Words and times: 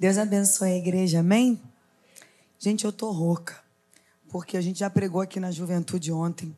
Deus 0.00 0.16
abençoe 0.16 0.70
a 0.70 0.76
igreja, 0.76 1.18
amém? 1.18 1.60
Gente, 2.56 2.84
eu 2.84 2.92
tô 2.92 3.10
rouca, 3.10 3.56
porque 4.28 4.56
a 4.56 4.60
gente 4.60 4.78
já 4.78 4.88
pregou 4.88 5.20
aqui 5.20 5.40
na 5.40 5.50
juventude 5.50 6.12
ontem. 6.12 6.56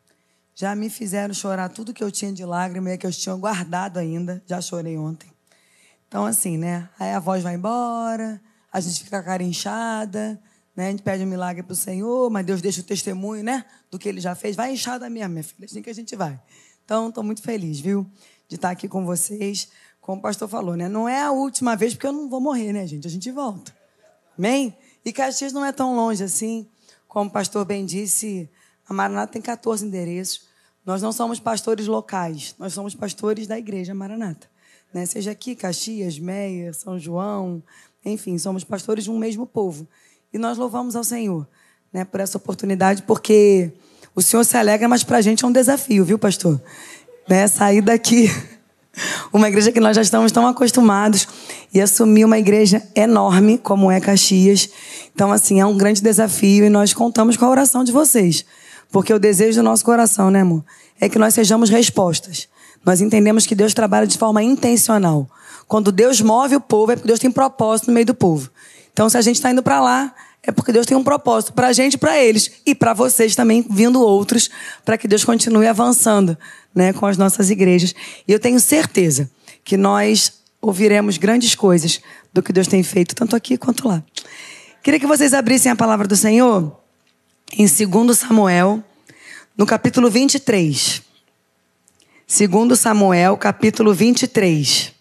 Já 0.54 0.76
me 0.76 0.90
fizeram 0.90 1.32
chorar 1.32 1.70
tudo 1.70 1.94
que 1.94 2.04
eu 2.04 2.10
tinha 2.10 2.30
de 2.34 2.44
lágrima 2.44 2.90
e 2.90 2.98
que 2.98 3.06
eu 3.06 3.10
tinha 3.10 3.34
guardado 3.34 3.96
ainda. 3.96 4.42
Já 4.44 4.60
chorei 4.60 4.98
ontem. 4.98 5.32
Então, 6.06 6.26
assim, 6.26 6.58
né? 6.58 6.90
Aí 6.98 7.12
a 7.12 7.18
voz 7.18 7.42
vai 7.42 7.54
embora, 7.54 8.38
a 8.70 8.78
gente 8.78 9.02
fica 9.02 9.22
cara 9.22 9.42
inchada, 9.42 10.38
né? 10.76 10.88
A 10.88 10.90
gente 10.90 11.02
pede 11.02 11.24
um 11.24 11.26
milagre 11.26 11.62
pro 11.62 11.74
Senhor, 11.74 12.28
mas 12.28 12.44
Deus 12.44 12.60
deixa 12.60 12.82
o 12.82 12.84
testemunho, 12.84 13.42
né? 13.42 13.64
Do 13.90 13.98
que 13.98 14.06
ele 14.06 14.20
já 14.20 14.34
fez. 14.34 14.54
Vai 14.54 14.74
inchada 14.74 15.08
mesmo, 15.08 15.30
minha 15.30 15.44
filha. 15.44 15.64
Assim 15.64 15.80
que 15.80 15.88
a 15.88 15.94
gente 15.94 16.14
vai. 16.14 16.38
Então, 16.84 17.08
estou 17.08 17.24
muito 17.24 17.40
feliz, 17.40 17.80
viu? 17.80 18.06
De 18.46 18.56
estar 18.56 18.68
aqui 18.68 18.86
com 18.86 19.06
vocês 19.06 19.70
como 20.10 20.18
o 20.18 20.22
pastor 20.22 20.48
falou, 20.48 20.76
né? 20.76 20.88
Não 20.88 21.08
é 21.08 21.22
a 21.22 21.30
última 21.30 21.76
vez, 21.76 21.94
porque 21.94 22.08
eu 22.08 22.12
não 22.12 22.28
vou 22.28 22.40
morrer, 22.40 22.72
né, 22.72 22.84
gente? 22.84 23.06
A 23.06 23.10
gente 23.10 23.30
volta. 23.30 23.72
Amém? 24.36 24.76
E 25.04 25.12
Caxias 25.12 25.52
não 25.52 25.64
é 25.64 25.70
tão 25.70 25.94
longe 25.94 26.24
assim. 26.24 26.66
Como 27.06 27.30
o 27.30 27.32
pastor 27.32 27.64
bem 27.64 27.86
disse, 27.86 28.50
a 28.88 28.92
Maranata 28.92 29.34
tem 29.34 29.40
14 29.40 29.86
endereços. 29.86 30.48
Nós 30.84 31.00
não 31.00 31.12
somos 31.12 31.38
pastores 31.38 31.86
locais, 31.86 32.56
nós 32.58 32.72
somos 32.72 32.92
pastores 32.92 33.46
da 33.46 33.56
igreja 33.56 33.94
Maranata. 33.94 34.50
Né? 34.92 35.06
Seja 35.06 35.30
aqui, 35.30 35.54
Caxias, 35.54 36.18
Meia, 36.18 36.72
São 36.72 36.98
João, 36.98 37.62
enfim, 38.04 38.36
somos 38.36 38.64
pastores 38.64 39.04
de 39.04 39.12
um 39.12 39.18
mesmo 39.18 39.46
povo. 39.46 39.86
E 40.32 40.38
nós 40.38 40.58
louvamos 40.58 40.96
ao 40.96 41.04
Senhor 41.04 41.46
né, 41.92 42.04
por 42.04 42.18
essa 42.18 42.36
oportunidade, 42.36 43.02
porque 43.02 43.70
o 44.12 44.20
Senhor 44.20 44.42
se 44.42 44.56
alegra, 44.56 44.88
mas 44.88 45.04
para 45.04 45.18
a 45.18 45.22
gente 45.22 45.44
é 45.44 45.46
um 45.46 45.52
desafio, 45.52 46.04
viu, 46.04 46.18
pastor? 46.18 46.60
Né? 47.28 47.46
Sair 47.46 47.80
daqui 47.80 48.26
uma 49.32 49.48
igreja 49.48 49.72
que 49.72 49.80
nós 49.80 49.96
já 49.96 50.02
estamos 50.02 50.32
tão 50.32 50.46
acostumados 50.46 51.26
e 51.72 51.80
assumir 51.80 52.24
uma 52.24 52.38
igreja 52.38 52.82
enorme 52.94 53.58
como 53.58 53.90
é 53.90 54.00
Caxias. 54.00 54.68
Então, 55.14 55.32
assim, 55.32 55.60
é 55.60 55.66
um 55.66 55.76
grande 55.76 56.02
desafio 56.02 56.64
e 56.64 56.70
nós 56.70 56.92
contamos 56.92 57.36
com 57.36 57.44
a 57.44 57.50
oração 57.50 57.84
de 57.84 57.92
vocês. 57.92 58.44
Porque 58.90 59.12
o 59.12 59.18
desejo 59.18 59.60
do 59.60 59.64
nosso 59.64 59.84
coração, 59.84 60.30
né, 60.30 60.40
amor? 60.40 60.64
É 61.00 61.08
que 61.08 61.18
nós 61.18 61.34
sejamos 61.34 61.70
respostas. 61.70 62.48
Nós 62.84 63.00
entendemos 63.00 63.46
que 63.46 63.54
Deus 63.54 63.74
trabalha 63.74 64.06
de 64.06 64.18
forma 64.18 64.42
intencional. 64.42 65.28
Quando 65.68 65.92
Deus 65.92 66.20
move 66.20 66.56
o 66.56 66.60
povo, 66.60 66.92
é 66.92 66.96
porque 66.96 67.06
Deus 67.06 67.20
tem 67.20 67.30
propósito 67.30 67.88
no 67.88 67.94
meio 67.94 68.06
do 68.06 68.14
povo. 68.14 68.50
Então, 68.92 69.08
se 69.08 69.16
a 69.16 69.20
gente 69.20 69.36
está 69.36 69.50
indo 69.50 69.62
para 69.62 69.80
lá, 69.80 70.12
é 70.42 70.50
porque 70.50 70.72
Deus 70.72 70.86
tem 70.86 70.96
um 70.96 71.04
propósito 71.04 71.52
para 71.52 71.68
a 71.68 71.72
gente 71.72 71.98
para 71.98 72.18
eles. 72.18 72.50
E 72.64 72.74
para 72.74 72.94
vocês 72.94 73.34
também, 73.34 73.64
vindo 73.68 74.00
outros, 74.00 74.50
para 74.84 74.96
que 74.96 75.06
Deus 75.06 75.24
continue 75.24 75.66
avançando 75.66 76.36
né, 76.74 76.92
com 76.92 77.06
as 77.06 77.18
nossas 77.18 77.50
igrejas. 77.50 77.94
E 78.26 78.32
eu 78.32 78.40
tenho 78.40 78.58
certeza 78.58 79.30
que 79.62 79.76
nós 79.76 80.40
ouviremos 80.60 81.18
grandes 81.18 81.54
coisas 81.54 82.00
do 82.32 82.42
que 82.42 82.52
Deus 82.52 82.66
tem 82.66 82.82
feito, 82.82 83.14
tanto 83.14 83.36
aqui 83.36 83.56
quanto 83.56 83.86
lá. 83.86 84.02
Queria 84.82 84.98
que 84.98 85.06
vocês 85.06 85.34
abrissem 85.34 85.70
a 85.70 85.76
palavra 85.76 86.06
do 86.06 86.16
Senhor 86.16 86.74
em 87.52 87.66
2 87.66 88.16
Samuel, 88.16 88.82
no 89.56 89.66
capítulo 89.66 90.10
23. 90.10 91.02
2 92.26 92.78
Samuel, 92.78 93.36
capítulo 93.36 93.92
23. 93.92 94.99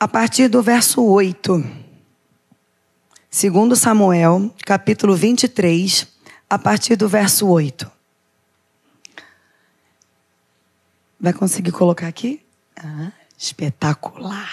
A 0.00 0.08
partir 0.08 0.48
do 0.48 0.62
verso 0.62 1.04
8. 1.04 1.62
2 3.30 3.78
Samuel, 3.78 4.50
capítulo 4.64 5.14
23, 5.14 6.08
a 6.48 6.58
partir 6.58 6.96
do 6.96 7.06
verso 7.06 7.46
8. 7.46 7.90
Vai 11.20 11.34
conseguir 11.34 11.70
colocar 11.72 12.06
aqui? 12.06 12.40
Ah, 12.82 13.12
espetacular. 13.36 14.50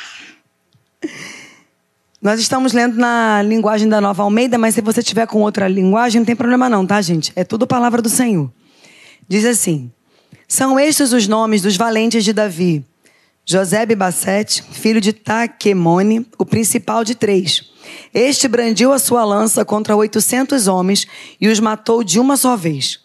Nós 2.21 2.41
estamos 2.41 2.73
lendo 2.73 2.97
na 2.97 3.41
linguagem 3.41 3.87
da 3.87 4.01
Nova 4.01 4.23
Almeida, 4.23 4.57
mas 4.57 4.75
se 4.75 4.81
você 4.81 5.01
tiver 5.01 5.27
com 5.27 5.43
outra 5.43 5.69
linguagem, 5.69 6.19
não 6.19 6.25
tem 6.25 6.35
problema 6.35 6.67
não, 6.67 6.85
tá, 6.85 7.01
gente? 7.01 7.31
É 7.37 7.45
tudo 7.45 7.65
palavra 7.65 8.01
do 8.01 8.09
Senhor. 8.09 8.51
Diz 9.29 9.45
assim: 9.45 9.89
São 10.45 10.77
estes 10.77 11.13
os 11.13 11.25
nomes 11.25 11.61
dos 11.61 11.77
valentes 11.77 12.25
de 12.25 12.33
Davi. 12.33 12.85
José 13.49 13.85
Bassete, 13.85 14.61
filho 14.61 14.99
de 14.99 15.13
Taquemone, 15.13 16.27
o 16.37 16.45
principal 16.45 17.05
de 17.05 17.15
três. 17.15 17.71
Este 18.13 18.45
brandiu 18.45 18.91
a 18.91 18.99
sua 18.99 19.23
lança 19.23 19.63
contra 19.63 19.95
oitocentos 19.95 20.67
homens 20.67 21.07
e 21.39 21.47
os 21.47 21.57
matou 21.57 22.03
de 22.03 22.19
uma 22.19 22.35
só 22.35 22.57
vez. 22.57 22.99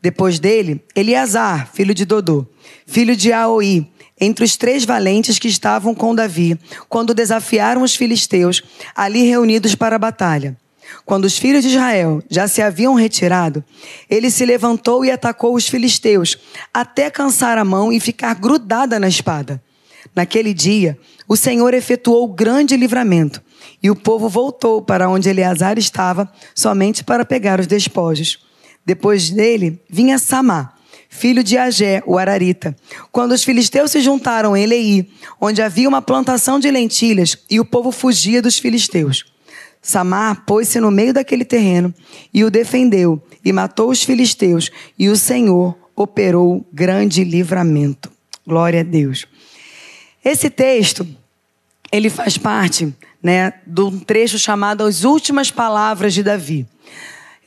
Depois 0.00 0.38
dele, 0.38 0.80
Eleazar, 0.94 1.68
filho 1.72 1.92
de 1.92 2.04
Dodô, 2.04 2.46
filho 2.86 3.16
de 3.16 3.32
Aoi, 3.32 3.84
entre 4.20 4.44
os 4.44 4.56
três 4.56 4.84
valentes 4.84 5.40
que 5.40 5.48
estavam 5.48 5.92
com 5.92 6.14
Davi, 6.14 6.56
quando 6.88 7.12
desafiaram 7.12 7.82
os 7.82 7.96
filisteus, 7.96 8.62
ali 8.94 9.24
reunidos 9.24 9.74
para 9.74 9.96
a 9.96 9.98
batalha. 9.98 10.56
Quando 11.04 11.24
os 11.24 11.36
filhos 11.36 11.64
de 11.64 11.70
Israel 11.70 12.22
já 12.30 12.46
se 12.46 12.62
haviam 12.62 12.94
retirado, 12.94 13.64
ele 14.08 14.30
se 14.30 14.46
levantou 14.46 15.04
e 15.04 15.10
atacou 15.10 15.56
os 15.56 15.66
filisteus, 15.66 16.38
até 16.72 17.10
cansar 17.10 17.58
a 17.58 17.64
mão 17.64 17.92
e 17.92 17.98
ficar 17.98 18.36
grudada 18.36 18.96
na 19.00 19.08
espada. 19.08 19.60
Naquele 20.14 20.52
dia, 20.52 20.98
o 21.28 21.36
Senhor 21.36 21.72
efetuou 21.74 22.28
grande 22.28 22.76
livramento, 22.76 23.42
e 23.82 23.90
o 23.90 23.96
povo 23.96 24.28
voltou 24.28 24.82
para 24.82 25.08
onde 25.08 25.28
Eleazar 25.28 25.78
estava, 25.78 26.30
somente 26.54 27.04
para 27.04 27.24
pegar 27.24 27.60
os 27.60 27.66
despojos. 27.66 28.38
Depois 28.84 29.30
dele, 29.30 29.80
vinha 29.88 30.18
Samá, 30.18 30.74
filho 31.08 31.44
de 31.44 31.56
Agé, 31.56 32.02
o 32.06 32.18
Ararita. 32.18 32.76
Quando 33.12 33.32
os 33.32 33.44
filisteus 33.44 33.90
se 33.90 34.00
juntaram 34.00 34.56
em 34.56 34.62
Elei, 34.62 35.10
onde 35.40 35.60
havia 35.62 35.88
uma 35.88 36.02
plantação 36.02 36.58
de 36.58 36.70
lentilhas, 36.70 37.36
e 37.50 37.60
o 37.60 37.64
povo 37.64 37.90
fugia 37.90 38.40
dos 38.40 38.58
filisteus. 38.58 39.24
Samar 39.82 40.44
pôs-se 40.44 40.78
no 40.78 40.90
meio 40.90 41.14
daquele 41.14 41.44
terreno 41.44 41.94
e 42.34 42.44
o 42.44 42.50
defendeu, 42.50 43.22
e 43.44 43.52
matou 43.52 43.90
os 43.90 44.02
filisteus, 44.02 44.70
e 44.98 45.08
o 45.08 45.16
Senhor 45.16 45.76
operou 45.96 46.66
grande 46.72 47.24
livramento. 47.24 48.10
Glória 48.46 48.80
a 48.80 48.84
Deus. 48.84 49.26
Esse 50.24 50.50
texto, 50.50 51.06
ele 51.90 52.10
faz 52.10 52.36
parte 52.36 52.94
né, 53.22 53.54
de 53.66 53.80
um 53.80 53.98
trecho 53.98 54.38
chamado 54.38 54.84
As 54.84 55.04
Últimas 55.04 55.50
Palavras 55.50 56.12
de 56.12 56.22
Davi. 56.22 56.66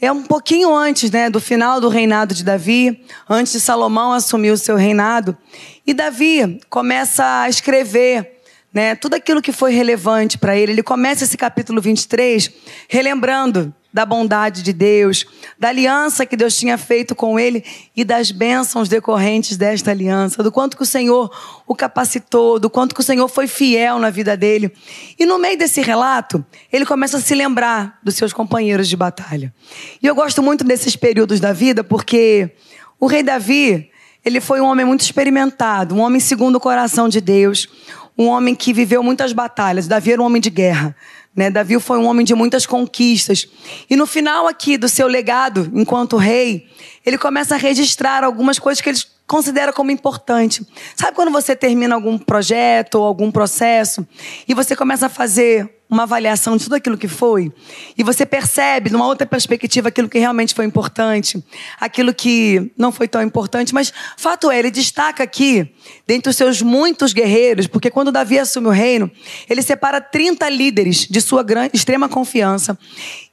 É 0.01 0.11
um 0.11 0.23
pouquinho 0.23 0.75
antes 0.75 1.09
né, 1.11 1.29
do 1.29 1.39
final 1.39 1.79
do 1.79 1.87
reinado 1.87 2.33
de 2.33 2.43
Davi, 2.43 3.05
antes 3.29 3.53
de 3.53 3.59
Salomão 3.59 4.11
assumir 4.11 4.51
o 4.51 4.57
seu 4.57 4.75
reinado. 4.75 5.37
E 5.85 5.93
Davi 5.93 6.59
começa 6.69 7.41
a 7.41 7.47
escrever 7.47 8.41
né, 8.73 8.95
tudo 8.95 9.13
aquilo 9.13 9.41
que 9.41 9.51
foi 9.51 9.71
relevante 9.71 10.37
para 10.37 10.57
ele. 10.57 10.73
Ele 10.73 10.83
começa 10.83 11.23
esse 11.23 11.37
capítulo 11.37 11.79
23 11.79 12.51
relembrando 12.89 13.73
da 13.93 14.05
bondade 14.05 14.63
de 14.63 14.73
Deus, 14.73 15.25
da 15.59 15.69
aliança 15.69 16.25
que 16.25 16.35
Deus 16.35 16.57
tinha 16.57 16.77
feito 16.79 17.13
com 17.13 17.39
ele 17.39 17.63
e 17.95 18.03
das 18.03 18.31
bênçãos 18.31 18.89
decorrentes 18.89 19.55
desta 19.55 19.91
aliança, 19.91 20.41
do 20.41 20.51
quanto 20.51 20.75
que 20.75 20.81
o 20.81 20.85
Senhor 20.85 21.31
o 21.67 21.75
capacitou, 21.75 22.57
do 22.57 22.69
quanto 22.69 22.95
que 22.95 23.01
o 23.01 23.03
Senhor 23.03 23.27
foi 23.27 23.45
fiel 23.45 23.99
na 23.99 24.09
vida 24.09 24.35
dele. 24.35 24.73
E 25.19 25.25
no 25.25 25.37
meio 25.37 25.57
desse 25.57 25.79
relato, 25.79 26.43
ele 26.71 26.85
começa 26.85 27.17
a 27.17 27.21
se 27.21 27.35
lembrar 27.35 27.99
dos 28.01 28.15
seus 28.15 28.33
companheiros 28.33 28.89
de 28.89 28.97
batalha. 28.97 29.53
E 30.01 30.07
eu 30.07 30.15
gosto 30.15 30.41
muito 30.41 30.63
desses 30.63 30.95
períodos 30.95 31.39
da 31.39 31.53
vida 31.53 31.83
porque 31.83 32.49
o 32.99 33.05
rei 33.05 33.21
Davi, 33.21 33.91
ele 34.25 34.41
foi 34.41 34.59
um 34.59 34.65
homem 34.65 34.85
muito 34.85 35.01
experimentado, 35.01 35.93
um 35.93 35.99
homem 35.99 36.19
segundo 36.19 36.55
o 36.55 36.59
coração 36.59 37.07
de 37.07 37.21
Deus, 37.21 37.67
um 38.17 38.25
homem 38.27 38.55
que 38.55 38.73
viveu 38.73 39.03
muitas 39.03 39.33
batalhas. 39.33 39.87
Davi 39.87 40.13
era 40.13 40.21
um 40.21 40.25
homem 40.25 40.41
de 40.41 40.49
guerra. 40.49 40.95
Né? 41.35 41.49
Davi 41.49 41.79
foi 41.79 41.97
um 41.97 42.05
homem 42.05 42.25
de 42.25 42.35
muitas 42.35 42.65
conquistas. 42.65 43.47
E 43.89 43.95
no 43.95 44.05
final 44.05 44.47
aqui 44.47 44.77
do 44.77 44.87
seu 44.87 45.07
legado, 45.07 45.71
enquanto 45.73 46.17
rei, 46.17 46.67
ele 47.05 47.17
começa 47.17 47.55
a 47.55 47.57
registrar 47.57 48.23
algumas 48.23 48.59
coisas 48.59 48.81
que 48.81 48.89
ele 48.89 48.99
considera 49.25 49.73
como 49.73 49.89
importante. 49.89 50.65
Sabe 50.95 51.15
quando 51.15 51.31
você 51.31 51.55
termina 51.55 51.95
algum 51.95 52.17
projeto 52.17 52.95
ou 52.95 53.05
algum 53.05 53.31
processo 53.31 54.07
e 54.47 54.53
você 54.53 54.75
começa 54.75 55.07
a 55.07 55.09
fazer 55.09 55.82
uma 55.93 56.03
avaliação 56.03 56.57
de 56.57 56.63
tudo 56.63 56.75
aquilo 56.75 56.97
que 56.97 57.07
foi 57.07 57.51
e 57.97 58.03
você 58.03 58.25
percebe, 58.25 58.89
numa 58.89 59.05
outra 59.05 59.25
perspectiva, 59.25 59.89
aquilo 59.89 60.09
que 60.09 60.17
realmente 60.17 60.53
foi 60.53 60.65
importante, 60.65 61.43
aquilo 61.79 62.13
que 62.13 62.71
não 62.77 62.91
foi 62.91 63.07
tão 63.07 63.21
importante, 63.21 63.73
mas 63.73 63.93
fato 64.17 64.49
é, 64.49 64.59
ele 64.59 64.71
destaca 64.71 65.23
aqui, 65.23 65.71
dentre 66.07 66.29
os 66.29 66.35
seus 66.35 66.61
muitos 66.61 67.13
guerreiros, 67.13 67.67
porque 67.67 67.89
quando 67.89 68.11
Davi 68.11 68.39
assume 68.39 68.67
o 68.67 68.71
reino, 68.71 69.09
ele 69.49 69.61
separa 69.61 70.01
30 70.01 70.49
líderes 70.49 71.07
de 71.07 71.21
sua 71.21 71.43
grande, 71.43 71.71
extrema 71.73 72.09
confiança 72.09 72.77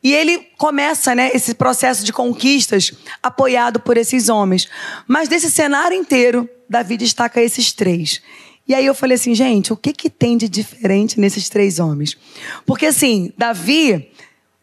e 0.03 0.15
ele 0.15 0.39
começa 0.57 1.15
né, 1.15 1.31
esse 1.35 1.55
processo 1.55 2.05
de 2.05 2.13
conquistas 2.13 2.93
apoiado 3.23 3.81
por 3.81 3.97
esses 3.97 4.29
homens. 4.29 4.69
Mas 5.07 5.29
desse 5.29 5.51
cenário 5.51 5.97
inteiro, 5.97 6.49
Davi 6.69 6.97
destaca 6.97 7.41
esses 7.41 7.73
três. 7.73 8.23
E 8.71 8.75
aí 8.77 8.87
eu 8.87 8.95
falei 8.95 9.17
assim, 9.17 9.35
gente, 9.35 9.73
o 9.73 9.77
que, 9.77 9.93
que 9.93 10.09
tem 10.09 10.37
de 10.37 10.49
diferente 10.49 11.19
nesses 11.19 11.49
três 11.49 11.81
homens? 11.81 12.17
Porque 12.65 12.87
assim, 12.87 13.33
Davi, 13.37 14.13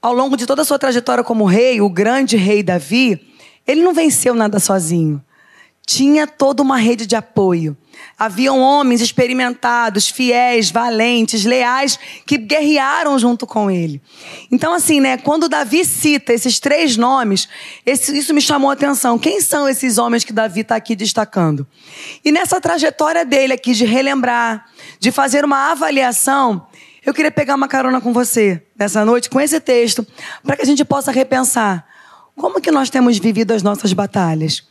ao 0.02 0.14
longo 0.14 0.38
de 0.38 0.46
toda 0.46 0.62
a 0.62 0.66
sua 0.66 0.80
trajetória 0.80 1.26
como 1.26 1.44
rei, 1.44 1.82
o 1.82 1.90
grande 1.90 2.38
rei 2.38 2.64
Davi, 2.64 3.20
ele 3.68 3.84
não 3.84 3.94
venceu 3.94 4.34
nada 4.34 4.62
sozinho. 4.62 5.22
Tinha 5.88 6.28
toda 6.28 6.62
uma 6.62 6.76
rede 6.76 7.06
de 7.06 7.16
apoio. 7.16 7.76
Haviam 8.20 8.60
homens 8.60 9.00
experimentados, 9.00 10.10
fiéis, 10.10 10.70
valentes, 10.70 11.46
leais, 11.46 11.98
que 12.26 12.38
guerrearam 12.38 13.18
junto 13.18 13.48
com 13.48 13.72
ele. 13.72 14.02
Então, 14.52 14.74
assim, 14.74 15.00
né, 15.00 15.18
quando 15.18 15.48
Davi 15.48 15.86
cita 15.86 16.34
esses 16.34 16.60
três 16.60 16.98
nomes, 16.98 17.48
esse, 17.86 18.16
isso 18.16 18.34
me 18.34 18.42
chamou 18.42 18.70
a 18.70 18.74
atenção. 18.74 19.18
Quem 19.18 19.40
são 19.40 19.68
esses 19.68 19.98
homens 19.98 20.26
que 20.26 20.34
Davi 20.34 20.60
está 20.60 20.76
aqui 20.76 20.94
destacando? 20.94 21.66
E 22.24 22.34
nessa 22.34 22.60
trajetória 22.60 23.24
dele 23.24 23.54
aqui 23.54 23.74
de 23.74 23.86
relembrar, 23.86 24.66
de 25.00 25.10
fazer 25.10 25.46
uma 25.46 25.72
avaliação, 25.72 26.68
eu 27.06 27.14
queria 27.14 27.32
pegar 27.32 27.56
uma 27.56 27.68
carona 27.70 28.02
com 28.02 28.12
você 28.12 28.62
nessa 28.78 29.06
noite, 29.06 29.30
com 29.30 29.40
esse 29.40 29.62
texto, 29.62 30.06
para 30.44 30.58
que 30.58 30.64
a 30.64 30.66
gente 30.66 30.84
possa 30.84 31.14
repensar 31.14 31.88
como 32.36 32.60
que 32.60 32.72
nós 32.72 32.90
temos 32.90 33.18
vivido 33.18 33.54
as 33.54 33.64
nossas 33.64 33.94
batalhas. 33.94 34.68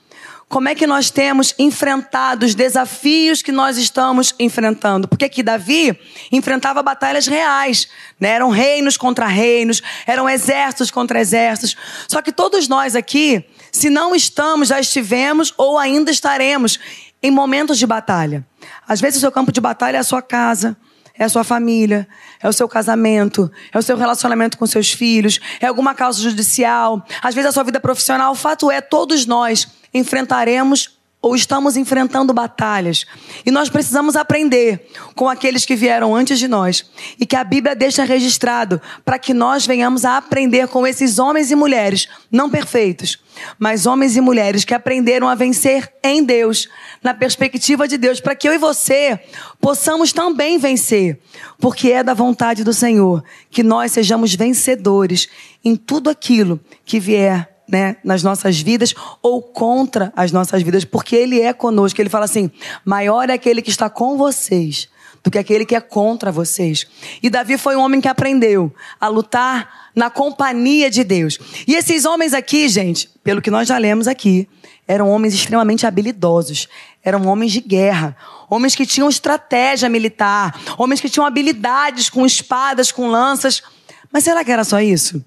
Como 0.49 0.69
é 0.69 0.77
que 0.77 0.87
nós 0.87 1.11
temos 1.11 1.55
enfrentado 1.59 2.47
os 2.47 2.55
desafios 2.55 3.43
que 3.43 3.51
nós 3.51 3.77
estamos 3.77 4.33
enfrentando? 4.39 5.09
Porque 5.09 5.25
aqui 5.25 5.43
Davi 5.43 5.99
enfrentava 6.31 6.85
batalhas 6.85 7.27
reais, 7.27 7.89
né? 8.19 8.29
Eram 8.29 8.51
reinos 8.51 8.97
contra 8.97 9.27
reinos, 9.27 9.83
eram 10.07 10.29
exércitos 10.29 10.89
contra 10.91 11.21
exércitos. 11.21 11.77
Só 12.07 12.23
que 12.23 12.31
todos 12.31 12.69
nós 12.69 12.95
aqui, 12.95 13.45
se 13.73 13.91
não 13.91 14.15
estamos, 14.15 14.69
já 14.69 14.79
estivemos 14.79 15.53
ou 15.57 15.79
ainda 15.79 16.13
estaremos 16.13 16.79
em 17.21 17.31
momentos 17.31 17.77
de 17.77 17.87
batalha. 17.87 18.47
Às 18.87 19.01
vezes 19.01 19.17
o 19.17 19.21
seu 19.21 19.33
campo 19.33 19.51
de 19.51 19.61
batalha 19.61 19.97
é 19.97 20.01
a 20.01 20.05
sua 20.05 20.23
casa, 20.23 20.77
é 21.19 21.25
a 21.25 21.29
sua 21.29 21.45
família, 21.45 22.07
é 22.43 22.49
o 22.49 22.53
seu 22.53 22.69
casamento, 22.69 23.51
é 23.73 23.79
o 23.79 23.83
seu 23.83 23.97
relacionamento 23.97 24.59
com 24.59 24.67
seus 24.67 24.93
filhos, 24.93 25.41
é 25.61 25.67
alguma 25.67 25.95
causa 25.95 26.21
judicial, 26.21 27.05
às 27.23 27.35
vezes 27.35 27.51
a 27.51 27.53
sua 27.53 27.65
vida 27.65 27.81
profissional. 27.81 28.33
O 28.33 28.37
fato 28.37 28.71
é, 28.71 28.81
todos 28.81 29.27
nós 29.27 29.69
enfrentaremos 29.93 30.96
ou 31.27 31.35
estamos 31.35 31.77
enfrentando 31.77 32.33
batalhas. 32.33 33.05
E 33.45 33.51
nós 33.51 33.69
precisamos 33.69 34.15
aprender 34.15 34.87
com 35.17 35.29
aqueles 35.29 35.65
que 35.65 35.75
vieram 35.75 36.15
antes 36.15 36.39
de 36.39 36.47
nós. 36.47 36.89
E 37.19 37.27
que 37.27 37.35
a 37.35 37.43
Bíblia 37.43 37.75
deixa 37.75 38.05
registrado 38.05 38.81
para 39.05 39.19
que 39.19 39.35
nós 39.35 39.67
venhamos 39.67 40.05
a 40.05 40.19
aprender 40.19 40.69
com 40.69 40.87
esses 40.87 41.19
homens 41.19 41.51
e 41.51 41.57
mulheres, 41.57 42.09
não 42.31 42.49
perfeitos, 42.49 43.19
mas 43.59 43.87
homens 43.87 44.17
e 44.17 44.21
mulheres 44.21 44.65
que 44.65 44.73
aprenderam 44.73 45.29
a 45.29 45.35
vencer 45.35 45.93
em 46.01 46.23
Deus, 46.23 46.69
na 47.03 47.13
perspectiva 47.13 47.89
de 47.89 47.99
Deus, 47.99 48.21
para 48.21 48.37
que 48.37 48.49
eu 48.49 48.55
e 48.55 48.59
você 48.59 49.19
possamos 49.61 50.13
também 50.13 50.59
vencer. 50.59 51.19
Porque 51.59 51.91
é 51.91 52.05
da 52.05 52.15
vontade 52.15 52.63
do 52.63 52.73
Senhor 52.73 53.25
que 53.51 53.65
nós 53.65 53.91
sejamos 53.91 54.33
vencedores 54.33 55.29
em 55.65 55.75
tudo 55.75 56.09
aquilo 56.09 56.61
que 56.85 57.01
vier 57.01 57.56
né, 57.69 57.97
nas 58.05 58.23
nossas 58.23 58.61
vidas 58.61 58.95
ou 59.23 59.43
contra 59.43 60.13
as 60.17 60.33
nossas 60.33 60.63
vidas, 60.63 60.85
porque 60.85 61.17
Ele 61.17 61.41
é 61.41 61.53
conosco. 61.53 62.01
Ele 62.01 62.11
fala 62.11 62.25
assim: 62.25 62.51
maior 62.85 63.29
é 63.31 63.35
aquele 63.35 63.63
que 63.63 63.71
está 63.71 63.91
com 63.91 64.17
vocês 64.17 64.89
do 65.27 65.31
que 65.31 65.39
aquele 65.39 65.67
que 65.67 65.75
é 65.75 65.81
contra 65.81 66.31
vocês. 66.31 66.87
E 67.21 67.29
Davi 67.29 67.59
foi 67.59 67.75
um 67.75 67.81
homem 67.81 68.01
que 68.01 68.07
aprendeu 68.07 68.73
a 69.01 69.09
lutar 69.09 69.91
na 69.93 70.09
companhia 70.09 70.89
de 70.89 71.03
Deus. 71.03 71.37
E 71.67 71.75
esses 71.75 72.05
homens 72.05 72.33
aqui, 72.33 72.69
gente, 72.69 73.11
pelo 73.25 73.43
que 73.43 73.51
nós 73.51 73.67
já 73.67 73.77
lemos 73.77 74.07
aqui, 74.07 74.49
eram 74.87 75.09
homens 75.09 75.35
extremamente 75.35 75.85
habilidosos, 75.85 76.69
eram 77.03 77.27
homens 77.27 77.51
de 77.51 77.61
guerra, 77.61 78.17
homens 78.49 78.77
que 78.77 78.87
tinham 78.87 79.09
estratégia 79.09 79.89
militar, 79.89 80.61
homens 80.79 81.01
que 81.01 81.09
tinham 81.09 81.27
habilidades 81.27 82.09
com 82.09 82.25
espadas, 82.25 82.93
com 82.93 83.09
lanças. 83.09 83.65
Mas 84.13 84.23
será 84.23 84.45
que 84.45 84.53
era 84.53 84.63
só 84.63 84.81
isso? 84.81 85.25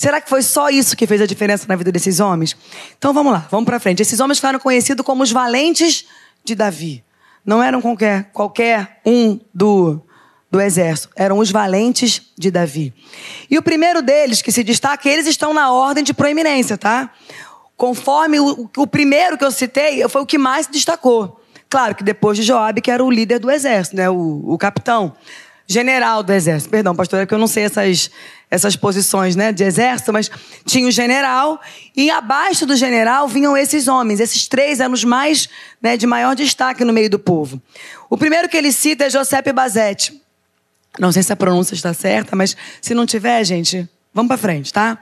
Será 0.00 0.18
que 0.18 0.30
foi 0.30 0.40
só 0.40 0.70
isso 0.70 0.96
que 0.96 1.06
fez 1.06 1.20
a 1.20 1.26
diferença 1.26 1.66
na 1.68 1.76
vida 1.76 1.92
desses 1.92 2.20
homens? 2.20 2.56
Então 2.96 3.12
vamos 3.12 3.34
lá, 3.34 3.46
vamos 3.50 3.66
para 3.66 3.78
frente. 3.78 4.00
Esses 4.00 4.18
homens 4.18 4.38
ficaram 4.38 4.58
conhecidos 4.58 5.04
como 5.04 5.22
os 5.22 5.30
valentes 5.30 6.06
de 6.42 6.54
Davi. 6.54 7.04
Não 7.44 7.62
eram 7.62 7.82
qualquer, 7.82 8.30
qualquer 8.32 9.02
um 9.04 9.38
do, 9.52 10.00
do 10.50 10.58
exército, 10.58 11.10
eram 11.14 11.36
os 11.36 11.50
valentes 11.50 12.32
de 12.34 12.50
Davi. 12.50 12.94
E 13.50 13.58
o 13.58 13.62
primeiro 13.62 14.00
deles 14.00 14.40
que 14.40 14.50
se 14.50 14.64
destaca, 14.64 15.06
eles 15.06 15.26
estão 15.26 15.52
na 15.52 15.70
ordem 15.70 16.02
de 16.02 16.14
proeminência, 16.14 16.78
tá? 16.78 17.10
Conforme 17.76 18.40
o, 18.40 18.70
o 18.74 18.86
primeiro 18.86 19.36
que 19.36 19.44
eu 19.44 19.50
citei, 19.50 20.08
foi 20.08 20.22
o 20.22 20.26
que 20.26 20.38
mais 20.38 20.64
se 20.64 20.72
destacou. 20.72 21.42
Claro 21.68 21.94
que 21.94 22.02
depois 22.02 22.38
de 22.38 22.42
Joabe, 22.42 22.80
que 22.80 22.90
era 22.90 23.04
o 23.04 23.10
líder 23.10 23.38
do 23.38 23.50
exército, 23.50 23.96
né? 23.96 24.08
o, 24.08 24.44
o 24.46 24.56
capitão 24.56 25.14
general 25.66 26.22
do 26.22 26.32
exército. 26.32 26.70
Perdão, 26.70 26.96
pastor, 26.96 27.20
é 27.20 27.26
que 27.26 27.32
eu 27.32 27.38
não 27.38 27.46
sei 27.46 27.64
essas, 27.64 28.10
essas 28.50 28.74
posições 28.74 29.36
né, 29.36 29.52
de 29.52 29.62
exército, 29.62 30.12
mas 30.12 30.30
tinha 30.66 30.88
o 30.88 30.90
general 30.90 31.60
e 31.96 32.10
abaixo 32.10 32.66
do 32.66 32.74
general 32.74 33.28
vinham 33.28 33.56
esses 33.56 33.86
homens. 33.86 34.18
Esses 34.18 34.48
três 34.48 34.80
eram 34.80 34.92
os 34.92 35.04
mais 35.04 35.48
né, 35.80 35.96
de 35.96 36.06
maior 36.06 36.34
destaque 36.34 36.84
no 36.84 36.92
meio 36.92 37.08
do 37.08 37.18
povo. 37.18 37.62
O 38.08 38.16
primeiro 38.16 38.48
que 38.48 38.56
ele 38.56 38.72
cita 38.72 39.04
é 39.04 39.10
José 39.10 39.40
Bazete. 39.40 40.20
Não 40.98 41.12
sei 41.12 41.22
se 41.22 41.32
a 41.32 41.36
pronúncia 41.36 41.74
está 41.74 41.94
certa, 41.94 42.34
mas 42.34 42.56
se 42.82 42.92
não 42.92 43.06
tiver, 43.06 43.44
gente, 43.44 43.88
vamos 44.12 44.28
para 44.28 44.36
frente, 44.36 44.72
tá? 44.72 44.98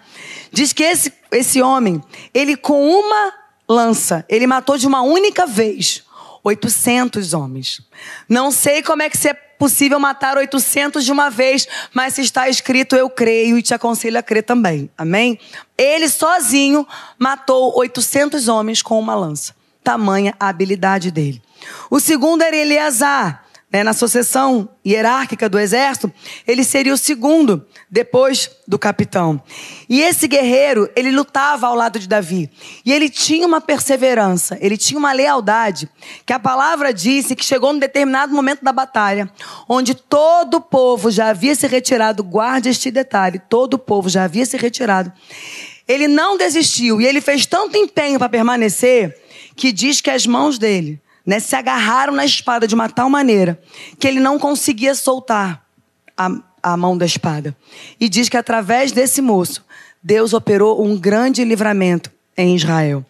Diz 0.52 0.74
que 0.74 0.82
esse, 0.82 1.10
esse 1.32 1.62
homem, 1.62 2.02
ele 2.34 2.54
com 2.54 2.86
uma 2.86 3.32
lança, 3.66 4.24
ele 4.28 4.46
matou 4.46 4.76
de 4.76 4.86
uma 4.86 5.00
única 5.00 5.46
vez 5.46 6.04
800 6.44 7.32
homens. 7.32 7.80
Não 8.28 8.50
sei 8.50 8.82
como 8.82 9.02
é 9.02 9.08
que 9.08 9.16
você 9.16 9.34
possível 9.58 9.98
matar 9.98 10.36
800 10.36 11.04
de 11.04 11.10
uma 11.10 11.28
vez, 11.28 11.66
mas 11.92 12.14
se 12.14 12.22
está 12.22 12.48
escrito, 12.48 12.94
eu 12.94 13.10
creio 13.10 13.58
e 13.58 13.62
te 13.62 13.74
aconselho 13.74 14.18
a 14.18 14.22
crer 14.22 14.44
também. 14.44 14.88
Amém? 14.96 15.38
Ele 15.76 16.08
sozinho 16.08 16.86
matou 17.18 17.76
800 17.76 18.48
homens 18.48 18.80
com 18.82 18.98
uma 18.98 19.14
lança. 19.14 19.54
Tamanha 19.82 20.34
a 20.38 20.48
habilidade 20.48 21.10
dele. 21.10 21.42
O 21.90 21.98
segundo 21.98 22.42
era 22.42 22.56
Eleazar 22.56 23.47
né, 23.70 23.84
na 23.84 23.92
sucessão 23.92 24.68
hierárquica 24.84 25.48
do 25.48 25.58
exército, 25.58 26.10
ele 26.46 26.64
seria 26.64 26.94
o 26.94 26.96
segundo 26.96 27.66
depois 27.90 28.50
do 28.66 28.78
capitão. 28.78 29.42
E 29.88 30.00
esse 30.00 30.26
guerreiro, 30.26 30.90
ele 30.96 31.10
lutava 31.10 31.66
ao 31.66 31.74
lado 31.74 31.98
de 31.98 32.08
Davi. 32.08 32.50
E 32.84 32.92
ele 32.92 33.10
tinha 33.10 33.46
uma 33.46 33.60
perseverança, 33.60 34.56
ele 34.60 34.78
tinha 34.78 34.98
uma 34.98 35.12
lealdade, 35.12 35.88
que 36.24 36.32
a 36.32 36.38
palavra 36.38 36.94
disse 36.94 37.36
que 37.36 37.44
chegou 37.44 37.72
num 37.72 37.78
determinado 37.78 38.32
momento 38.32 38.64
da 38.64 38.72
batalha, 38.72 39.30
onde 39.68 39.94
todo 39.94 40.54
o 40.54 40.60
povo 40.60 41.10
já 41.10 41.28
havia 41.28 41.54
se 41.54 41.66
retirado, 41.66 42.24
guarde 42.24 42.70
este 42.70 42.90
detalhe, 42.90 43.38
todo 43.50 43.74
o 43.74 43.78
povo 43.78 44.08
já 44.08 44.24
havia 44.24 44.46
se 44.46 44.56
retirado. 44.56 45.12
Ele 45.86 46.08
não 46.08 46.38
desistiu 46.38 47.00
e 47.00 47.06
ele 47.06 47.20
fez 47.20 47.44
tanto 47.44 47.76
empenho 47.76 48.18
para 48.18 48.28
permanecer, 48.28 49.14
que 49.54 49.72
diz 49.72 50.00
que 50.00 50.10
as 50.10 50.26
mãos 50.26 50.58
dele 50.58 51.00
né, 51.28 51.40
se 51.40 51.54
agarraram 51.54 52.14
na 52.14 52.24
espada 52.24 52.66
de 52.66 52.74
uma 52.74 52.88
tal 52.88 53.10
maneira 53.10 53.60
que 54.00 54.08
ele 54.08 54.18
não 54.18 54.38
conseguia 54.38 54.94
soltar 54.94 55.62
a, 56.16 56.30
a 56.62 56.74
mão 56.74 56.96
da 56.96 57.04
espada. 57.04 57.54
E 58.00 58.08
diz 58.08 58.30
que 58.30 58.36
através 58.38 58.92
desse 58.92 59.20
moço, 59.20 59.62
Deus 60.02 60.32
operou 60.32 60.82
um 60.82 60.96
grande 60.96 61.44
livramento 61.44 62.10
em 62.34 62.56
Israel. 62.56 63.04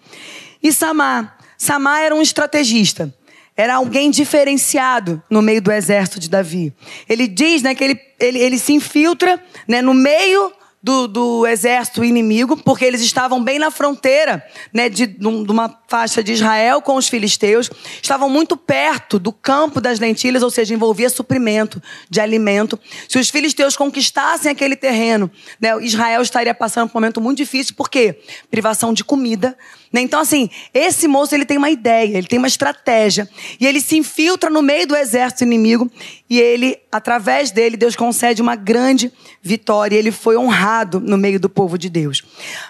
E 0.60 0.72
Samar, 0.72 1.38
Samar 1.56 2.00
era 2.00 2.12
um 2.12 2.20
estrategista. 2.20 3.14
Era 3.56 3.76
alguém 3.76 4.10
diferenciado 4.10 5.22
no 5.30 5.40
meio 5.40 5.62
do 5.62 5.70
exército 5.70 6.18
de 6.18 6.28
Davi. 6.28 6.74
Ele 7.08 7.28
diz 7.28 7.62
né, 7.62 7.72
que 7.72 7.84
ele, 7.84 8.00
ele, 8.18 8.38
ele 8.40 8.58
se 8.58 8.72
infiltra 8.72 9.40
né, 9.68 9.80
no 9.80 9.94
meio 9.94 10.52
do, 10.82 11.08
do, 11.08 11.46
exército 11.46 12.04
inimigo, 12.04 12.56
porque 12.56 12.84
eles 12.84 13.00
estavam 13.00 13.42
bem 13.42 13.58
na 13.58 13.70
fronteira 13.70 14.44
né, 14.72 14.88
de, 14.88 15.06
de, 15.06 15.26
uma 15.26 15.76
faixa 15.88 16.22
de 16.22 16.32
Israel 16.32 16.80
com 16.80 16.94
os 16.96 17.08
filisteus, 17.08 17.68
estavam 18.00 18.30
muito 18.30 18.56
perto 18.56 19.18
do 19.18 19.32
campo 19.32 19.80
das 19.80 19.98
lentilhas, 19.98 20.42
ou 20.42 20.50
seja, 20.50 20.74
envolvia 20.74 21.10
suprimento 21.10 21.82
de 22.08 22.20
alimento. 22.20 22.78
Se 23.08 23.18
os 23.18 23.28
filisteus 23.28 23.76
conquistassem 23.76 24.50
aquele 24.50 24.76
terreno, 24.76 25.30
né, 25.60 25.70
Israel 25.80 26.22
estaria 26.22 26.54
passando 26.54 26.88
por 26.88 26.98
um 26.98 27.00
momento 27.00 27.20
muito 27.20 27.38
difícil, 27.38 27.74
por 27.74 27.90
quê? 27.90 28.20
Privação 28.50 28.92
de 28.92 29.02
comida? 29.02 29.56
Então, 29.92 30.20
assim, 30.20 30.50
esse 30.72 31.08
moço 31.08 31.34
ele 31.34 31.44
tem 31.44 31.56
uma 31.56 31.70
ideia, 31.70 32.18
ele 32.18 32.26
tem 32.26 32.38
uma 32.38 32.48
estratégia. 32.48 33.28
E 33.58 33.66
ele 33.66 33.80
se 33.80 33.96
infiltra 33.96 34.50
no 34.50 34.62
meio 34.62 34.86
do 34.86 34.96
exército 34.96 35.44
inimigo. 35.44 35.90
E 36.28 36.38
ele, 36.38 36.78
através 36.92 37.50
dele, 37.50 37.76
Deus 37.76 37.96
concede 37.96 38.42
uma 38.42 38.54
grande 38.54 39.12
vitória. 39.42 39.96
Ele 39.96 40.12
foi 40.12 40.36
honrado 40.36 41.00
no 41.00 41.16
meio 41.16 41.40
do 41.40 41.48
povo 41.48 41.78
de 41.78 41.88
Deus. 41.88 42.22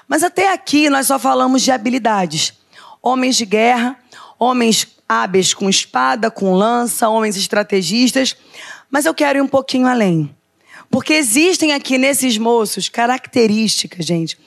Mas 0.07 0.23
até 0.23 0.53
aqui 0.53 0.89
nós 0.89 1.07
só 1.09 1.19
falamos 1.19 1.63
de 1.63 1.73
habilidades: 1.73 2.55
homens 3.03 3.37
de 3.37 3.45
guerra, 3.45 3.97
homens 4.39 4.87
hábeis 5.09 5.53
com 5.53 5.69
espada, 5.69 6.31
com 6.31 6.55
lança, 6.55 7.09
homens 7.09 7.37
estrategistas. 7.37 8.37
Mas 8.91 9.07
eu 9.07 9.15
quero 9.15 9.39
ir 9.39 9.43
um 9.43 9.49
pouquinho 9.49 9.87
além. 9.87 10.35
Porque 10.91 11.13
existem 11.13 11.73
aqui 11.73 11.99
nesses 11.99 12.39
moços 12.39 12.89
características, 12.89 14.07
gente, 14.07 14.39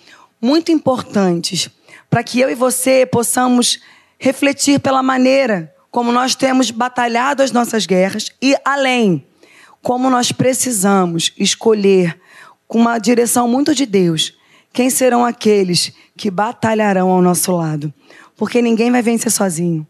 muito 0.42 0.72
importantes 0.72 1.70
para 2.12 2.24
que 2.24 2.42
eu 2.42 2.50
e 2.50 2.56
você 2.56 3.06
possamos 3.06 3.80
refletir 4.20 4.82
pela 4.82 5.02
maneira 5.02 5.74
como 5.90 6.12
nós 6.12 6.36
temos 6.36 6.70
batalhado 6.70 7.42
as 7.42 7.54
nossas 7.54 7.86
guerras 7.86 8.30
e 8.42 8.54
além, 8.66 9.26
como 9.82 10.10
nós 10.10 10.32
precisamos 10.34 11.32
escolher 11.38 12.20
com 12.68 12.80
uma 12.80 13.00
direção 13.00 13.48
muito 13.48 13.74
de 13.74 13.86
Deus 13.86 14.38
quem 14.74 14.90
serão 14.90 15.26
aqueles 15.26 15.94
que 16.18 16.30
batalharão 16.30 17.10
ao 17.10 17.22
nosso 17.22 17.56
lado. 17.56 17.94
Porque 18.36 18.62
ninguém 18.62 18.92
vai 18.92 19.02
vencer 19.02 19.32
sozinho. 19.32 19.88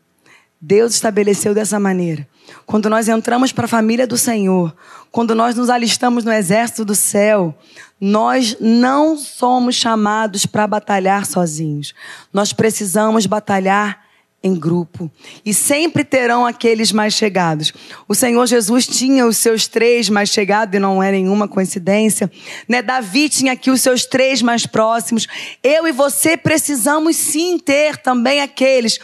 Deus 0.59 0.93
estabeleceu 0.93 1.55
dessa 1.55 1.79
maneira. 1.79 2.27
Quando 2.65 2.89
nós 2.89 3.07
entramos 3.07 3.51
para 3.51 3.65
a 3.65 3.67
família 3.67 4.07
do 4.07 4.17
Senhor, 4.17 4.75
quando 5.11 5.35
nós 5.35 5.55
nos 5.55 5.69
alistamos 5.69 6.23
no 6.23 6.31
exército 6.31 6.85
do 6.85 6.95
céu, 6.95 7.55
nós 7.99 8.57
não 8.59 9.17
somos 9.17 9.75
chamados 9.75 10.45
para 10.45 10.65
batalhar 10.65 11.25
sozinhos. 11.25 11.93
Nós 12.33 12.53
precisamos 12.53 13.25
batalhar 13.25 14.11
em 14.43 14.55
grupo. 14.55 15.11
E 15.45 15.53
sempre 15.53 16.03
terão 16.03 16.45
aqueles 16.45 16.91
mais 16.91 17.13
chegados. 17.13 17.71
O 18.07 18.15
Senhor 18.15 18.45
Jesus 18.47 18.87
tinha 18.87 19.27
os 19.27 19.37
seus 19.37 19.67
três 19.67 20.09
mais 20.09 20.29
chegados, 20.29 20.73
e 20.75 20.79
não 20.79 21.01
é 21.01 21.11
nenhuma 21.11 21.47
coincidência. 21.47 22.31
Né? 22.67 22.81
Davi 22.81 23.29
tinha 23.29 23.53
aqui 23.53 23.69
os 23.69 23.81
seus 23.81 24.05
três 24.05 24.41
mais 24.41 24.65
próximos. 24.65 25.27
Eu 25.61 25.87
e 25.87 25.91
você 25.91 26.35
precisamos 26.35 27.15
sim 27.15 27.59
ter 27.59 27.97
também 27.97 28.41
aqueles 28.41 28.99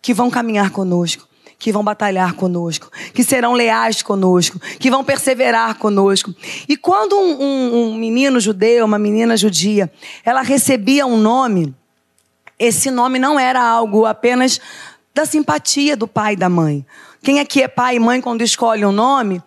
que 0.00 0.14
vão 0.14 0.30
caminhar 0.30 0.70
conosco. 0.70 1.27
Que 1.58 1.72
vão 1.72 1.82
batalhar 1.82 2.34
conosco, 2.34 2.88
que 3.12 3.24
serão 3.24 3.52
leais 3.52 4.00
conosco, 4.00 4.60
que 4.78 4.88
vão 4.88 5.02
perseverar 5.02 5.74
conosco. 5.74 6.32
E 6.68 6.76
quando 6.76 7.18
um, 7.18 7.42
um, 7.42 7.74
um 7.74 7.94
menino 7.94 8.38
judeu, 8.38 8.84
uma 8.84 8.98
menina 8.98 9.36
judia, 9.36 9.90
ela 10.24 10.42
recebia 10.42 11.04
um 11.04 11.16
nome, 11.16 11.74
esse 12.58 12.90
nome 12.92 13.18
não 13.18 13.40
era 13.40 13.60
algo 13.60 14.06
apenas 14.06 14.60
da 15.12 15.26
simpatia 15.26 15.96
do 15.96 16.06
pai 16.06 16.34
e 16.34 16.36
da 16.36 16.48
mãe. 16.48 16.86
Quem 17.22 17.40
aqui 17.40 17.60
é 17.60 17.66
pai 17.66 17.96
e 17.96 18.00
mãe 18.00 18.20
quando 18.20 18.42
escolhe 18.42 18.84
um 18.84 18.92
nome, 18.92 19.42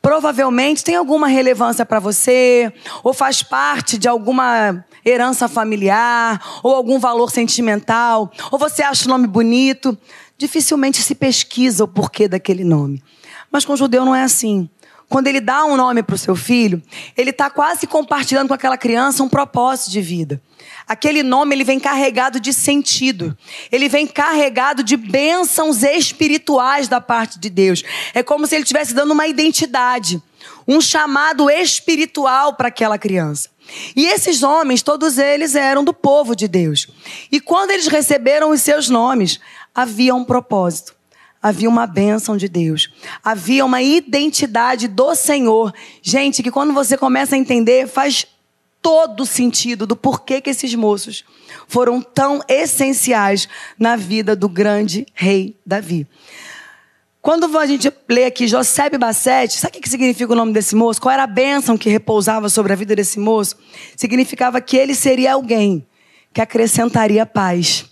provavelmente 0.00 0.84
tem 0.84 0.94
alguma 0.94 1.26
relevância 1.26 1.84
para 1.84 1.98
você, 1.98 2.72
ou 3.02 3.12
faz 3.12 3.42
parte 3.42 3.98
de 3.98 4.08
alguma 4.08 4.84
herança 5.04 5.48
familiar, 5.48 6.60
ou 6.62 6.74
algum 6.74 6.98
valor 6.98 7.30
sentimental, 7.30 8.30
ou 8.50 8.58
você 8.58 8.82
acha 8.82 9.06
o 9.06 9.08
nome 9.08 9.26
bonito. 9.26 9.98
Dificilmente 10.38 11.02
se 11.02 11.16
pesquisa 11.16 11.82
o 11.82 11.88
porquê 11.88 12.28
daquele 12.28 12.62
nome. 12.62 13.02
Mas 13.50 13.64
com 13.64 13.72
o 13.72 13.76
judeu 13.76 14.04
não 14.04 14.14
é 14.14 14.22
assim. 14.22 14.70
Quando 15.08 15.26
ele 15.26 15.40
dá 15.40 15.64
um 15.64 15.76
nome 15.76 16.02
para 16.02 16.14
o 16.14 16.18
seu 16.18 16.36
filho, 16.36 16.80
ele 17.16 17.30
está 17.30 17.50
quase 17.50 17.86
compartilhando 17.86 18.48
com 18.48 18.54
aquela 18.54 18.76
criança 18.76 19.22
um 19.22 19.28
propósito 19.28 19.90
de 19.90 20.00
vida. 20.00 20.40
Aquele 20.86 21.22
nome 21.22 21.54
ele 21.54 21.64
vem 21.64 21.80
carregado 21.80 22.38
de 22.38 22.52
sentido. 22.52 23.36
Ele 23.72 23.88
vem 23.88 24.06
carregado 24.06 24.82
de 24.82 24.96
bênçãos 24.96 25.82
espirituais 25.82 26.88
da 26.88 27.00
parte 27.00 27.38
de 27.38 27.50
Deus. 27.50 27.82
É 28.14 28.22
como 28.22 28.46
se 28.46 28.54
ele 28.54 28.62
estivesse 28.62 28.94
dando 28.94 29.12
uma 29.12 29.26
identidade, 29.26 30.22
um 30.66 30.80
chamado 30.80 31.50
espiritual 31.50 32.54
para 32.54 32.68
aquela 32.68 32.98
criança. 32.98 33.48
E 33.94 34.06
esses 34.06 34.42
homens, 34.42 34.82
todos 34.82 35.18
eles 35.18 35.54
eram 35.54 35.84
do 35.84 35.92
povo 35.92 36.34
de 36.34 36.48
Deus. 36.48 36.86
E 37.30 37.40
quando 37.40 37.70
eles 37.70 37.86
receberam 37.86 38.50
os 38.50 38.62
seus 38.62 38.88
nomes, 38.88 39.40
havia 39.80 40.14
um 40.14 40.24
propósito 40.24 40.98
havia 41.40 41.68
uma 41.68 41.86
bênção 41.86 42.36
de 42.36 42.48
Deus, 42.48 42.90
havia 43.22 43.64
uma 43.64 43.80
identidade 43.80 44.88
do 44.88 45.14
Senhor. 45.14 45.72
Gente, 46.02 46.42
que 46.42 46.50
quando 46.50 46.74
você 46.74 46.98
começa 46.98 47.36
a 47.36 47.38
entender, 47.38 47.86
faz 47.86 48.26
todo 48.82 49.24
sentido 49.24 49.86
do 49.86 49.94
porquê 49.94 50.40
que 50.40 50.50
esses 50.50 50.74
moços 50.74 51.24
foram 51.68 52.02
tão 52.02 52.40
essenciais 52.48 53.48
na 53.78 53.94
vida 53.94 54.34
do 54.34 54.48
grande 54.48 55.06
rei 55.14 55.56
Davi. 55.64 56.08
Quando 57.22 57.56
a 57.56 57.66
gente 57.66 57.92
lê 58.08 58.24
aqui 58.24 58.48
José 58.48 58.90
Bassete, 58.90 59.58
sabe 59.58 59.78
o 59.78 59.80
que 59.80 59.88
significa 59.88 60.32
o 60.32 60.36
nome 60.36 60.52
desse 60.52 60.74
moço? 60.74 61.00
Qual 61.00 61.12
era 61.12 61.24
a 61.24 61.26
bênção 61.26 61.78
que 61.78 61.88
repousava 61.88 62.48
sobre 62.48 62.72
a 62.72 62.76
vida 62.76 62.96
desse 62.96 63.18
moço? 63.18 63.56
Significava 63.96 64.60
que 64.60 64.76
ele 64.76 64.94
seria 64.94 65.34
alguém 65.34 65.86
que 66.32 66.40
acrescentaria 66.40 67.24
paz. 67.24 67.87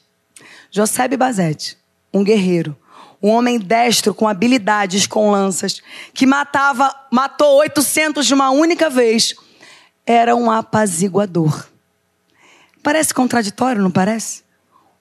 José 0.71 1.09
Basete, 1.09 1.77
um 2.13 2.25
guerreiro, 2.25 2.77
um 3.23 3.31
homem 3.31 3.59
destro 3.59 4.15
com 4.15 4.29
habilidades 4.29 5.07
com 5.07 5.31
lanças, 5.31 5.83
que 6.13 6.27
matava, 6.27 6.95
matou 7.11 7.59
800 7.59 8.27
de 8.27 8.35
uma 8.35 8.51
única 8.51 8.91
vez, 8.91 9.35
era 10.05 10.37
um 10.37 10.51
apaziguador. 10.51 11.67
Parece 12.83 13.13
contraditório, 13.13 13.83
não 13.83 13.91
parece? 13.91 14.45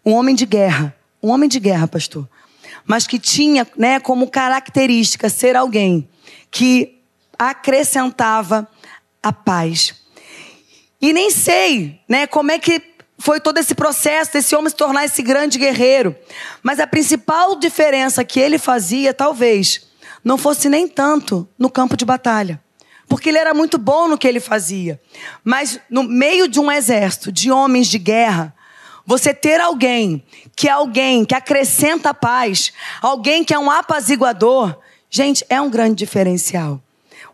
Um 0.03 0.13
homem 0.13 0.33
de 0.33 0.45
guerra, 0.45 0.95
um 1.21 1.29
homem 1.29 1.47
de 1.47 1.59
guerra, 1.59 1.87
pastor, 1.87 2.27
mas 2.85 3.05
que 3.05 3.19
tinha, 3.19 3.67
né, 3.77 3.99
como 3.99 4.29
característica 4.29 5.29
ser 5.29 5.55
alguém 5.55 6.07
que 6.49 6.99
acrescentava 7.37 8.67
a 9.21 9.33
paz. 9.33 9.93
E 11.01 11.11
nem 11.11 11.29
sei, 11.29 11.99
né, 12.07 12.25
como 12.25 12.51
é 12.51 12.57
que 12.57 12.94
foi 13.17 13.39
todo 13.39 13.57
esse 13.57 13.73
processo 13.73 14.33
desse 14.33 14.55
homem 14.55 14.69
se 14.69 14.75
tornar 14.75 15.05
esse 15.05 15.21
grande 15.21 15.57
guerreiro. 15.57 16.15
Mas 16.61 16.79
a 16.79 16.87
principal 16.87 17.55
diferença 17.55 18.25
que 18.25 18.39
ele 18.39 18.57
fazia, 18.57 19.13
talvez, 19.13 19.87
não 20.23 20.37
fosse 20.37 20.67
nem 20.67 20.87
tanto 20.87 21.47
no 21.57 21.69
campo 21.69 21.95
de 21.95 22.05
batalha. 22.05 22.61
Porque 23.07 23.29
ele 23.29 23.37
era 23.37 23.53
muito 23.53 23.77
bom 23.77 24.07
no 24.07 24.17
que 24.17 24.27
ele 24.27 24.39
fazia. 24.39 24.99
Mas 25.43 25.79
no 25.89 26.03
meio 26.03 26.47
de 26.47 26.59
um 26.59 26.71
exército 26.71 27.31
de 27.31 27.51
homens 27.51 27.87
de 27.87 27.99
guerra, 27.99 28.53
você 29.05 29.33
ter 29.33 29.61
alguém 29.61 30.25
que 30.55 30.67
é 30.67 30.71
alguém 30.71 31.23
que 31.23 31.35
acrescenta 31.35 32.13
paz, 32.13 32.73
alguém 33.01 33.43
que 33.43 33.53
é 33.53 33.59
um 33.59 33.69
apaziguador, 33.69 34.75
gente, 35.09 35.45
é 35.49 35.61
um 35.61 35.69
grande 35.69 35.95
diferencial. 35.95 36.81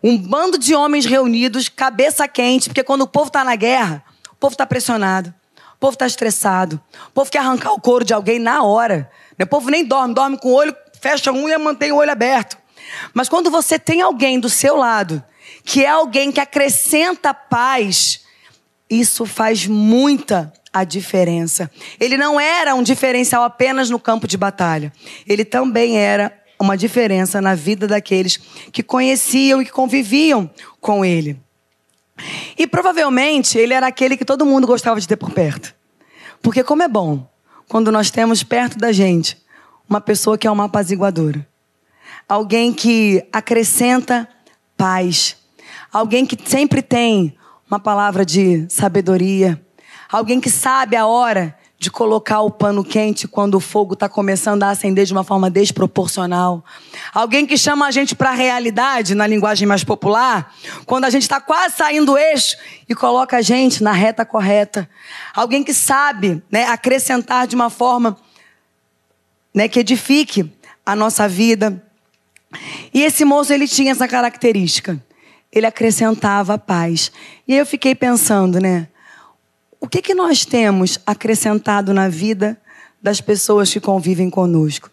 Um 0.04 0.18
bando 0.18 0.58
de 0.58 0.76
homens 0.76 1.06
reunidos, 1.06 1.70
cabeça 1.70 2.28
quente, 2.28 2.68
porque 2.68 2.84
quando 2.84 3.02
o 3.02 3.08
povo 3.08 3.28
está 3.28 3.44
na 3.44 3.56
guerra, 3.56 4.04
o 4.32 4.36
povo 4.36 4.54
está 4.54 4.66
pressionado 4.66 5.34
povo 5.82 5.96
está 5.96 6.06
estressado. 6.06 6.80
O 7.08 7.12
povo 7.12 7.32
quer 7.32 7.40
arrancar 7.40 7.72
o 7.72 7.82
couro 7.82 8.06
de 8.06 8.14
alguém 8.14 8.38
na 8.38 8.64
hora. 8.64 9.10
O 9.42 9.48
povo 9.48 9.72
nem 9.72 9.84
dorme, 9.84 10.14
dorme 10.14 10.38
com 10.38 10.50
o 10.50 10.54
olho, 10.54 10.76
fecha 11.02 11.32
a 11.32 11.34
unha, 11.34 11.58
mantém 11.58 11.92
o 11.92 11.96
olho 11.96 12.12
aberto. 12.12 12.56
Mas 13.16 13.28
quando 13.28 13.50
você 13.50 13.80
tem 13.80 14.00
alguém 14.00 14.40
do 14.40 14.48
seu 14.48 14.76
lado, 14.76 15.24
que 15.66 15.84
é 15.84 15.90
alguém 15.90 16.32
que 16.32 16.40
acrescenta 16.40 17.34
paz, 17.34 18.22
isso 18.88 19.26
faz 19.26 19.66
muita 19.66 20.54
a 20.72 20.84
diferença. 20.84 21.70
Ele 22.00 22.16
não 22.16 22.40
era 22.40 22.76
um 22.76 22.84
diferencial 22.84 23.44
apenas 23.44 23.90
no 23.90 24.00
campo 24.00 24.28
de 24.28 24.38
batalha. 24.38 24.94
Ele 25.26 25.44
também 25.44 25.98
era 25.98 26.32
uma 26.60 26.78
diferença 26.78 27.42
na 27.42 27.56
vida 27.56 27.88
daqueles 27.88 28.38
que 28.72 28.84
conheciam 28.84 29.62
e 29.62 29.66
que 29.66 29.72
conviviam 29.72 30.48
com 30.80 31.04
ele. 31.04 31.42
E 32.58 32.68
provavelmente 32.68 33.58
ele 33.58 33.74
era 33.74 33.88
aquele 33.88 34.18
que 34.18 34.26
todo 34.26 34.46
mundo 34.46 34.68
gostava 34.68 35.00
de 35.00 35.08
ter 35.08 35.18
por 35.18 35.32
perto. 35.32 35.74
Porque 36.42 36.64
como 36.64 36.84
é 36.84 36.88
bom 36.88 37.30
quando 37.68 37.92
nós 37.92 38.10
temos 38.12 38.44
perto 38.44 38.78
da 38.78 38.92
gente 38.92 39.42
uma 39.90 40.02
pessoa 40.02 40.38
que 40.38 40.48
é 40.48 40.52
uma 40.52 40.66
apaziguadora. 40.66 41.48
Alguém 42.28 42.74
que 42.74 43.26
acrescenta 43.32 44.28
paz. 44.78 45.36
Alguém 45.92 46.26
que 46.26 46.38
sempre 46.50 46.82
tem 46.82 47.38
uma 47.70 47.80
palavra 47.80 48.26
de 48.26 48.66
sabedoria. 48.70 49.62
Alguém 50.10 50.40
que 50.40 50.50
sabe 50.50 50.96
a 50.96 51.06
hora 51.06 51.58
de 51.82 51.90
colocar 51.90 52.42
o 52.42 52.52
pano 52.52 52.84
quente 52.84 53.28
quando 53.28 53.56
o 53.56 53.60
fogo 53.60 53.96
está 53.96 54.08
começando 54.08 54.62
a 54.62 54.70
acender 54.70 55.04
de 55.04 55.14
uma 55.14 55.24
forma 55.24 55.50
desproporcional. 55.50 56.64
Alguém 57.12 57.44
que 57.44 57.58
chama 57.58 57.88
a 57.88 57.92
gente 57.92 58.14
para 58.14 58.30
a 58.30 58.34
realidade, 58.34 59.16
na 59.16 59.26
linguagem 59.26 59.68
mais 59.68 59.84
popular, 59.84 60.54
quando 60.86 61.06
a 61.06 61.10
gente 61.10 61.24
está 61.24 61.42
quase 61.42 61.78
saindo 61.78 62.06
do 62.06 62.18
eixo 62.20 62.56
e 62.88 62.94
coloca 62.94 63.38
a 63.38 63.42
gente 63.42 63.82
na 63.82 63.94
reta 63.94 64.24
correta. 64.24 64.88
Alguém 65.34 65.64
que 65.64 65.74
sabe 65.74 66.44
né, 66.52 66.66
acrescentar 66.66 67.48
de 67.48 67.56
uma 67.56 67.72
forma 67.72 68.16
né, 69.52 69.68
que 69.68 69.80
edifique 69.80 70.54
a 70.86 70.96
nossa 70.96 71.28
vida. 71.28 71.84
E 72.94 73.02
esse 73.02 73.26
moço, 73.26 73.52
ele 73.52 73.68
tinha 73.68 73.92
essa 73.92 74.08
característica. 74.08 75.04
Ele 75.52 75.66
acrescentava 75.66 76.60
paz. 76.60 77.12
E 77.48 77.56
eu 77.56 77.66
fiquei 77.66 77.96
pensando, 77.96 78.60
né? 78.60 78.88
O 79.82 79.88
que, 79.88 80.00
que 80.00 80.14
nós 80.14 80.46
temos 80.46 81.00
acrescentado 81.08 81.92
na 81.92 82.08
vida 82.08 82.62
das 83.02 83.20
pessoas 83.20 83.74
que 83.74 83.80
convivem 83.80 84.30
conosco? 84.30 84.92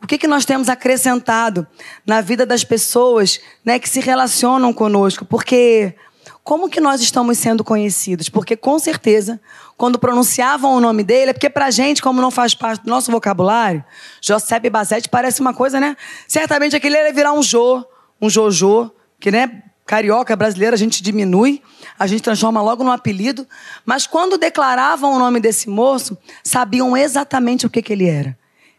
O 0.00 0.06
que, 0.06 0.16
que 0.16 0.28
nós 0.28 0.44
temos 0.44 0.68
acrescentado 0.68 1.66
na 2.06 2.20
vida 2.20 2.46
das 2.46 2.62
pessoas 2.62 3.40
né, 3.64 3.78
que 3.78 3.88
se 3.88 3.98
relacionam 3.98 4.72
conosco? 4.72 5.24
Porque 5.24 5.96
como 6.44 6.70
que 6.70 6.80
nós 6.80 7.00
estamos 7.00 7.38
sendo 7.38 7.64
conhecidos? 7.64 8.28
Porque 8.28 8.56
com 8.56 8.78
certeza, 8.78 9.40
quando 9.76 9.98
pronunciavam 9.98 10.74
o 10.74 10.80
nome 10.80 11.02
dele, 11.02 11.32
é 11.32 11.34
porque 11.34 11.50
pra 11.50 11.70
gente, 11.70 12.00
como 12.00 12.22
não 12.22 12.30
faz 12.30 12.54
parte 12.54 12.84
do 12.84 12.88
nosso 12.88 13.10
vocabulário, 13.10 13.84
José 14.22 14.60
Basete 14.70 15.08
parece 15.08 15.40
uma 15.40 15.52
coisa, 15.52 15.80
né? 15.80 15.96
Certamente 16.28 16.76
aquele 16.76 16.96
ia 16.96 17.12
virar 17.12 17.32
um 17.32 17.42
Jô, 17.42 17.84
um 18.22 18.30
Jojo, 18.30 18.92
que 19.18 19.30
né, 19.30 19.64
carioca 19.90 20.36
brasileira 20.36 20.76
a 20.76 20.78
gente 20.78 21.02
diminui, 21.02 21.60
a 21.98 22.06
gente 22.06 22.22
transforma 22.22 22.62
logo 22.62 22.84
no 22.84 22.92
apelido. 22.92 23.44
Mas 23.84 24.06
quando 24.06 24.38
declaravam 24.38 25.12
o 25.12 25.18
nome 25.18 25.40
desse 25.40 25.68
moço, 25.68 26.16
sabiam 26.44 26.96
exatamente 26.96 27.66
o 27.66 27.70
que, 27.70 27.82
que 27.82 27.92
ele 27.92 28.06
era. 28.06 28.38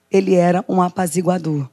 Ele 0.09 0.35
era 0.35 0.63
um 0.69 0.81
apaziguador. 0.81 1.67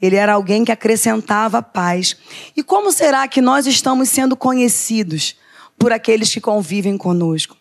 Ele 0.00 0.14
era 0.14 0.34
alguém 0.34 0.64
que 0.64 0.70
acrescentava 0.70 1.60
paz. 1.60 2.16
E 2.56 2.62
como 2.62 2.92
será 2.92 3.26
que 3.26 3.40
nós 3.40 3.66
estamos 3.66 4.08
sendo 4.08 4.36
conhecidos 4.36 5.34
por 5.76 5.92
aqueles 5.92 6.32
que 6.32 6.40
convivem 6.40 6.96
conosco? 6.96 7.56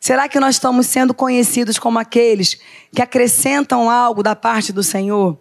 Será 0.00 0.28
que 0.28 0.40
nós 0.40 0.56
estamos 0.56 0.88
sendo 0.88 1.14
conhecidos 1.14 1.78
como 1.78 2.00
aqueles 2.00 2.58
que 2.92 3.00
acrescentam 3.00 3.88
algo 3.88 4.20
da 4.20 4.34
parte 4.34 4.72
do 4.72 4.82
Senhor? 4.82 5.38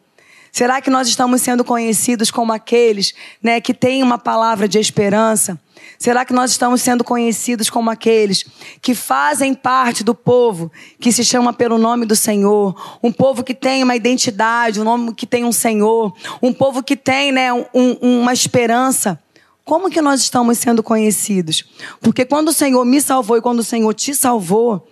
Será 0.55 0.79
que 0.79 0.89
nós 0.89 1.09
estamos 1.09 1.41
sendo 1.41 1.65
conhecidos 1.65 2.31
como 2.31 2.53
aqueles 2.53 3.13
né, 3.43 3.59
que 3.59 3.73
têm 3.73 4.01
uma 4.01 4.17
palavra 4.17 4.69
de 4.69 4.79
esperança? 4.79 5.59
Será 5.99 6.23
que 6.23 6.31
nós 6.31 6.49
estamos 6.51 6.81
sendo 6.81 7.03
conhecidos 7.03 7.69
como 7.69 7.89
aqueles 7.89 8.45
que 8.81 8.95
fazem 8.95 9.53
parte 9.53 10.01
do 10.01 10.15
povo 10.15 10.71
que 10.97 11.11
se 11.11 11.25
chama 11.25 11.51
pelo 11.51 11.77
nome 11.77 12.05
do 12.05 12.15
Senhor? 12.15 12.73
Um 13.03 13.11
povo 13.11 13.43
que 13.43 13.53
tem 13.53 13.83
uma 13.83 13.97
identidade, 13.97 14.79
um 14.79 14.85
nome 14.85 15.13
que 15.13 15.25
tem 15.25 15.43
um 15.43 15.51
Senhor, 15.51 16.13
um 16.41 16.53
povo 16.53 16.81
que 16.81 16.95
tem 16.95 17.33
né, 17.33 17.51
um, 17.51 18.21
uma 18.21 18.31
esperança. 18.31 19.21
Como 19.65 19.89
que 19.89 20.01
nós 20.01 20.21
estamos 20.21 20.57
sendo 20.57 20.81
conhecidos? 20.81 21.65
Porque 21.99 22.23
quando 22.23 22.47
o 22.47 22.53
Senhor 22.53 22.85
me 22.85 23.01
salvou 23.01 23.35
e 23.35 23.41
quando 23.41 23.59
o 23.59 23.63
Senhor 23.63 23.93
te 23.93 24.15
salvou, 24.15 24.87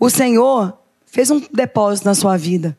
o 0.00 0.08
Senhor 0.08 0.72
fez 1.04 1.30
um 1.30 1.42
depósito 1.52 2.08
na 2.08 2.14
sua 2.14 2.38
vida. 2.38 2.78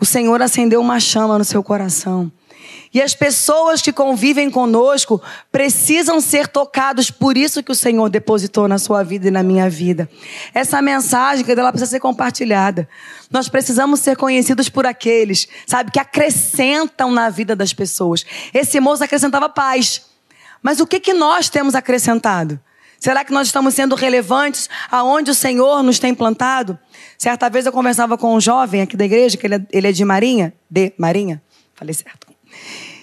O 0.00 0.06
Senhor 0.06 0.40
acendeu 0.40 0.80
uma 0.80 0.98
chama 0.98 1.38
no 1.38 1.44
seu 1.44 1.62
coração. 1.62 2.32
E 2.92 3.00
as 3.00 3.14
pessoas 3.14 3.80
que 3.80 3.92
convivem 3.92 4.50
conosco 4.50 5.22
precisam 5.52 6.20
ser 6.20 6.48
tocados 6.48 7.10
por 7.10 7.36
isso 7.36 7.62
que 7.62 7.70
o 7.70 7.74
Senhor 7.74 8.08
depositou 8.08 8.66
na 8.66 8.78
sua 8.78 9.04
vida 9.04 9.28
e 9.28 9.30
na 9.30 9.42
minha 9.42 9.70
vida. 9.70 10.10
Essa 10.52 10.82
mensagem, 10.82 11.44
ela 11.48 11.70
precisa 11.70 11.90
ser 11.90 12.00
compartilhada. 12.00 12.88
Nós 13.30 13.48
precisamos 13.48 14.00
ser 14.00 14.16
conhecidos 14.16 14.68
por 14.68 14.86
aqueles, 14.86 15.46
sabe, 15.66 15.92
que 15.92 16.00
acrescentam 16.00 17.12
na 17.12 17.30
vida 17.30 17.54
das 17.54 17.72
pessoas. 17.72 18.24
Esse 18.52 18.80
moço 18.80 19.04
acrescentava 19.04 19.48
paz. 19.48 20.02
Mas 20.60 20.80
o 20.80 20.86
que 20.86 20.98
que 20.98 21.14
nós 21.14 21.48
temos 21.48 21.76
acrescentado? 21.76 22.58
Será 23.00 23.24
que 23.24 23.32
nós 23.32 23.48
estamos 23.48 23.74
sendo 23.74 23.94
relevantes 23.94 24.68
aonde 24.90 25.30
o 25.30 25.34
Senhor 25.34 25.82
nos 25.82 25.98
tem 25.98 26.14
plantado? 26.14 26.78
Certa 27.16 27.48
vez 27.48 27.64
eu 27.64 27.72
conversava 27.72 28.18
com 28.18 28.34
um 28.34 28.40
jovem 28.40 28.82
aqui 28.82 28.96
da 28.96 29.06
igreja, 29.06 29.38
que 29.38 29.46
ele 29.46 29.54
é, 29.54 29.66
ele 29.72 29.88
é 29.88 29.92
de 29.92 30.04
Marinha, 30.04 30.52
de 30.70 30.92
Marinha, 30.98 31.42
falei 31.74 31.94
certo. 31.94 32.28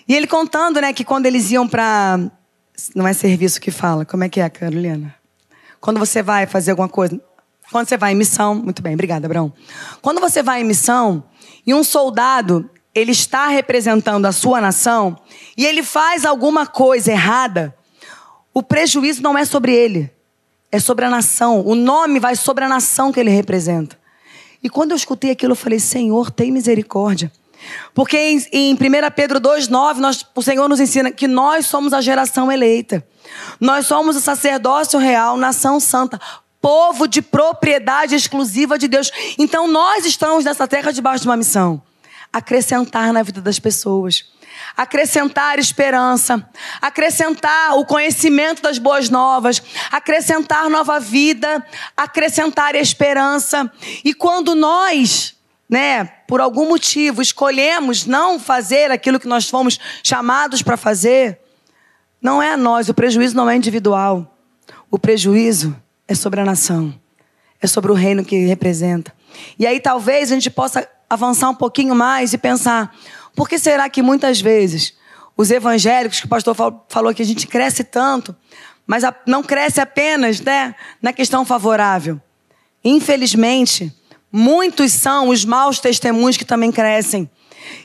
E 0.08 0.16
ele 0.16 0.28
contando, 0.28 0.80
né, 0.80 0.94
que 0.94 1.04
quando 1.04 1.26
eles 1.26 1.52
iam 1.52 1.68
para 1.68 2.20
não 2.96 3.08
é 3.08 3.14
serviço 3.14 3.60
que 3.60 3.72
fala, 3.72 4.06
como 4.06 4.24
é 4.24 4.30
que 4.30 4.40
é, 4.40 4.48
Carolina? 4.50 5.16
Quando 5.82 6.00
você 6.00 6.22
vai 6.22 6.46
fazer 6.46 6.72
alguma 6.72 6.88
coisa, 6.88 7.20
quando 7.72 7.90
você 7.90 7.98
vai 7.98 8.14
em 8.14 8.16
missão, 8.16 8.56
muito 8.56 8.82
bem, 8.82 8.94
obrigada, 8.94 9.26
Abraão. 9.26 9.52
Quando 10.02 10.22
você 10.22 10.44
vai 10.44 10.62
em 10.62 10.64
missão 10.64 11.24
e 11.66 11.74
um 11.74 11.84
soldado, 11.84 12.70
ele 12.94 13.12
está 13.12 13.48
representando 13.48 14.26
a 14.26 14.32
sua 14.32 14.62
nação 14.62 15.18
e 15.58 15.66
ele 15.66 15.84
faz 15.84 16.24
alguma 16.24 16.66
coisa 16.66 17.12
errada, 17.12 17.76
o 18.58 18.64
prejuízo 18.64 19.22
não 19.22 19.38
é 19.38 19.46
sobre 19.46 19.72
ele, 19.72 20.12
é 20.72 20.80
sobre 20.80 21.06
a 21.06 21.10
nação. 21.12 21.62
O 21.64 21.76
nome 21.76 22.20
vai 22.20 22.36
sobre 22.36 22.64
a 22.64 22.68
nação 22.68 23.12
que 23.12 23.20
ele 23.20 23.30
representa. 23.30 23.96
E 24.64 24.68
quando 24.68 24.94
eu 24.94 24.98
escutei 24.98 25.30
aquilo, 25.30 25.52
eu 25.52 25.56
falei: 25.56 25.80
Senhor, 25.80 26.32
tem 26.32 26.52
misericórdia. 26.52 27.32
Porque 27.94 28.18
em, 28.18 28.44
em 28.52 28.74
1 28.74 28.78
Pedro 29.16 29.40
2,9, 29.40 30.26
o 30.34 30.42
Senhor 30.42 30.68
nos 30.68 30.80
ensina 30.80 31.12
que 31.12 31.28
nós 31.28 31.68
somos 31.68 31.94
a 31.94 32.02
geração 32.02 32.52
eleita. 32.52 33.06
Nós 33.60 33.86
somos 33.86 34.16
o 34.16 34.22
sacerdócio 34.22 34.98
real, 34.98 35.38
nação 35.38 35.80
santa, 35.80 36.20
povo 36.60 37.08
de 37.08 37.22
propriedade 37.22 38.16
exclusiva 38.16 38.76
de 38.76 38.88
Deus. 38.88 39.12
Então 39.38 39.68
nós 39.68 40.04
estamos 40.04 40.46
nessa 40.46 40.68
terra 40.68 40.92
debaixo 40.92 41.22
de 41.22 41.30
uma 41.30 41.38
missão 41.38 41.80
acrescentar 42.34 43.14
na 43.14 43.22
vida 43.22 43.40
das 43.40 43.60
pessoas. 43.60 44.26
Acrescentar 44.76 45.60
esperança, 45.60 46.48
acrescentar 46.82 47.78
o 47.78 47.86
conhecimento 47.86 48.62
das 48.62 48.78
boas 48.78 49.10
novas, 49.10 49.62
acrescentar 49.92 50.70
nova 50.70 51.00
vida, 51.00 51.66
acrescentar 51.96 52.76
esperança. 52.76 53.72
E 54.04 54.14
quando 54.14 54.56
nós 54.56 55.36
né, 55.70 56.06
por 56.28 56.40
algum 56.40 56.68
motivo 56.70 57.22
escolhemos 57.22 58.06
não 58.06 58.40
fazer 58.40 58.90
aquilo 58.90 59.20
que 59.20 59.28
nós 59.28 59.50
fomos 59.50 59.78
chamados 60.02 60.62
para 60.62 60.78
fazer, 60.78 61.40
não 62.22 62.42
é 62.42 62.54
a 62.54 62.58
nós, 62.58 62.90
o 62.90 62.94
prejuízo 62.94 63.36
não 63.36 63.50
é 63.50 63.56
individual. 63.56 64.38
O 64.90 64.98
prejuízo 64.98 65.76
é 66.08 66.16
sobre 66.16 66.40
a 66.40 66.46
nação, 66.46 66.94
é 67.62 67.68
sobre 67.68 67.92
o 67.92 67.96
reino 67.96 68.24
que 68.24 68.46
representa. 68.46 69.14
E 69.60 69.68
aí 69.68 69.80
talvez 69.80 70.32
a 70.32 70.36
gente 70.36 70.50
possa 70.50 70.88
avançar 71.10 71.50
um 71.50 71.56
pouquinho 71.56 71.94
mais 71.94 72.34
e 72.34 72.38
pensar: 72.38 72.96
por 73.38 73.48
que 73.48 73.58
será 73.58 73.88
que 73.90 74.02
muitas 74.02 74.42
vezes 74.42 74.94
os 75.38 75.50
evangélicos, 75.50 76.20
que 76.20 76.26
o 76.26 76.30
pastor 76.30 76.54
falou 76.90 77.14
que 77.14 77.22
a 77.22 77.26
gente 77.26 77.48
cresce 77.48 77.86
tanto, 77.86 78.36
mas 78.86 79.04
não 79.26 79.42
cresce 79.42 79.80
apenas 79.80 80.42
né, 80.42 80.76
na 81.02 81.14
questão 81.14 81.46
favorável? 81.46 82.20
Infelizmente, 82.84 83.96
Muitos 84.32 84.92
são 84.92 85.30
os 85.30 85.46
maus 85.46 85.80
testemunhos 85.80 86.38
que 86.38 86.46
também 86.46 86.72
crescem. 86.72 87.30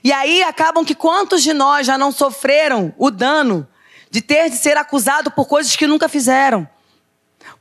E 0.02 0.12
aí 0.12 0.42
acabam 0.42 0.84
que 0.84 0.94
quantos 0.94 1.42
de 1.42 1.52
nós 1.52 1.86
já 1.86 1.96
não 1.96 2.10
sofreram 2.10 2.92
o 2.98 3.10
dano 3.10 3.66
de 4.10 4.20
ter 4.20 4.50
de 4.50 4.56
ser 4.56 4.76
acusado 4.76 5.30
por 5.30 5.46
coisas 5.46 5.74
que 5.76 5.86
nunca 5.86 6.08
fizeram? 6.08 6.68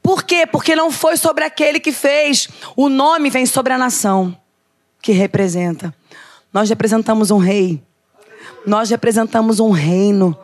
Por 0.01 0.23
quê? 0.23 0.45
Porque 0.45 0.75
não 0.75 0.91
foi 0.91 1.15
sobre 1.15 1.43
aquele 1.43 1.79
que 1.79 1.91
fez. 1.91 2.49
O 2.75 2.89
nome 2.89 3.29
vem 3.29 3.45
sobre 3.45 3.71
a 3.71 3.77
nação 3.77 4.37
que 5.01 5.11
representa. 5.11 5.93
Nós 6.53 6.69
representamos 6.69 7.31
um 7.31 7.37
rei. 7.37 7.81
Nós 8.65 8.89
representamos 8.89 9.59
um 9.59 9.71
reino. 9.71 10.37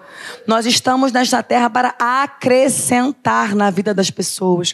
Nós 0.46 0.66
estamos 0.66 1.12
nesta 1.12 1.44
terra 1.44 1.70
para 1.70 1.96
acrescentar 2.00 3.56
na 3.56 3.70
vida 3.70 3.94
das 3.94 4.10
pessoas. 4.10 4.74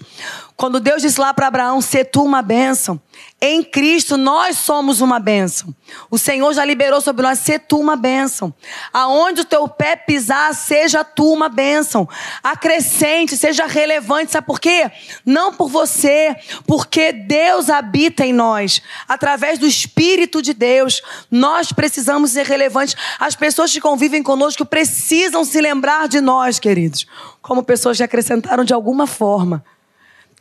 Quando 0.56 0.80
Deus 0.80 1.02
disse 1.02 1.20
lá 1.20 1.34
para 1.34 1.48
Abraão: 1.48 1.82
"Se 1.82 2.04
tu 2.04 2.24
uma 2.24 2.42
bênção", 2.42 3.00
em 3.46 3.62
Cristo 3.62 4.16
nós 4.16 4.58
somos 4.58 5.02
uma 5.02 5.20
bênção. 5.20 5.76
O 6.10 6.18
Senhor 6.18 6.54
já 6.54 6.64
liberou 6.64 7.02
sobre 7.02 7.24
nós, 7.24 7.40
ser 7.40 7.60
tu 7.60 7.78
uma 7.78 7.98
bênção. 7.98 8.54
Aonde 8.94 9.42
o 9.42 9.46
teu 9.46 9.68
pé 9.68 9.98
pisar, 9.98 10.56
seja 10.56 11.04
tu 11.04 11.30
uma 11.34 11.50
bênção. 11.50 12.08
Acrescente, 12.42 13.36
seja 13.36 13.66
relevante. 13.66 14.32
Sabe 14.32 14.48
por 14.48 14.62
quê? 14.62 14.90
Não 15.26 15.54
por 15.54 15.68
você, 15.68 16.34
porque 16.66 17.12
Deus 17.12 17.70
habita 17.70 18.26
em 18.26 18.32
nós. 18.32 18.82
Através 19.10 19.60
do 19.60 19.68
Espírito 19.68 20.42
de 20.42 20.54
Deus, 20.54 21.02
nós 21.30 21.74
precisamos 21.74 22.32
ser 22.32 22.46
relevantes. 22.46 22.96
As 23.20 23.36
pessoas 23.36 23.74
que 23.74 23.82
convivem 23.82 24.24
conosco 24.24 24.66
precisam 24.66 25.44
se 25.44 25.60
lembrar 25.60 26.08
de 26.08 26.22
nós, 26.22 26.60
queridos, 26.60 27.06
como 27.42 27.62
pessoas 27.62 27.98
que 27.98 28.04
acrescentaram 28.04 28.64
de 28.64 28.74
alguma 28.74 29.06
forma 29.06 29.66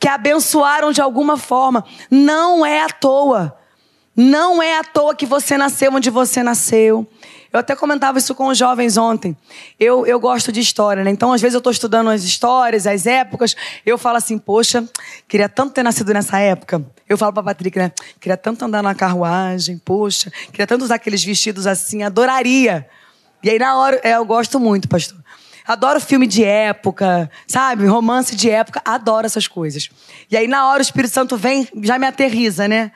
que 0.03 0.09
abençoaram 0.09 0.91
de 0.91 0.99
alguma 0.99 1.37
forma. 1.37 1.85
Não 2.11 2.65
é 2.65 2.83
à 2.83 2.89
toa. 2.89 3.57
Não 4.13 4.61
é 4.61 4.77
à 4.77 4.83
toa 4.83 5.15
que 5.15 5.25
você 5.25 5.57
nasceu 5.57 5.93
onde 5.93 6.09
você 6.09 6.43
nasceu. 6.43 7.07
Eu 7.53 7.61
até 7.61 7.73
comentava 7.73 8.17
isso 8.17 8.35
com 8.35 8.47
os 8.47 8.57
jovens 8.57 8.97
ontem. 8.97 9.33
Eu, 9.79 10.05
eu 10.05 10.19
gosto 10.19 10.51
de 10.51 10.59
história, 10.59 11.05
né? 11.05 11.09
Então, 11.09 11.31
às 11.31 11.39
vezes, 11.39 11.53
eu 11.53 11.59
estou 11.59 11.71
estudando 11.71 12.09
as 12.09 12.25
histórias, 12.25 12.85
as 12.85 13.05
épocas. 13.05 13.55
Eu 13.85 13.97
falo 13.97 14.17
assim, 14.17 14.37
poxa, 14.37 14.83
queria 15.25 15.47
tanto 15.47 15.71
ter 15.71 15.83
nascido 15.83 16.13
nessa 16.13 16.37
época. 16.37 16.85
Eu 17.07 17.17
falo 17.17 17.31
para 17.31 17.39
a 17.39 17.45
Patrick, 17.45 17.79
né? 17.79 17.89
Queria 18.19 18.35
tanto 18.35 18.65
andar 18.65 18.83
na 18.83 18.93
carruagem, 18.93 19.77
poxa, 19.77 20.29
queria 20.51 20.67
tanto 20.67 20.83
usar 20.83 20.95
aqueles 20.95 21.23
vestidos 21.23 21.65
assim, 21.65 22.03
adoraria. 22.03 22.85
E 23.41 23.49
aí, 23.49 23.57
na 23.57 23.77
hora, 23.77 24.01
é, 24.03 24.17
eu 24.17 24.25
gosto 24.25 24.59
muito, 24.59 24.89
pastor. 24.89 25.22
Adoro 25.65 26.01
filme 26.01 26.27
de 26.27 26.43
época, 26.43 27.29
sabe? 27.47 27.85
Romance 27.85 28.35
de 28.35 28.49
época. 28.49 28.81
Adoro 28.83 29.25
essas 29.25 29.47
coisas. 29.47 29.89
E 30.29 30.35
aí, 30.35 30.47
na 30.47 30.67
hora, 30.67 30.79
o 30.79 30.81
Espírito 30.81 31.13
Santo 31.13 31.37
vem, 31.37 31.67
já 31.81 31.97
me 31.97 32.05
aterriza, 32.05 32.67
né? 32.67 32.91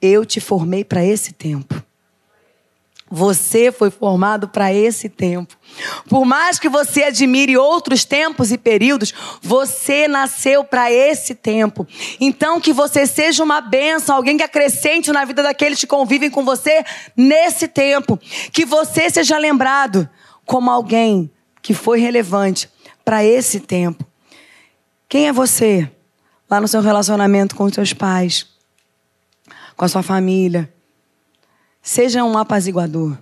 Eu 0.00 0.24
te 0.24 0.40
formei 0.40 0.84
para 0.84 1.04
esse 1.04 1.32
tempo. 1.32 1.82
Você 3.08 3.70
foi 3.70 3.88
formado 3.88 4.48
para 4.48 4.72
esse 4.72 5.08
tempo. 5.08 5.56
Por 6.08 6.24
mais 6.24 6.58
que 6.58 6.68
você 6.68 7.04
admire 7.04 7.56
outros 7.56 8.04
tempos 8.04 8.50
e 8.50 8.58
períodos, 8.58 9.14
você 9.40 10.08
nasceu 10.08 10.64
para 10.64 10.90
esse 10.90 11.32
tempo. 11.32 11.86
Então, 12.20 12.60
que 12.60 12.72
você 12.72 13.06
seja 13.06 13.44
uma 13.44 13.60
bênção, 13.60 14.16
alguém 14.16 14.36
que 14.36 14.42
acrescente 14.42 15.12
na 15.12 15.24
vida 15.24 15.40
daqueles 15.40 15.78
que 15.78 15.86
convivem 15.86 16.30
com 16.30 16.44
você 16.44 16.84
nesse 17.16 17.68
tempo. 17.68 18.18
Que 18.50 18.64
você 18.64 19.08
seja 19.08 19.38
lembrado 19.38 20.08
como 20.44 20.68
alguém 20.68 21.30
que 21.66 21.74
foi 21.74 21.98
relevante 21.98 22.70
para 23.04 23.24
esse 23.24 23.58
tempo. 23.58 24.06
Quem 25.08 25.26
é 25.26 25.32
você 25.32 25.90
lá 26.48 26.60
no 26.60 26.68
seu 26.68 26.80
relacionamento 26.80 27.56
com 27.56 27.64
os 27.64 27.74
seus 27.74 27.92
pais, 27.92 28.46
com 29.76 29.84
a 29.84 29.88
sua 29.88 30.00
família? 30.00 30.72
Seja 31.82 32.22
um 32.22 32.38
apaziguador. 32.38 33.18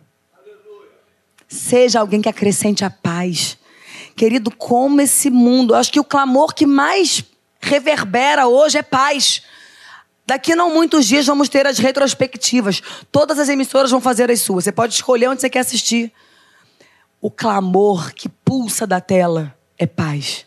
Seja 1.48 2.00
alguém 2.00 2.20
que 2.20 2.28
acrescente 2.28 2.84
a 2.84 2.90
paz. 2.90 3.56
Querido, 4.14 4.50
como 4.50 5.00
esse 5.00 5.30
mundo, 5.30 5.74
acho 5.74 5.90
que 5.90 6.00
o 6.00 6.04
clamor 6.04 6.52
que 6.52 6.66
mais 6.66 7.24
reverbera 7.62 8.46
hoje 8.46 8.76
é 8.76 8.82
paz. 8.82 9.40
Daqui 10.26 10.54
não 10.54 10.68
muitos 10.68 11.06
dias 11.06 11.24
vamos 11.24 11.48
ter 11.48 11.66
as 11.66 11.78
retrospectivas. 11.78 12.82
Todas 13.10 13.38
as 13.38 13.48
emissoras 13.48 13.90
vão 13.90 14.02
fazer 14.02 14.30
as 14.30 14.42
suas. 14.42 14.64
Você 14.64 14.72
pode 14.72 14.92
escolher 14.92 15.28
onde 15.30 15.40
você 15.40 15.48
quer 15.48 15.60
assistir. 15.60 16.12
O 17.24 17.30
clamor 17.30 18.12
que 18.12 18.28
pulsa 18.28 18.86
da 18.86 19.00
tela 19.00 19.56
é 19.78 19.86
paz. 19.86 20.44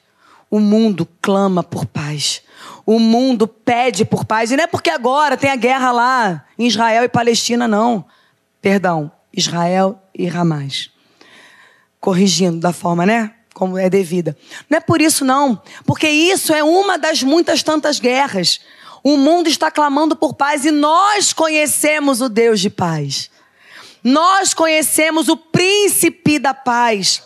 O 0.48 0.60
mundo 0.60 1.08
clama 1.24 1.64
por 1.64 1.88
paz. 1.88 2.44
O 2.86 3.00
mundo 3.00 3.48
pede 3.48 4.06
por 4.06 4.26
paz. 4.26 4.52
E 4.52 4.56
não 4.56 4.64
é 4.64 4.68
porque 4.68 4.92
agora 4.92 5.36
tem 5.36 5.50
a 5.50 5.56
guerra 5.56 5.92
lá 5.92 6.46
em 6.56 6.68
Israel 6.68 7.04
e 7.04 7.10
Palestina, 7.10 7.68
não. 7.68 8.06
Perdão, 8.62 9.12
Israel 9.34 10.00
e 10.14 10.28
Ramás. 10.28 10.92
Corrigindo 12.00 12.60
da 12.60 12.72
forma, 12.72 13.08
né? 13.08 13.34
Como 13.56 13.76
é 13.76 13.90
devida. 13.90 14.38
Não 14.70 14.78
é 14.78 14.80
por 14.80 15.02
isso, 15.02 15.26
não. 15.26 15.60
Porque 15.84 16.08
isso 16.08 16.54
é 16.54 16.64
uma 16.64 16.96
das 16.96 17.24
muitas 17.24 17.64
tantas 17.64 18.00
guerras. 18.00 18.62
O 19.04 19.18
mundo 19.18 19.50
está 19.50 19.72
clamando 19.72 20.16
por 20.16 20.36
paz 20.36 20.64
e 20.64 20.70
nós 20.70 21.34
conhecemos 21.34 22.22
o 22.22 22.30
Deus 22.30 22.60
de 22.60 22.70
paz. 22.70 23.32
Nós 24.08 24.54
conhecemos 24.54 25.28
o 25.28 25.36
príncipe 25.36 26.40
da 26.40 26.54
paz. 26.54 27.22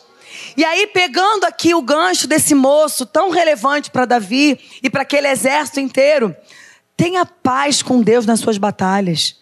E 0.57 0.65
aí, 0.65 0.87
pegando 0.87 1.43
aqui 1.43 1.75
o 1.75 1.81
gancho 1.83 2.27
desse 2.27 2.55
moço 2.55 3.05
tão 3.05 3.29
relevante 3.29 3.91
para 3.91 4.03
Davi 4.03 4.59
e 4.81 4.89
para 4.89 5.03
aquele 5.03 5.27
exército 5.27 5.79
inteiro, 5.79 6.35
tenha 6.97 7.23
paz 7.23 7.83
com 7.83 8.01
Deus 8.01 8.25
nas 8.25 8.39
suas 8.39 8.57
batalhas. 8.57 9.39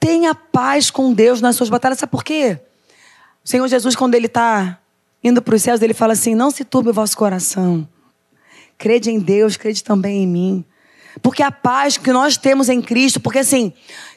Tenha 0.00 0.34
paz 0.34 0.90
com 0.90 1.12
Deus 1.12 1.42
nas 1.42 1.54
suas 1.54 1.68
batalhas. 1.68 1.98
Sabe 1.98 2.10
por 2.10 2.24
quê? 2.24 2.58
O 3.44 3.48
Senhor 3.48 3.68
Jesus, 3.68 3.94
quando 3.94 4.14
ele 4.14 4.24
está 4.24 4.80
indo 5.22 5.42
para 5.42 5.56
os 5.56 5.60
céus, 5.60 5.82
ele 5.82 5.92
fala 5.92 6.14
assim: 6.14 6.34
Não 6.34 6.50
se 6.50 6.64
turbe 6.64 6.88
o 6.88 6.94
vosso 6.94 7.14
coração. 7.14 7.86
Crede 8.78 9.10
em 9.10 9.18
Deus, 9.18 9.58
crede 9.58 9.84
também 9.84 10.22
em 10.22 10.26
mim. 10.26 10.64
Porque 11.22 11.42
a 11.42 11.50
paz 11.50 11.96
que 11.96 12.12
nós 12.12 12.36
temos 12.36 12.68
em 12.68 12.82
Cristo, 12.82 13.20
porque 13.20 13.38
assim, 13.38 13.72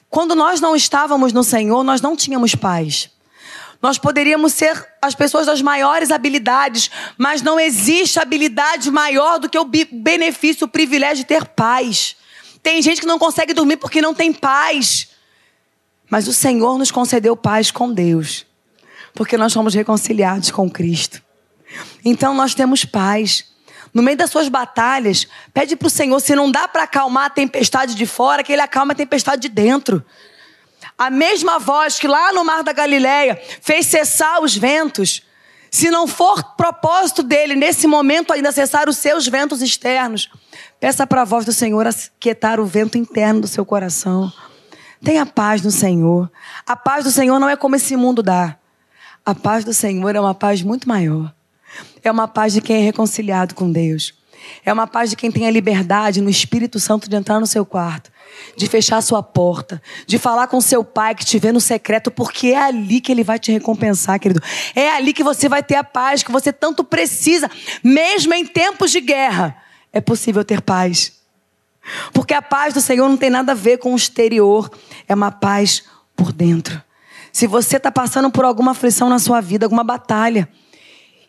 quando 0.10 0.36
nós 0.36 0.60
não 0.62 0.76
estávamos 0.76 1.34
no 1.34 1.44
Senhor, 1.44 1.84
nós 1.84 2.02
não 2.02 2.16
tínhamos 2.16 2.56
paz. 2.56 3.10
Nós 3.82 3.98
poderíamos 3.98 4.54
ser 4.54 4.88
as 5.02 5.14
pessoas 5.14 5.46
das 5.46 5.62
maiores 5.62 6.10
habilidades, 6.10 6.90
mas 7.18 7.42
não 7.42 7.60
existe 7.60 8.20
habilidade 8.20 8.90
maior 8.90 9.40
do 9.40 9.48
que 9.48 9.58
o 9.58 9.66
benefício, 9.66 10.66
o 10.66 10.70
privilégio 10.70 11.18
de 11.18 11.26
ter 11.26 11.46
paz. 11.46 12.16
Tem 12.64 12.82
gente 12.82 13.02
que 13.02 13.08
não 13.08 13.20
consegue 13.20 13.54
dormir 13.54 13.78
porque 13.78 14.02
não 14.02 14.14
tem 14.14 14.34
paz. 14.34 15.10
Mas 16.10 16.28
o 16.28 16.34
Senhor 16.34 16.78
nos 16.78 16.90
concedeu 16.90 17.36
paz 17.36 17.70
com 17.70 17.92
Deus, 17.94 18.46
porque 19.14 19.38
nós 19.38 19.54
fomos 19.54 19.74
reconciliados 19.74 20.50
com 20.52 20.70
Cristo. 20.70 21.22
Então 22.04 22.34
nós 22.34 22.56
temos 22.56 22.86
paz. 22.86 23.46
No 23.94 24.04
meio 24.04 24.18
das 24.18 24.30
suas 24.30 24.50
batalhas, 24.50 25.28
pede 25.54 25.76
para 25.76 25.88
o 25.88 25.90
Senhor, 25.90 26.20
se 26.20 26.36
não 26.36 26.52
dá 26.52 26.68
para 26.68 26.84
acalmar 26.84 27.26
a 27.26 27.30
tempestade 27.30 27.96
de 27.96 28.06
fora, 28.06 28.44
que 28.44 28.52
Ele 28.52 28.62
acalma 28.62 28.94
a 28.94 28.96
tempestade 28.96 29.42
de 29.44 29.50
dentro. 29.50 30.04
A 30.98 31.10
mesma 31.10 31.60
voz 31.60 32.00
que 32.00 32.08
lá 32.08 32.34
no 32.34 32.44
Mar 32.44 32.64
da 32.64 32.74
Galileia 32.74 33.40
fez 33.62 33.86
cessar 33.86 34.42
os 34.42 34.56
ventos, 34.56 35.24
se 35.70 35.92
não 35.92 36.08
for 36.08 36.56
propósito 36.56 37.22
dele 37.22 37.56
nesse 37.56 37.88
momento 37.88 38.32
ainda 38.34 38.52
cessar 38.52 38.88
os 38.90 38.98
seus 38.98 39.28
ventos 39.28 39.62
externos, 39.62 40.30
peça 40.80 41.06
para 41.06 41.22
a 41.22 41.26
voz 41.26 41.46
do 41.46 41.54
Senhor 41.54 41.86
aquietar 41.86 42.60
o 42.60 42.66
vento 42.66 42.98
interno 42.98 43.42
do 43.42 43.48
seu 43.48 43.66
coração. 43.66 44.32
Tenha 45.04 45.26
paz 45.26 45.62
no 45.62 45.72
Senhor. 45.72 46.32
A 46.66 46.76
paz 46.76 47.04
do 47.04 47.12
Senhor 47.12 47.40
não 47.40 47.50
é 47.50 47.56
como 47.56 47.76
esse 47.76 47.96
mundo 47.96 48.24
dá. 48.24 48.58
A 49.26 49.36
paz 49.36 49.64
do 49.64 49.74
Senhor 49.74 50.16
é 50.16 50.20
uma 50.20 50.34
paz 50.34 50.62
muito 50.64 50.88
maior. 50.88 51.34
É 52.04 52.12
uma 52.12 52.28
paz 52.28 52.54
de 52.54 52.62
quem 52.62 52.78
é 52.78 52.80
reconciliado 52.82 53.56
com 53.56 53.72
Deus. 53.72 54.14
É 54.66 54.72
uma 54.72 54.88
paz 54.88 55.10
de 55.10 55.16
quem 55.16 55.32
tem 55.32 55.48
a 55.48 55.52
liberdade 55.52 56.22
no 56.22 56.30
Espírito 56.30 56.80
Santo 56.80 57.10
de 57.10 57.16
entrar 57.16 57.40
no 57.40 57.48
seu 57.48 57.66
quarto, 57.66 58.12
de 58.56 58.68
fechar 58.68 59.02
sua 59.02 59.22
porta, 59.22 59.82
de 60.06 60.18
falar 60.18 60.48
com 60.48 60.62
seu 60.62 60.84
pai 60.84 61.16
que 61.16 61.26
te 61.26 61.40
vê 61.40 61.52
no 61.52 61.60
secreto, 61.60 62.12
porque 62.12 62.48
é 62.48 62.62
ali 62.62 63.02
que 63.02 63.12
ele 63.12 63.24
vai 63.24 63.40
te 63.40 63.52
recompensar, 63.52 64.20
querido. 64.20 64.42
É 64.76 64.90
ali 64.92 65.14
que 65.14 65.24
você 65.24 65.50
vai 65.50 65.64
ter 65.64 65.76
a 65.76 65.84
paz 65.84 66.24
que 66.24 66.32
você 66.32 66.54
tanto 66.54 66.84
precisa, 66.84 67.50
mesmo 67.84 68.34
em 68.34 68.46
tempos 68.46 68.92
de 68.92 69.02
guerra. 69.02 69.56
É 69.92 70.00
possível 70.00 70.44
ter 70.44 70.62
paz. 70.62 71.14
Porque 72.14 72.34
a 72.34 72.42
paz 72.42 72.74
do 72.74 72.82
Senhor 72.82 73.08
não 73.08 73.18
tem 73.18 73.30
nada 73.30 73.54
a 73.54 73.56
ver 73.56 73.78
com 73.78 73.94
o 73.94 73.96
exterior, 73.96 74.70
é 75.08 75.16
uma 75.16 75.32
paz 75.32 75.84
por 76.16 76.32
dentro. 76.32 76.82
Se 77.32 77.48
você 77.48 77.78
está 77.78 77.92
passando 77.92 78.30
por 78.30 78.44
alguma 78.44 78.72
aflição 78.72 79.10
na 79.10 79.20
sua 79.20 79.40
vida, 79.40 79.66
alguma 79.66 79.84
batalha, 79.84 80.50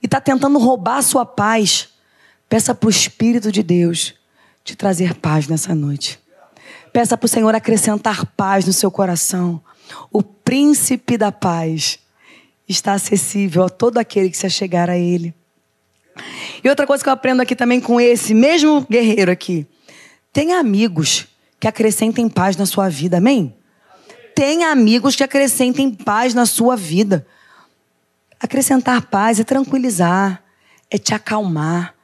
e 0.02 0.06
está 0.06 0.20
tentando 0.20 0.58
roubar 0.58 0.98
a 0.98 1.02
sua 1.02 1.26
paz, 1.26 1.88
peça 2.48 2.74
para 2.74 2.87
o 2.87 2.90
Espírito 2.90 3.50
de 3.50 3.62
Deus 3.62 4.14
te 4.64 4.76
trazer 4.76 5.14
paz 5.14 5.48
nessa 5.48 5.74
noite. 5.74 6.18
Peça 6.92 7.16
para 7.16 7.26
o 7.26 7.28
Senhor 7.28 7.54
acrescentar 7.54 8.26
paz 8.26 8.64
no 8.64 8.72
seu 8.72 8.90
coração. 8.90 9.62
O 10.12 10.22
príncipe 10.22 11.16
da 11.16 11.32
paz 11.32 11.98
está 12.68 12.92
acessível 12.92 13.64
a 13.64 13.68
todo 13.68 13.98
aquele 13.98 14.30
que 14.30 14.37
se 14.37 14.46
achegar 14.46 14.90
a 14.90 14.96
Ele. 14.96 15.34
E 16.62 16.68
outra 16.68 16.87
coisa 16.87 17.02
que 17.02 17.08
eu 17.08 17.12
aprendo 17.12 17.40
aqui 17.40 17.54
também 17.54 17.80
com 17.80 18.00
esse 18.00 18.34
mesmo 18.34 18.87
guerreiro 18.88 19.30
aqui. 19.30 19.66
Tenha 20.32 20.58
amigos 20.58 21.26
que 21.58 21.66
acrescentem 21.66 22.28
paz 22.28 22.56
na 22.56 22.66
sua 22.66 22.88
vida, 22.88 23.18
amém? 23.18 23.54
Tenha 24.34 24.70
amigos 24.70 25.16
que 25.16 25.24
acrescentem 25.24 25.90
paz 25.90 26.34
na 26.34 26.46
sua 26.46 26.76
vida. 26.76 27.26
Acrescentar 28.40 29.03
paz 29.07 29.40
é 29.40 29.44
tranquilizar, 29.44 30.42
é 30.90 30.98
te 30.98 31.14
acalmar. 31.14 31.94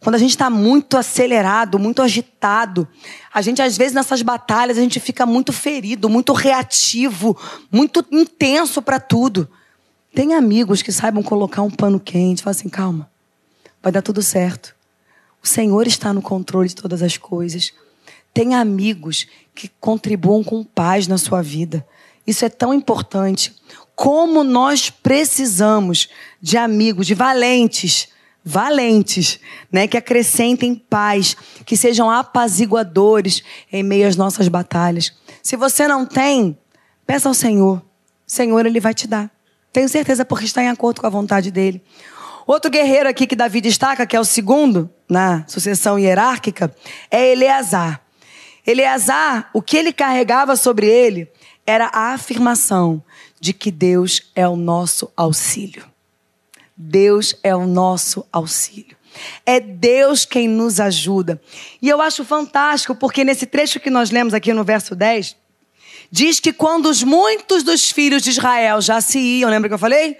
Quando 0.00 0.16
a 0.16 0.18
gente 0.18 0.30
está 0.30 0.50
muito 0.50 0.96
acelerado, 0.96 1.78
muito 1.78 2.02
agitado, 2.02 2.86
a 3.32 3.40
gente 3.40 3.62
às 3.62 3.76
vezes 3.76 3.94
nessas 3.94 4.22
batalhas 4.22 4.76
a 4.76 4.80
gente 4.80 5.00
fica 5.00 5.24
muito 5.24 5.52
ferido, 5.52 6.08
muito 6.08 6.32
reativo, 6.32 7.38
muito 7.72 8.04
intenso 8.10 8.82
para 8.82 9.00
tudo. 9.00 9.48
Tem 10.14 10.34
amigos 10.34 10.82
que 10.82 10.92
saibam 10.92 11.22
colocar 11.22 11.62
um 11.62 11.70
pano 11.70 11.98
quente, 11.98 12.42
falar 12.42 12.52
assim, 12.52 12.68
calma, 12.68 13.10
vai 13.82 13.90
dar 13.90 14.02
tudo 14.02 14.22
certo. 14.22 14.74
O 15.42 15.46
Senhor 15.46 15.86
está 15.86 16.12
no 16.12 16.22
controle 16.22 16.68
de 16.68 16.76
todas 16.76 17.02
as 17.02 17.16
coisas. 17.16 17.72
Tenha 18.32 18.60
amigos 18.60 19.26
que 19.54 19.68
contribuam 19.80 20.42
com 20.42 20.64
paz 20.64 21.06
na 21.06 21.18
sua 21.18 21.42
vida. 21.42 21.86
Isso 22.26 22.44
é 22.44 22.48
tão 22.48 22.72
importante. 22.72 23.54
Como 23.94 24.42
nós 24.42 24.90
precisamos 24.90 26.08
de 26.40 26.56
amigos, 26.56 27.06
de 27.06 27.14
valentes, 27.14 28.08
valentes, 28.44 29.40
né, 29.72 29.88
que 29.88 29.96
acrescentem 29.96 30.74
paz, 30.74 31.36
que 31.64 31.76
sejam 31.76 32.10
apaziguadores 32.10 33.42
em 33.72 33.82
meio 33.82 34.06
às 34.06 34.16
nossas 34.16 34.48
batalhas. 34.48 35.12
Se 35.42 35.56
você 35.56 35.88
não 35.88 36.04
tem, 36.04 36.58
peça 37.06 37.28
ao 37.28 37.34
Senhor. 37.34 37.82
Senhor 38.26 38.66
ele 38.66 38.80
vai 38.80 38.92
te 38.92 39.06
dar. 39.06 39.30
Tenho 39.72 39.88
certeza 39.88 40.24
porque 40.24 40.44
está 40.44 40.62
em 40.62 40.68
acordo 40.68 41.00
com 41.00 41.06
a 41.06 41.10
vontade 41.10 41.50
dele. 41.50 41.82
Outro 42.46 42.70
guerreiro 42.70 43.08
aqui 43.08 43.26
que 43.26 43.34
Davi 43.34 43.60
destaca, 43.60 44.06
que 44.06 44.14
é 44.14 44.20
o 44.20 44.24
segundo 44.24 44.90
na 45.08 45.44
sucessão 45.48 45.98
hierárquica, 45.98 46.74
é 47.10 47.32
Eleazar. 47.32 48.02
Eleazar, 48.66 49.50
o 49.54 49.62
que 49.62 49.76
ele 49.76 49.92
carregava 49.92 50.54
sobre 50.56 50.86
ele 50.86 51.30
era 51.66 51.86
a 51.86 52.12
afirmação 52.12 53.02
de 53.44 53.52
que 53.52 53.70
Deus 53.70 54.30
é 54.34 54.48
o 54.48 54.56
nosso 54.56 55.12
auxílio. 55.14 55.84
Deus 56.74 57.36
é 57.42 57.54
o 57.54 57.66
nosso 57.66 58.26
auxílio. 58.32 58.96
É 59.44 59.60
Deus 59.60 60.24
quem 60.24 60.48
nos 60.48 60.80
ajuda. 60.80 61.38
E 61.82 61.90
eu 61.90 62.00
acho 62.00 62.24
fantástico, 62.24 62.94
porque 62.94 63.22
nesse 63.22 63.44
trecho 63.44 63.78
que 63.78 63.90
nós 63.90 64.10
lemos 64.10 64.32
aqui 64.32 64.54
no 64.54 64.64
verso 64.64 64.96
10, 64.96 65.36
diz 66.10 66.40
que 66.40 66.54
quando 66.54 66.86
os 66.86 67.02
muitos 67.02 67.62
dos 67.62 67.90
filhos 67.90 68.22
de 68.22 68.30
Israel 68.30 68.80
já 68.80 68.98
se 69.02 69.18
iam, 69.18 69.50
lembra 69.50 69.68
que 69.68 69.74
eu 69.74 69.78
falei? 69.78 70.16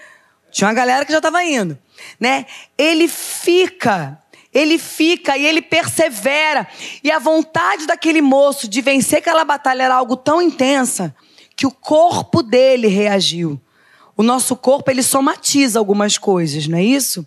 Tinha 0.52 0.68
uma 0.68 0.74
galera 0.74 1.06
que 1.06 1.10
já 1.10 1.16
estava 1.16 1.42
indo 1.42 1.78
né? 2.20 2.44
Ele 2.76 3.08
fica, 3.08 4.22
ele 4.52 4.78
fica 4.78 5.34
e 5.38 5.46
ele 5.46 5.62
persevera. 5.62 6.68
E 7.02 7.10
a 7.10 7.18
vontade 7.18 7.86
daquele 7.86 8.20
moço 8.20 8.68
de 8.68 8.82
vencer 8.82 9.20
aquela 9.20 9.46
batalha 9.46 9.84
era 9.84 9.94
algo 9.94 10.14
tão 10.14 10.42
intensa 10.42 11.16
que 11.56 11.66
o 11.66 11.70
corpo 11.70 12.42
dele 12.42 12.86
reagiu. 12.88 13.60
O 14.16 14.22
nosso 14.22 14.54
corpo, 14.54 14.90
ele 14.90 15.02
somatiza 15.02 15.78
algumas 15.78 16.18
coisas, 16.18 16.68
não 16.68 16.78
é 16.78 16.84
isso? 16.84 17.26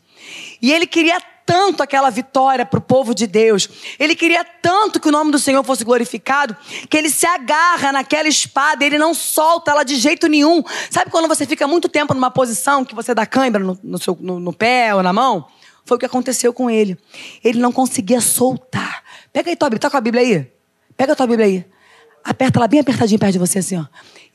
E 0.61 0.71
ele 0.71 0.87
queria 0.87 1.19
tanto 1.45 1.81
aquela 1.81 2.09
vitória 2.09 2.65
para 2.65 2.77
o 2.77 2.81
povo 2.81 3.15
de 3.15 3.25
Deus. 3.25 3.69
Ele 3.97 4.15
queria 4.15 4.43
tanto 4.43 4.99
que 4.99 5.07
o 5.07 5.11
nome 5.11 5.31
do 5.31 5.39
Senhor 5.39 5.63
fosse 5.63 5.85
glorificado, 5.85 6.55
que 6.89 6.97
ele 6.97 7.09
se 7.09 7.25
agarra 7.25 7.93
naquela 7.93 8.27
espada, 8.27 8.85
ele 8.85 8.97
não 8.97 9.13
solta 9.13 9.71
ela 9.71 9.83
de 9.83 9.95
jeito 9.95 10.27
nenhum. 10.27 10.61
Sabe 10.91 11.09
quando 11.09 11.27
você 11.27 11.45
fica 11.45 11.65
muito 11.65 11.87
tempo 11.87 12.13
numa 12.13 12.29
posição 12.29 12.83
que 12.83 12.93
você 12.93 13.13
dá 13.15 13.25
cãibra 13.25 13.63
no, 13.63 13.79
no, 13.81 13.97
seu, 13.97 14.17
no, 14.19 14.41
no 14.41 14.51
pé 14.51 14.93
ou 14.93 15.01
na 15.01 15.13
mão? 15.13 15.47
Foi 15.85 15.95
o 15.95 15.99
que 15.99 16.05
aconteceu 16.05 16.51
com 16.53 16.69
ele. 16.69 16.97
Ele 17.41 17.59
não 17.59 17.71
conseguia 17.71 18.19
soltar. 18.19 19.01
Pega 19.31 19.49
aí 19.49 19.55
tua 19.55 19.69
Bíblia, 19.69 19.79
tá 19.79 19.89
com 19.89 19.97
a 19.97 20.01
Bíblia 20.01 20.21
aí? 20.21 20.51
Pega 20.97 21.13
a 21.13 21.15
tua 21.15 21.27
Bíblia 21.27 21.45
aí. 21.45 21.65
Aperta 22.27 22.59
ela 22.59 22.67
bem 22.67 22.81
apertadinho 22.81 23.17
perto 23.17 23.31
de 23.31 23.39
você 23.39 23.59
assim, 23.59 23.77
ó. 23.77 23.85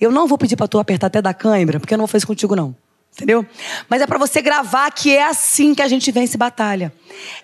Eu 0.01 0.11
não 0.11 0.27
vou 0.27 0.39
pedir 0.39 0.57
para 0.57 0.67
tu 0.67 0.79
apertar 0.79 1.09
até 1.09 1.21
da 1.21 1.35
cãibra, 1.35 1.79
porque 1.79 1.93
eu 1.93 1.99
não 1.99 2.05
vou 2.05 2.09
fazer 2.09 2.21
isso 2.21 2.27
contigo 2.27 2.57
não. 2.57 2.75
Entendeu? 3.15 3.45
Mas 3.87 4.01
é 4.01 4.07
para 4.07 4.17
você 4.17 4.41
gravar 4.41 4.91
que 4.91 5.15
é 5.15 5.29
assim 5.29 5.75
que 5.75 5.83
a 5.83 5.89
gente 5.89 6.11
vence 6.11 6.39
batalha. 6.39 6.91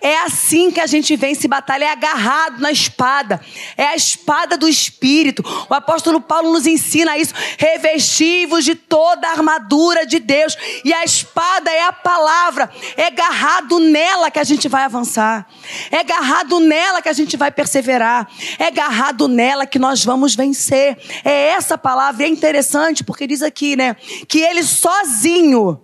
É 0.01 0.19
assim 0.19 0.71
que 0.71 0.79
a 0.79 0.87
gente 0.87 1.15
vence 1.15 1.47
batalha, 1.47 1.85
é 1.85 1.91
agarrado 1.91 2.59
na 2.59 2.71
espada. 2.71 3.41
É 3.77 3.87
a 3.87 3.95
espada 3.95 4.57
do 4.57 4.67
Espírito. 4.67 5.43
O 5.69 5.73
apóstolo 5.73 6.21
Paulo 6.21 6.51
nos 6.51 6.65
ensina 6.65 7.17
isso. 7.17 7.33
Revestivos 7.57 8.63
de 8.63 8.75
toda 8.75 9.27
a 9.27 9.31
armadura 9.31 10.05
de 10.05 10.19
Deus. 10.19 10.57
E 10.83 10.93
a 10.93 11.03
espada 11.03 11.69
é 11.71 11.83
a 11.83 11.93
palavra. 11.93 12.69
É 12.95 13.07
agarrado 13.07 13.79
nela 13.79 14.31
que 14.31 14.39
a 14.39 14.43
gente 14.43 14.67
vai 14.67 14.83
avançar. 14.83 15.47
É 15.91 15.99
agarrado 15.99 16.59
nela 16.59 17.01
que 17.01 17.09
a 17.09 17.13
gente 17.13 17.35
vai 17.35 17.51
perseverar. 17.51 18.29
É 18.57 18.67
agarrado 18.67 19.27
nela 19.27 19.65
que 19.65 19.79
nós 19.79 20.03
vamos 20.03 20.35
vencer. 20.35 20.97
É 21.23 21.49
essa 21.49 21.77
palavra. 21.77 22.23
E 22.23 22.25
é 22.25 22.29
interessante 22.29 23.03
porque 23.03 23.27
diz 23.27 23.41
aqui, 23.41 23.75
né? 23.75 23.95
Que 24.27 24.39
ele 24.39 24.63
sozinho, 24.63 25.81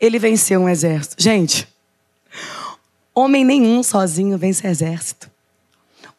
ele 0.00 0.18
venceu 0.18 0.60
um 0.60 0.68
exército. 0.68 1.16
Gente. 1.18 1.73
Homem 3.14 3.44
nenhum 3.44 3.82
sozinho 3.82 4.36
vence 4.36 4.66
exército. 4.66 5.30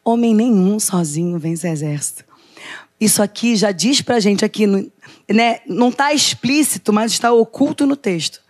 Homem 0.02 0.34
nenhum 0.34 0.80
sozinho 0.80 1.38
vence 1.38 1.68
exército. 1.68 2.24
Isso 2.98 3.22
aqui 3.22 3.54
já 3.54 3.70
diz 3.72 4.00
pra 4.00 4.18
gente 4.18 4.44
aqui, 4.44 4.66
né? 4.66 5.60
Não 5.66 5.90
está 5.90 6.14
explícito, 6.14 6.92
mas 6.92 7.12
está 7.12 7.32
oculto 7.32 7.86
no 7.86 7.96
texto. 7.96 8.40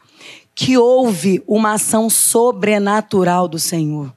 Que 0.54 0.78
houve 0.78 1.42
uma 1.46 1.72
ação 1.72 2.08
sobrenatural 2.08 3.48
do 3.48 3.58
Senhor. 3.58 4.14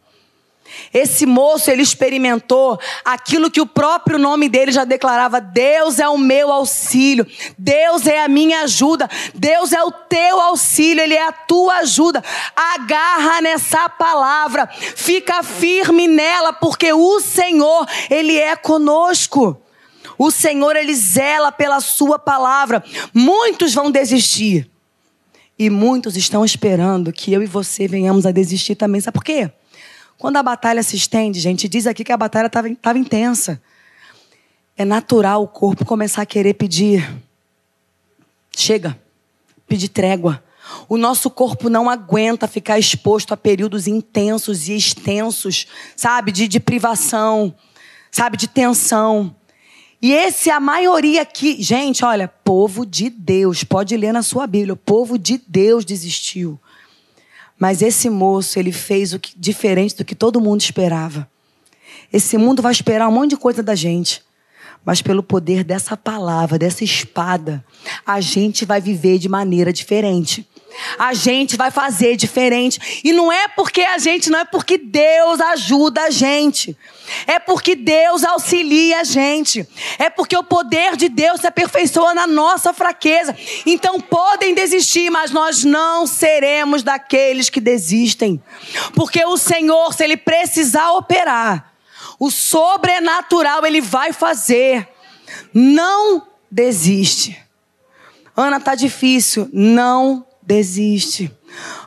Esse 0.93 1.25
moço, 1.25 1.69
ele 1.69 1.82
experimentou 1.82 2.79
aquilo 3.03 3.51
que 3.51 3.62
o 3.62 3.65
próprio 3.65 4.17
nome 4.17 4.49
dele 4.49 4.71
já 4.71 4.84
declarava: 4.84 5.39
Deus 5.39 5.99
é 5.99 6.08
o 6.08 6.17
meu 6.17 6.51
auxílio, 6.51 7.25
Deus 7.58 8.08
é 8.08 8.23
a 8.23 8.27
minha 8.27 8.62
ajuda, 8.62 9.10
Deus 9.34 9.71
é 9.71 9.84
o 9.84 9.91
teu 9.91 10.39
auxílio, 10.39 11.03
ele 11.03 11.15
é 11.15 11.27
a 11.27 11.32
tua 11.32 11.77
ajuda. 11.77 12.23
Agarra 12.55 13.41
nessa 13.41 13.89
palavra, 13.89 14.67
fica 14.67 15.43
firme 15.43 16.08
nela, 16.08 16.53
porque 16.53 16.91
o 16.93 17.19
Senhor, 17.19 17.88
ele 18.10 18.38
é 18.38 18.55
conosco. 18.55 19.62
O 20.17 20.32
Senhor, 20.32 20.75
ele 20.75 20.93
zela 20.93 21.51
pela 21.51 21.79
sua 21.79 22.19
palavra. 22.19 22.84
Muitos 23.13 23.73
vão 23.73 23.89
desistir. 23.89 24.69
E 25.58 25.69
muitos 25.69 26.15
estão 26.15 26.43
esperando 26.43 27.12
que 27.12 27.34
eu 27.34 27.43
e 27.43 27.45
você 27.45 27.88
venhamos 27.88 28.25
a 28.25 28.32
desistir 28.32 28.75
também. 28.75 29.01
Sabe 29.01 29.15
por 29.15 29.23
quê? 29.23 29.51
Quando 30.19 30.36
a 30.36 30.43
batalha 30.43 30.84
se 30.84 30.97
estende, 30.97 31.39
gente, 31.39 31.69
diz 31.69 31.88
aqui 31.88 32.03
que 32.03 32.12
a 32.12 32.17
batalha 32.17 32.47
estava 32.47 32.99
intensa. 32.99 33.60
É 34.75 34.84
natural 34.84 35.41
o 35.43 35.47
corpo 35.47 35.86
começar 35.86 36.23
a 36.23 36.25
querer 36.25 36.55
pedir. 36.55 37.10
Chega. 38.53 38.99
Pedir 39.65 39.88
trégua. 39.88 40.43
O 40.89 40.97
nosso 40.97 41.29
corpo 41.29 41.69
não 41.69 41.89
aguenta 41.89 42.49
ficar 42.49 42.77
exposto 42.77 43.34
a 43.34 43.38
períodos 43.38 43.88
intensos 43.88 44.67
e 44.67 44.75
extensos, 44.75 45.67
sabe? 45.95 46.34
De, 46.34 46.49
de 46.49 46.60
privação, 46.60 47.55
sabe? 48.12 48.36
De 48.36 48.47
tensão. 48.49 49.34
E 50.01 50.12
esse, 50.12 50.49
a 50.49 50.60
maioria 50.60 51.21
aqui, 51.21 51.63
gente, 51.63 52.03
olha, 52.03 52.27
povo 52.27 52.86
de 52.86 53.10
Deus, 53.10 53.63
pode 53.63 53.95
ler 53.95 54.12
na 54.12 54.21
sua 54.21 54.45
Bíblia, 54.45 54.73
o 54.73 54.77
povo 54.77 55.17
de 55.17 55.41
Deus 55.47 55.86
desistiu. 55.86 56.60
Mas 57.59 57.81
esse 57.81 58.09
moço, 58.09 58.57
ele 58.57 58.71
fez 58.71 59.13
o 59.13 59.19
que, 59.19 59.37
diferente 59.37 59.97
do 59.97 60.05
que 60.05 60.15
todo 60.15 60.39
mundo 60.39 60.61
esperava. 60.61 61.29
Esse 62.11 62.37
mundo 62.37 62.61
vai 62.61 62.71
esperar 62.71 63.07
um 63.09 63.11
monte 63.11 63.31
de 63.31 63.37
coisa 63.37 63.61
da 63.61 63.75
gente. 63.75 64.23
Mas 64.85 65.01
pelo 65.01 65.21
poder 65.21 65.63
dessa 65.63 65.97
palavra, 65.97 66.57
dessa 66.57 66.85
espada, 66.85 67.63
a 68.05 68.21
gente 68.21 68.65
vai 68.65 68.79
viver 68.79 69.19
de 69.19 69.27
maneira 69.27 69.73
diferente. 69.73 70.47
A 70.97 71.13
gente 71.13 71.58
vai 71.58 71.71
fazer 71.71 72.15
diferente. 72.15 73.01
E 73.03 73.12
não 73.12 73.32
é 73.32 73.47
porque 73.47 73.82
a 73.82 73.97
gente, 73.97 74.29
não 74.29 74.39
é 74.39 74.45
porque 74.45 74.77
Deus 74.77 75.39
ajuda 75.41 76.03
a 76.03 76.10
gente. 76.10 76.77
É 77.25 77.39
porque 77.39 77.75
Deus 77.75 78.23
auxilia 78.23 79.01
a 79.01 79.03
gente. 79.03 79.67
É 79.97 80.10
porque 80.10 80.38
o 80.38 80.43
poder 80.43 80.95
de 80.95 81.10
Deus 81.10 81.41
se 81.41 81.47
aperfeiçoa 81.47 82.13
na 82.13 82.27
nossa 82.27 82.73
fraqueza. 82.73 83.36
Então 83.65 83.99
podem 83.99 84.53
desistir, 84.53 85.10
mas 85.10 85.32
nós 85.32 85.63
não 85.63 86.05
seremos 86.05 86.84
daqueles 86.84 87.49
que 87.49 87.60
desistem. 87.60 88.41
Porque 88.95 89.23
o 89.25 89.38
Senhor, 89.38 89.93
se 89.93 90.03
Ele 90.03 90.17
precisar 90.17 90.91
operar, 90.91 91.73
o 92.19 92.29
sobrenatural 92.29 93.65
Ele 93.65 93.82
vai 93.82 94.13
fazer. 94.13 94.88
Não 95.53 96.27
desiste. 96.51 97.39
Ana, 98.36 98.60
tá 98.60 98.75
difícil. 98.75 99.49
Não 99.51 100.25
desiste. 100.49 101.31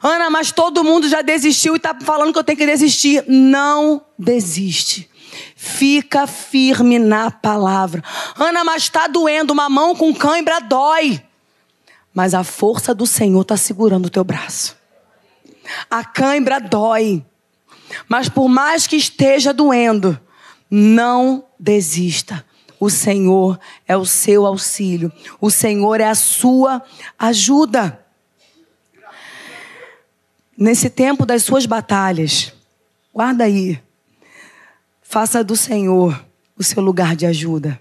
Ana, 0.01 0.31
mas 0.31 0.53
todo 0.53 0.85
mundo 0.85 1.09
já 1.09 1.21
desistiu 1.21 1.75
e 1.75 1.79
está 1.79 1.99
falando 2.01 2.33
que 2.33 2.39
eu 2.39 2.45
tenho 2.45 2.59
que 2.59 2.65
desistir. 2.65 3.25
Não 3.27 4.01
desiste. 4.17 5.11
Fica 5.57 6.29
firme 6.29 6.97
na 6.97 7.29
palavra. 7.29 8.05
Ana, 8.37 8.63
mas 8.63 8.85
está 8.85 9.09
doendo. 9.09 9.53
Uma 9.53 9.69
mão 9.69 9.97
com 9.97 10.15
cãibra 10.15 10.61
dói. 10.61 11.21
Mas 12.15 12.35
a 12.35 12.45
força 12.45 12.95
do 12.95 13.05
Senhor 13.05 13.43
está 13.43 13.57
segurando 13.57 14.07
o 14.07 14.11
teu 14.11 14.23
braço. 14.23 14.77
A 15.91 16.05
cãibra 16.05 16.61
dói. 16.61 17.25
Mas 18.09 18.29
por 18.29 18.49
mais 18.49 18.87
que 18.87 18.95
esteja 18.95 19.53
doendo, 19.53 20.19
não 20.71 21.45
desista. 21.59 22.45
O 22.79 22.89
Senhor 22.89 23.59
é 23.89 23.97
o 23.97 24.05
seu 24.05 24.47
auxílio. 24.47 25.11
O 25.41 25.51
Senhor 25.51 26.01
é 26.01 26.07
a 26.07 26.15
sua 26.15 26.83
ajuda 27.19 28.02
nesse 30.63 30.89
tempo 30.89 31.27
das 31.27 31.43
suas 31.43 31.67
batalhas, 31.67 32.53
guarda 33.13 33.45
aí. 33.45 33.81
Faça 35.03 35.43
do 35.43 35.57
Senhor 35.57 36.25
o 36.57 36.63
seu 36.63 36.83
lugar 36.83 37.17
de 37.17 37.27
ajuda. 37.27 37.81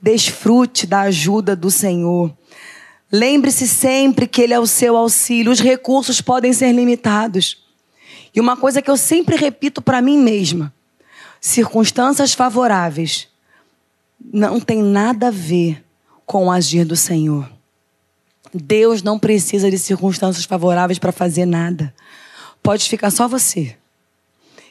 Desfrute 0.00 0.86
da 0.86 1.02
ajuda 1.02 1.56
do 1.56 1.70
Senhor. 1.70 2.32
Lembre-se 3.10 3.66
sempre 3.66 4.26
que 4.26 4.42
Ele 4.42 4.54
é 4.54 4.60
o 4.60 4.66
seu 4.66 4.96
auxílio. 4.96 5.50
Os 5.50 5.60
recursos 5.60 6.20
podem 6.20 6.52
ser 6.52 6.72
limitados. 6.72 7.62
E 8.34 8.40
uma 8.40 8.56
coisa 8.56 8.80
que 8.80 8.90
eu 8.90 8.96
sempre 8.96 9.36
repito 9.36 9.82
para 9.82 10.00
mim 10.00 10.18
mesma: 10.18 10.72
circunstâncias 11.40 12.32
favoráveis 12.32 13.28
não 14.32 14.60
tem 14.60 14.82
nada 14.82 15.28
a 15.28 15.30
ver 15.30 15.84
com 16.24 16.46
o 16.46 16.50
agir 16.50 16.84
do 16.84 16.96
Senhor. 16.96 17.51
Deus 18.52 19.02
não 19.02 19.18
precisa 19.18 19.70
de 19.70 19.78
circunstâncias 19.78 20.44
favoráveis 20.44 20.98
para 20.98 21.12
fazer 21.12 21.46
nada. 21.46 21.94
Pode 22.62 22.88
ficar 22.88 23.10
só 23.10 23.26
você. 23.26 23.76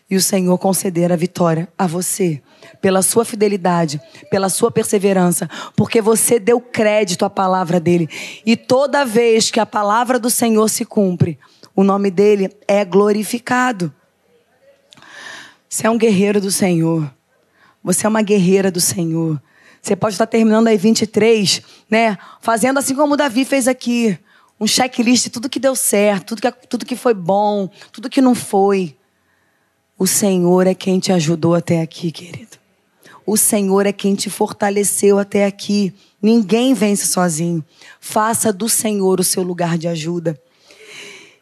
E 0.09 0.15
o 0.15 0.21
Senhor 0.21 0.57
conceder 0.57 1.11
a 1.11 1.15
vitória 1.15 1.69
a 1.77 1.87
você, 1.87 2.41
pela 2.81 3.01
sua 3.01 3.23
fidelidade, 3.23 3.99
pela 4.29 4.49
sua 4.49 4.69
perseverança, 4.69 5.49
porque 5.75 6.01
você 6.01 6.37
deu 6.37 6.59
crédito 6.59 7.23
à 7.23 7.29
palavra 7.29 7.79
dele. 7.79 8.09
E 8.45 8.57
toda 8.57 9.05
vez 9.05 9.49
que 9.49 9.59
a 9.59 9.65
palavra 9.65 10.19
do 10.19 10.29
Senhor 10.29 10.69
se 10.69 10.83
cumpre, 10.83 11.39
o 11.75 11.83
nome 11.83 12.11
dele 12.11 12.49
é 12.67 12.83
glorificado. 12.83 13.93
Você 15.69 15.87
é 15.87 15.89
um 15.89 15.97
guerreiro 15.97 16.41
do 16.41 16.51
Senhor. 16.51 17.09
Você 17.81 18.05
é 18.05 18.09
uma 18.09 18.21
guerreira 18.21 18.69
do 18.69 18.81
Senhor. 18.81 19.41
Você 19.81 19.95
pode 19.95 20.13
estar 20.13 20.27
terminando 20.27 20.67
aí 20.67 20.77
23, 20.77 21.61
né? 21.89 22.17
Fazendo 22.39 22.77
assim 22.77 22.95
como 22.95 23.15
o 23.15 23.17
Davi 23.17 23.43
fez 23.43 23.67
aqui. 23.67 24.17
Um 24.59 24.67
checklist 24.67 25.23
de 25.23 25.29
tudo 25.31 25.49
que 25.49 25.59
deu 25.59 25.75
certo, 25.75 26.35
tudo 26.35 26.41
que, 26.41 26.67
tudo 26.67 26.85
que 26.85 26.95
foi 26.95 27.15
bom, 27.15 27.67
tudo 27.91 28.09
que 28.09 28.21
não 28.21 28.35
foi. 28.35 28.95
O 29.97 30.05
Senhor 30.05 30.67
é 30.67 30.75
quem 30.75 30.99
te 30.99 31.11
ajudou 31.11 31.55
até 31.55 31.81
aqui, 31.81 32.11
querido. 32.11 32.57
O 33.25 33.37
Senhor 33.37 33.85
é 33.85 33.91
quem 33.91 34.13
te 34.13 34.29
fortaleceu 34.29 35.17
até 35.17 35.45
aqui. 35.45 35.93
Ninguém 36.21 36.73
vence 36.73 37.07
sozinho. 37.07 37.63
Faça 37.99 38.53
do 38.53 38.69
Senhor 38.69 39.19
o 39.19 39.23
seu 39.23 39.41
lugar 39.41 39.77
de 39.77 39.87
ajuda. 39.87 40.39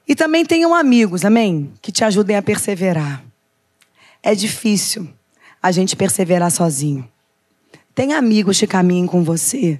E 0.07 0.15
também 0.15 0.45
tenham 0.45 0.73
amigos, 0.73 1.25
amém? 1.25 1.71
Que 1.81 1.91
te 1.91 2.03
ajudem 2.03 2.35
a 2.35 2.41
perseverar. 2.41 3.23
É 4.23 4.33
difícil 4.33 5.07
a 5.61 5.71
gente 5.71 5.95
perseverar 5.95 6.51
sozinho. 6.51 7.07
Tem 7.99 8.13
amigos 8.13 8.57
que 8.57 8.65
caminhem 8.65 9.05
com 9.05 9.25
você. 9.25 9.77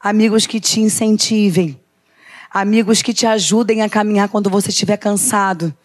Amigos 0.00 0.46
que 0.46 0.58
te 0.58 0.80
incentivem. 0.80 1.78
Amigos 2.50 3.02
que 3.02 3.12
te 3.12 3.26
ajudem 3.26 3.82
a 3.82 3.90
caminhar 3.90 4.30
quando 4.30 4.48
você 4.48 4.70
estiver 4.70 4.96
cansado. 4.96 5.76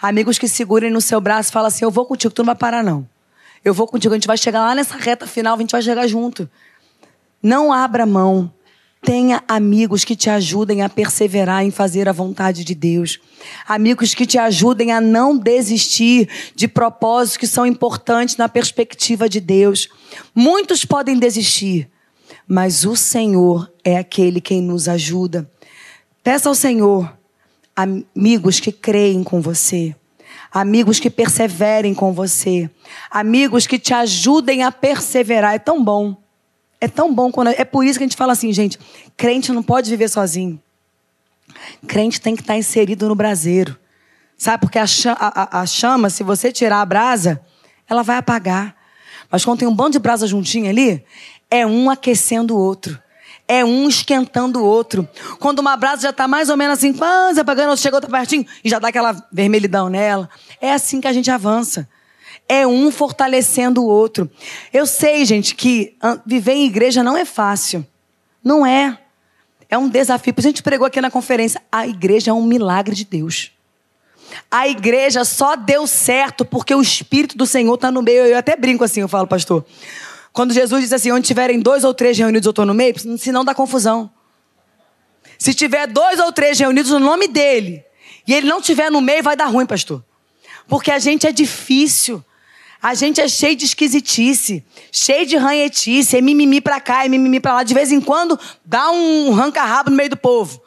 Amigos 0.00 0.38
que 0.38 0.48
segurem 0.48 0.90
no 0.90 1.02
seu 1.02 1.20
braço 1.20 1.50
e 1.50 1.52
falam 1.52 1.68
assim: 1.68 1.84
Eu 1.84 1.90
vou 1.90 2.06
contigo, 2.06 2.32
tu 2.32 2.38
não 2.38 2.46
vai 2.46 2.54
parar, 2.54 2.82
não. 2.82 3.06
Eu 3.62 3.74
vou 3.74 3.86
contigo, 3.86 4.14
a 4.14 4.16
gente 4.16 4.26
vai 4.26 4.38
chegar 4.38 4.60
lá 4.60 4.74
nessa 4.74 4.96
reta 4.96 5.26
final, 5.26 5.56
a 5.56 5.58
gente 5.58 5.72
vai 5.72 5.82
chegar 5.82 6.06
junto. 6.06 6.48
Não 7.42 7.70
abra 7.70 8.06
mão. 8.06 8.50
Tenha 9.04 9.44
amigos 9.46 10.02
que 10.02 10.16
te 10.16 10.30
ajudem 10.30 10.80
a 10.80 10.88
perseverar 10.88 11.62
em 11.62 11.70
fazer 11.70 12.08
a 12.08 12.12
vontade 12.12 12.64
de 12.64 12.74
Deus. 12.74 13.20
Amigos 13.68 14.14
que 14.14 14.24
te 14.24 14.38
ajudem 14.38 14.92
a 14.92 15.00
não 15.00 15.36
desistir 15.36 16.26
de 16.54 16.66
propósitos 16.66 17.36
que 17.36 17.46
são 17.46 17.66
importantes 17.66 18.38
na 18.38 18.48
perspectiva 18.48 19.28
de 19.28 19.40
Deus. 19.40 19.90
Muitos 20.34 20.86
podem 20.86 21.18
desistir, 21.18 21.90
mas 22.48 22.86
o 22.86 22.96
Senhor 22.96 23.70
é 23.84 23.98
aquele 23.98 24.40
quem 24.40 24.62
nos 24.62 24.88
ajuda. 24.88 25.50
Peça 26.22 26.48
ao 26.48 26.54
Senhor 26.54 27.14
amigos 27.76 28.58
que 28.58 28.72
creem 28.72 29.22
com 29.22 29.42
você, 29.42 29.94
amigos 30.50 30.98
que 30.98 31.10
perseverem 31.10 31.92
com 31.92 32.10
você, 32.10 32.70
amigos 33.10 33.66
que 33.66 33.78
te 33.78 33.92
ajudem 33.92 34.62
a 34.62 34.72
perseverar. 34.72 35.54
É 35.54 35.58
tão 35.58 35.84
bom. 35.84 36.23
É 36.84 36.88
tão 36.88 37.14
bom 37.14 37.32
quando. 37.32 37.48
É 37.48 37.64
por 37.64 37.82
isso 37.82 37.98
que 37.98 38.04
a 38.04 38.06
gente 38.06 38.16
fala 38.16 38.34
assim, 38.34 38.52
gente: 38.52 38.78
crente 39.16 39.50
não 39.52 39.62
pode 39.62 39.88
viver 39.88 40.10
sozinho. 40.10 40.60
Crente 41.88 42.20
tem 42.20 42.36
que 42.36 42.42
estar 42.42 42.58
inserido 42.58 43.08
no 43.08 43.14
braseiro. 43.14 43.74
Sabe? 44.36 44.60
Porque 44.60 44.78
a 44.78 44.86
chama, 44.86 45.16
a, 45.18 45.60
a 45.62 45.66
chama, 45.66 46.10
se 46.10 46.22
você 46.22 46.52
tirar 46.52 46.82
a 46.82 46.84
brasa, 46.84 47.40
ela 47.88 48.02
vai 48.02 48.18
apagar. 48.18 48.76
Mas 49.30 49.46
quando 49.46 49.60
tem 49.60 49.68
um 49.68 49.74
bando 49.74 49.92
de 49.92 49.98
brasa 49.98 50.26
juntinho 50.26 50.68
ali, 50.68 51.02
é 51.50 51.66
um 51.66 51.88
aquecendo 51.88 52.54
o 52.54 52.58
outro. 52.58 53.00
É 53.48 53.64
um 53.64 53.88
esquentando 53.88 54.60
o 54.60 54.64
outro. 54.64 55.08
Quando 55.38 55.60
uma 55.60 55.78
brasa 55.78 56.02
já 56.02 56.10
está 56.10 56.28
mais 56.28 56.50
ou 56.50 56.56
menos 56.58 56.76
assim, 56.76 56.92
quase 56.92 57.40
apagando, 57.40 57.74
chega 57.78 57.96
outra 57.96 58.10
pertinho 58.10 58.44
e 58.62 58.68
já 58.68 58.78
dá 58.78 58.88
aquela 58.88 59.26
vermelhidão 59.32 59.88
nela. 59.88 60.28
É 60.60 60.74
assim 60.74 61.00
que 61.00 61.08
a 61.08 61.14
gente 61.14 61.30
avança. 61.30 61.88
É 62.48 62.66
um 62.66 62.90
fortalecendo 62.90 63.82
o 63.82 63.86
outro. 63.86 64.30
Eu 64.72 64.86
sei, 64.86 65.24
gente, 65.24 65.54
que 65.54 65.96
viver 66.26 66.52
em 66.52 66.66
igreja 66.66 67.02
não 67.02 67.16
é 67.16 67.24
fácil. 67.24 67.86
Não 68.42 68.66
é. 68.66 68.98
É 69.68 69.78
um 69.78 69.88
desafio. 69.88 70.34
A 70.36 70.40
gente 70.42 70.62
pregou 70.62 70.86
aqui 70.86 71.00
na 71.00 71.10
conferência. 71.10 71.60
A 71.72 71.86
igreja 71.86 72.30
é 72.30 72.34
um 72.34 72.44
milagre 72.44 72.94
de 72.94 73.04
Deus. 73.04 73.50
A 74.50 74.68
igreja 74.68 75.24
só 75.24 75.56
deu 75.56 75.86
certo 75.86 76.44
porque 76.44 76.74
o 76.74 76.82
Espírito 76.82 77.36
do 77.36 77.46
Senhor 77.46 77.74
está 77.74 77.90
no 77.90 78.02
meio. 78.02 78.24
Eu 78.24 78.36
até 78.36 78.56
brinco 78.56 78.84
assim, 78.84 79.00
eu 79.00 79.08
falo, 79.08 79.26
pastor. 79.26 79.64
Quando 80.32 80.52
Jesus 80.52 80.82
diz 80.82 80.92
assim, 80.92 81.12
onde 81.12 81.26
tiverem 81.26 81.60
dois 81.60 81.84
ou 81.84 81.94
três 81.94 82.18
reunidos, 82.18 82.46
eu 82.46 82.50
estou 82.50 82.66
no 82.66 82.74
meio, 82.74 82.94
senão 83.18 83.44
dá 83.44 83.54
confusão. 83.54 84.10
Se 85.38 85.54
tiver 85.54 85.86
dois 85.86 86.18
ou 86.18 86.32
três 86.32 86.58
reunidos 86.58 86.90
no 86.90 86.98
nome 86.98 87.28
dele, 87.28 87.84
e 88.26 88.34
ele 88.34 88.48
não 88.48 88.60
tiver 88.60 88.90
no 88.90 89.00
meio, 89.00 89.22
vai 89.22 89.36
dar 89.36 89.46
ruim, 89.46 89.66
pastor. 89.66 90.04
Porque 90.66 90.90
a 90.90 90.98
gente 90.98 91.26
é 91.26 91.32
difícil. 91.32 92.24
A 92.84 92.94
gente 92.94 93.20
é 93.20 93.26
cheio 93.26 93.56
de 93.56 93.64
esquisitice, 93.64 94.64
cheio 94.92 95.26
de 95.26 95.36
ranhetice, 95.36 96.16
é 96.16 96.20
mimimi 96.20 96.60
pra 96.60 96.80
cá, 96.80 97.04
é 97.04 97.08
mimimi 97.08 97.40
pra 97.40 97.54
lá. 97.54 97.62
De 97.64 97.74
vez 97.74 97.90
em 97.90 98.00
quando 98.00 98.38
dá 98.64 98.90
um 98.90 99.32
ranca-rabo 99.32 99.90
no 99.90 99.96
meio 99.96 100.10
do 100.10 100.16
povo 100.16 100.62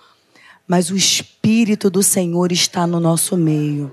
mas 0.68 0.90
o 0.92 0.98
Espírito 0.98 1.90
do 1.90 2.04
Senhor 2.04 2.52
está 2.52 2.86
no 2.86 3.00
nosso 3.00 3.38
meio. 3.38 3.92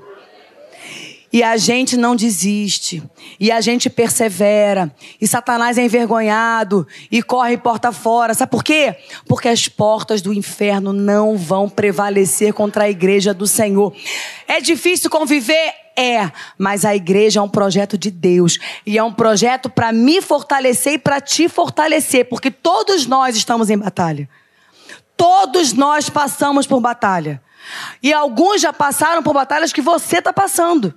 E 1.33 1.43
a 1.43 1.57
gente 1.57 1.97
não 1.97 2.15
desiste. 2.15 3.03
E 3.41 3.51
a 3.51 3.61
gente 3.61 3.91
persevera. 3.91 4.93
E 5.21 5.27
Satanás 5.27 5.79
é 5.79 5.85
envergonhado. 5.85 6.87
E 7.11 7.23
corre 7.23 7.57
porta 7.57 7.91
fora. 7.91 8.35
Sabe 8.35 8.53
por 8.53 8.63
quê? 8.63 8.97
Porque 9.27 9.49
as 9.49 9.67
portas 9.67 10.23
do 10.23 10.33
inferno 10.33 10.93
não 10.93 11.37
vão 11.37 11.69
prevalecer 11.69 12.53
contra 12.53 12.85
a 12.85 12.91
igreja 12.91 13.35
do 13.35 13.49
Senhor. 13.49 13.93
É 14.47 14.61
difícil 14.61 15.11
conviver? 15.11 15.84
É. 15.97 16.31
Mas 16.59 16.85
a 16.85 16.95
igreja 16.95 17.41
é 17.41 17.43
um 17.43 17.49
projeto 17.49 17.97
de 17.97 18.11
Deus. 18.11 18.59
E 18.85 18.99
é 18.99 19.03
um 19.03 19.13
projeto 19.13 19.71
para 19.71 19.93
me 19.93 20.21
fortalecer 20.21 20.95
e 20.95 20.99
para 20.99 21.21
te 21.21 21.49
fortalecer. 21.49 22.29
Porque 22.29 22.51
todos 22.51 23.07
nós 23.07 23.37
estamos 23.37 23.71
em 23.71 23.79
batalha. 23.79 24.29
Todos 25.17 25.73
nós 25.73 26.11
passamos 26.11 26.67
por 26.67 26.81
batalha. 26.81 27.41
E 28.03 28.13
alguns 28.13 28.61
já 28.61 28.73
passaram 28.73 29.23
por 29.23 29.33
batalhas 29.33 29.73
que 29.73 29.81
você 29.81 30.19
está 30.19 30.33
passando. 30.33 30.95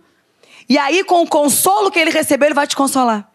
E 0.68 0.78
aí, 0.78 1.04
com 1.04 1.22
o 1.22 1.28
consolo 1.28 1.90
que 1.90 2.00
ele 2.00 2.12
recebeu, 2.12 2.48
ele 2.48 2.56
vai 2.56 2.68
te 2.68 2.76
consolar. 2.76 3.30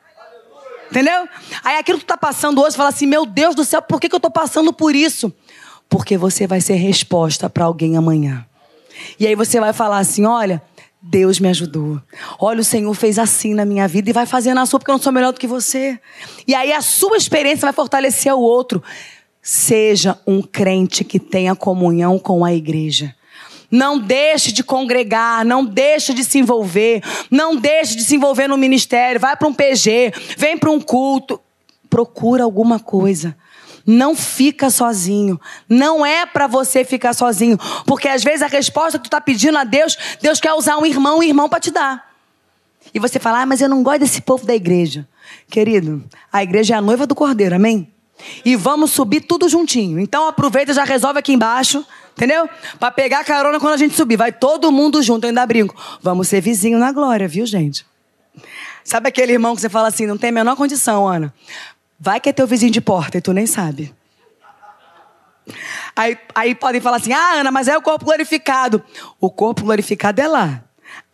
Entendeu? 0.91 1.27
Aí 1.65 1.79
aquilo 1.79 1.99
que 1.99 2.05
tu 2.05 2.13
está 2.13 2.19
passando 2.19 2.61
hoje, 2.61 2.77
fala 2.77 2.91
assim: 2.91 3.07
Meu 3.07 3.25
Deus 3.25 3.55
do 3.55 3.65
céu, 3.65 3.81
por 3.81 3.99
que, 3.99 4.09
que 4.09 4.15
eu 4.15 4.19
estou 4.19 4.31
passando 4.31 4.73
por 4.75 4.95
isso? 4.95 5.33
Porque 5.89 6.19
você 6.19 6.47
vai 6.47 6.61
ser 6.61 6.75
resposta 6.75 7.49
para 7.49 7.65
alguém 7.65 7.97
amanhã. 7.97 8.47
E 9.19 9.27
aí 9.27 9.35
você 9.35 9.59
vai 9.59 9.73
falar 9.73 9.99
assim: 9.99 10.27
Olha, 10.27 10.61
Deus 11.03 11.41
me 11.41 11.49
ajudou. 11.49 12.01
Olha, 12.39 12.61
o 12.61 12.65
Senhor 12.65 12.95
fez 12.95 13.19
assim 13.19 13.55
na 13.55 13.65
minha 13.65 13.89
vida 13.89 14.09
e 14.09 14.13
vai 14.13 14.25
fazer 14.25 14.55
na 14.55 14.65
sua, 14.65 14.79
porque 14.79 14.91
eu 14.91 14.95
não 14.95 15.03
sou 15.03 15.13
melhor 15.13 15.33
do 15.33 15.41
que 15.41 15.49
você. 15.49 15.99
E 16.47 16.55
aí 16.55 16.73
a 16.73 16.81
sua 16.81 17.17
experiência 17.17 17.67
vai 17.67 17.73
fortalecer 17.73 18.33
o 18.33 18.41
outro. 18.41 18.81
Seja 19.43 20.17
um 20.25 20.41
crente 20.41 21.03
que 21.03 21.19
tenha 21.19 21.57
comunhão 21.57 22.21
com 22.21 22.45
a 22.45 22.55
igreja. 22.55 23.13
Não 23.69 23.99
deixe 23.99 24.53
de 24.53 24.63
congregar, 24.63 25.45
não 25.45 25.65
deixe 25.65 26.15
de 26.15 26.23
se 26.23 26.39
envolver, 26.39 27.03
não 27.29 27.57
deixe 27.57 27.97
de 27.97 28.05
se 28.05 28.15
envolver 28.15 28.47
no 28.47 28.57
ministério. 28.57 29.21
Vai 29.21 29.37
para 29.37 29.49
um 29.49 29.55
PG, 29.55 30.13
vem 30.37 30.57
para 30.57 30.71
um 30.71 30.81
culto. 30.81 31.41
Procura 31.91 32.45
alguma 32.45 32.79
coisa. 32.79 33.37
Não 33.87 34.15
fica 34.15 34.71
sozinho. 34.71 35.41
Não 35.69 36.05
é 36.05 36.25
para 36.27 36.47
você 36.47 36.85
ficar 36.85 37.15
sozinho. 37.15 37.59
Porque 37.87 38.09
às 38.09 38.23
vezes 38.23 38.43
a 38.43 38.47
resposta 38.47 38.99
que 38.99 39.05
tu 39.05 39.09
está 39.09 39.21
pedindo 39.21 39.59
a 39.59 39.65
Deus, 39.65 39.97
Deus 40.21 40.41
quer 40.41 40.53
usar 40.55 40.79
um 40.79 40.87
irmão, 40.87 41.19
um 41.19 41.23
irmão 41.23 41.49
para 41.49 41.61
te 41.61 41.71
dar. 41.71 42.13
E 42.95 42.99
você 42.99 43.19
fala, 43.19 43.43
ah, 43.43 43.47
mas 43.47 43.61
eu 43.61 43.69
não 43.69 43.83
gosto 43.83 44.01
desse 44.01 44.21
povo 44.21 44.47
da 44.47 44.55
igreja. 44.55 45.07
Querido, 45.49 46.05
a 46.33 46.43
igreja 46.43 46.75
é 46.75 46.79
a 46.79 46.81
noiva 46.81 47.07
do 47.07 47.15
cordeiro, 47.15 47.55
amém? 47.55 47.89
E 48.45 48.57
vamos 48.57 48.91
subir 48.93 49.23
tudo 49.23 49.49
juntinho. 49.49 49.99
Então 49.99 50.29
aproveita 50.29 50.73
e 50.73 50.75
já 50.75 50.85
resolve 50.85 51.19
aqui 51.19 51.33
embaixo, 51.33 51.85
entendeu? 52.17 52.49
Para 52.79 52.91
pegar 52.91 53.25
carona 53.25 53.59
quando 53.59 53.75
a 53.75 53.79
gente 53.79 53.95
subir. 53.95 54.17
Vai 54.17 54.33
todo 54.33 54.71
mundo 54.71 55.03
junto, 55.03 55.25
eu 55.25 55.29
ainda 55.29 55.47
brinco. 55.47 55.75
Vamos 56.01 56.29
ser 56.29 56.41
vizinho 56.41 56.79
na 56.79 56.93
glória, 56.93 57.27
viu, 57.27 57.47
gente? 57.47 57.87
Sabe 58.85 59.09
aquele 59.09 59.33
irmão 59.33 59.55
que 59.55 59.61
você 59.61 59.69
fala 59.69 59.89
assim, 59.89 60.07
não 60.07 60.19
tem 60.19 60.31
a 60.31 60.33
menor 60.33 60.57
condição, 60.57 61.07
Ana? 61.07 61.33
Vai 62.05 62.19
que 62.19 62.29
é 62.29 62.33
teu 62.33 62.49
vizinho 62.49 62.73
de 62.73 62.81
porta 62.81 63.19
e 63.19 63.21
tu 63.21 63.33
nem 63.33 63.47
sabe. 63.47 63.95
Aí, 65.95 66.19
aí 66.35 66.53
podem 66.53 66.81
falar 66.81 66.97
assim, 66.97 67.13
ah, 67.13 67.35
Ana, 67.35 67.53
mas 67.53 67.69
é 67.69 67.79
o 67.79 67.81
corpo 67.81 68.05
glorificado. 68.05 68.83
O 69.21 69.31
corpo 69.31 69.63
glorificado 69.63 70.21
é 70.21 70.27
lá. 70.27 70.65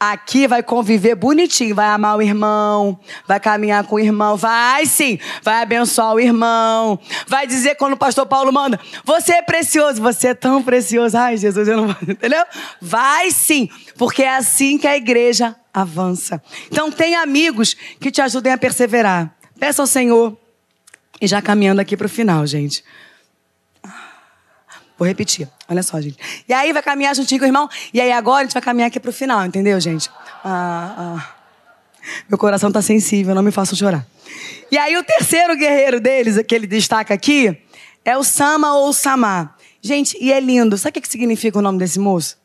Aqui 0.01 0.47
vai 0.47 0.63
conviver 0.63 1.15
bonitinho, 1.15 1.75
vai 1.75 1.89
amar 1.89 2.17
o 2.17 2.23
irmão, 2.23 2.99
vai 3.27 3.39
caminhar 3.39 3.85
com 3.85 3.97
o 3.97 4.01
irmão, 4.01 4.35
vai 4.35 4.87
sim, 4.87 5.19
vai 5.43 5.61
abençoar 5.61 6.15
o 6.15 6.21
irmão, 6.21 6.99
vai 7.27 7.47
dizer 7.47 7.75
quando 7.75 7.93
o 7.93 7.97
pastor 7.97 8.25
Paulo 8.25 8.51
manda, 8.51 8.81
você 9.05 9.35
é 9.35 9.43
precioso, 9.43 10.01
você 10.01 10.29
é 10.29 10.35
tão 10.35 10.63
precioso, 10.63 11.19
ai 11.19 11.37
Jesus, 11.37 11.69
eu 11.69 11.77
não 11.77 11.91
entendeu? 12.09 12.45
Vai 12.81 13.31
sim, 13.31 13.69
porque 13.97 14.23
é 14.23 14.35
assim 14.35 14.79
que 14.79 14.87
a 14.87 14.97
igreja 14.97 15.55
avança. 15.73 16.43
Então 16.73 16.91
tem 16.91 17.15
amigos 17.15 17.77
que 18.01 18.11
te 18.11 18.23
ajudem 18.23 18.55
a 18.55 18.59
perseverar. 18.59 19.31
Peça 19.61 19.83
ao 19.83 19.87
Senhor, 19.87 20.37
e 21.21 21.27
já 21.27 21.43
caminhando 21.43 21.81
aqui 21.81 21.97
para 21.97 22.07
o 22.07 22.09
final, 22.09 22.47
gente. 22.47 22.85
Vou 24.99 25.07
repetir. 25.07 25.49
Olha 25.69 25.83
só, 25.83 26.01
gente. 26.01 26.19
E 26.49 26.53
aí 26.53 26.73
vai 26.73 26.83
caminhar 26.83 27.15
juntinho 27.15 27.39
com 27.39 27.45
o 27.45 27.49
irmão. 27.49 27.69
E 27.95 28.01
aí 28.01 28.11
agora 28.11 28.41
a 28.41 28.45
gente 28.45 28.53
vai 28.53 28.63
caminhar 28.63 28.89
aqui 28.89 28.99
pro 28.99 29.13
final, 29.13 29.47
entendeu, 29.47 29.79
gente? 29.81 30.11
Ah, 30.45 30.95
ah. 30.99 31.35
Meu 32.29 32.37
coração 32.37 32.73
tá 32.73 32.83
sensível, 32.83 33.35
não 33.35 33.43
me 33.43 33.53
façam 33.53 33.77
chorar. 33.77 34.05
E 34.71 34.77
aí 34.77 34.97
o 34.97 35.05
terceiro 35.05 35.57
guerreiro 35.57 36.01
deles, 36.01 36.43
que 36.47 36.55
ele 36.55 36.67
destaca 36.67 37.15
aqui, 37.15 37.57
é 38.05 38.17
o 38.17 38.25
Sama 38.25 38.75
ou 38.75 38.93
Samá. 38.93 39.55
Gente, 39.81 40.17
e 40.21 40.33
é 40.33 40.41
lindo. 40.41 40.77
Sabe 40.77 40.99
o 40.99 41.03
que 41.03 41.09
significa 41.09 41.59
o 41.59 41.63
nome 41.63 41.79
desse 41.79 42.01
moço? 42.01 42.37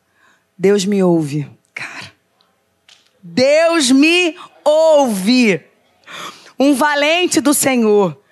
Deus 0.58 0.86
me 0.86 1.02
ouve. 1.02 1.50
Cara. 1.74 2.12
Deus 3.22 3.90
me 3.90 4.36
ouve. 4.64 5.60
Um 6.60 6.76
valente 6.76 7.42
do 7.42 7.54
Senhor 7.54 8.23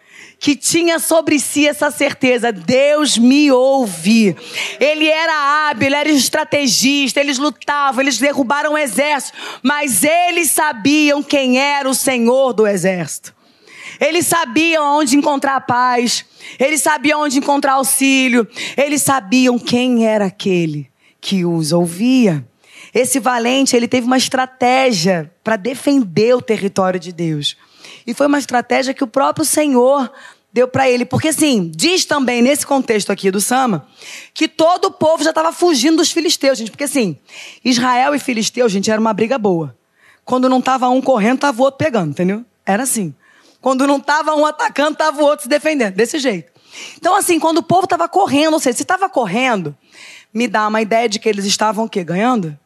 que 0.41 0.55
tinha 0.55 0.97
sobre 0.97 1.39
si 1.39 1.67
essa 1.67 1.91
certeza: 1.91 2.51
Deus 2.51 3.15
me 3.15 3.51
ouve. 3.51 4.35
Ele 4.79 5.07
era 5.07 5.69
hábil, 5.69 5.85
ele 5.85 5.95
era 5.95 6.09
estrategista, 6.09 7.19
eles 7.19 7.37
lutavam, 7.37 8.01
eles 8.01 8.17
derrubaram 8.17 8.73
o 8.73 8.77
exército, 8.77 9.37
mas 9.61 10.03
eles 10.03 10.49
sabiam 10.49 11.21
quem 11.21 11.59
era 11.59 11.87
o 11.87 11.93
Senhor 11.93 12.53
do 12.53 12.65
exército. 12.65 13.35
Eles 13.99 14.25
sabiam 14.25 14.97
onde 14.97 15.15
encontrar 15.15 15.61
paz, 15.61 16.25
eles 16.59 16.81
sabiam 16.81 17.21
onde 17.21 17.37
encontrar 17.37 17.73
auxílio, 17.73 18.47
eles 18.75 19.03
sabiam 19.03 19.59
quem 19.59 20.07
era 20.07 20.25
aquele 20.25 20.89
que 21.21 21.45
os 21.45 21.71
ouvia. 21.71 22.43
Esse 22.91 23.19
valente, 23.19 23.75
ele 23.75 23.87
teve 23.87 24.07
uma 24.07 24.17
estratégia 24.17 25.31
para 25.43 25.55
defender 25.55 26.35
o 26.35 26.41
território 26.41 26.99
de 26.99 27.11
Deus. 27.11 27.55
E 28.05 28.13
foi 28.13 28.27
uma 28.27 28.39
estratégia 28.39 28.93
que 28.93 29.03
o 29.03 29.07
próprio 29.07 29.45
Senhor 29.45 30.11
deu 30.53 30.67
para 30.67 30.89
ele. 30.89 31.05
Porque, 31.05 31.29
assim, 31.29 31.71
diz 31.73 32.05
também 32.05 32.41
nesse 32.41 32.65
contexto 32.65 33.11
aqui 33.11 33.31
do 33.31 33.41
Sama 33.41 33.87
que 34.33 34.47
todo 34.47 34.85
o 34.85 34.91
povo 34.91 35.23
já 35.23 35.29
estava 35.29 35.51
fugindo 35.51 35.97
dos 35.97 36.11
filisteus, 36.11 36.57
gente. 36.57 36.71
Porque, 36.71 36.83
assim, 36.83 37.17
Israel 37.63 38.13
e 38.15 38.19
filisteu, 38.19 38.67
gente, 38.67 38.91
era 38.91 38.99
uma 38.99 39.13
briga 39.13 39.37
boa. 39.37 39.75
Quando 40.23 40.49
não 40.49 40.61
tava 40.61 40.87
um 40.89 41.01
correndo, 41.01 41.39
tava 41.39 41.61
o 41.61 41.65
outro 41.65 41.77
pegando, 41.77 42.11
entendeu? 42.11 42.45
Era 42.65 42.83
assim. 42.83 43.13
Quando 43.59 43.85
não 43.85 43.99
tava 43.99 44.35
um 44.35 44.45
atacando, 44.45 44.97
tava 44.97 45.21
o 45.21 45.25
outro 45.25 45.43
se 45.43 45.49
defendendo. 45.49 45.95
Desse 45.95 46.19
jeito. 46.19 46.51
Então, 46.97 47.15
assim, 47.15 47.39
quando 47.39 47.57
o 47.57 47.63
povo 47.63 47.85
tava 47.85 48.07
correndo, 48.07 48.53
ou 48.53 48.59
seja, 48.59 48.77
se 48.77 48.85
tava 48.85 49.09
correndo, 49.09 49.75
me 50.33 50.47
dá 50.47 50.67
uma 50.67 50.81
ideia 50.81 51.09
de 51.09 51.19
que 51.19 51.27
eles 51.27 51.45
estavam 51.45 51.85
o 51.85 51.89
quê? 51.89 52.03
Ganhando? 52.03 52.57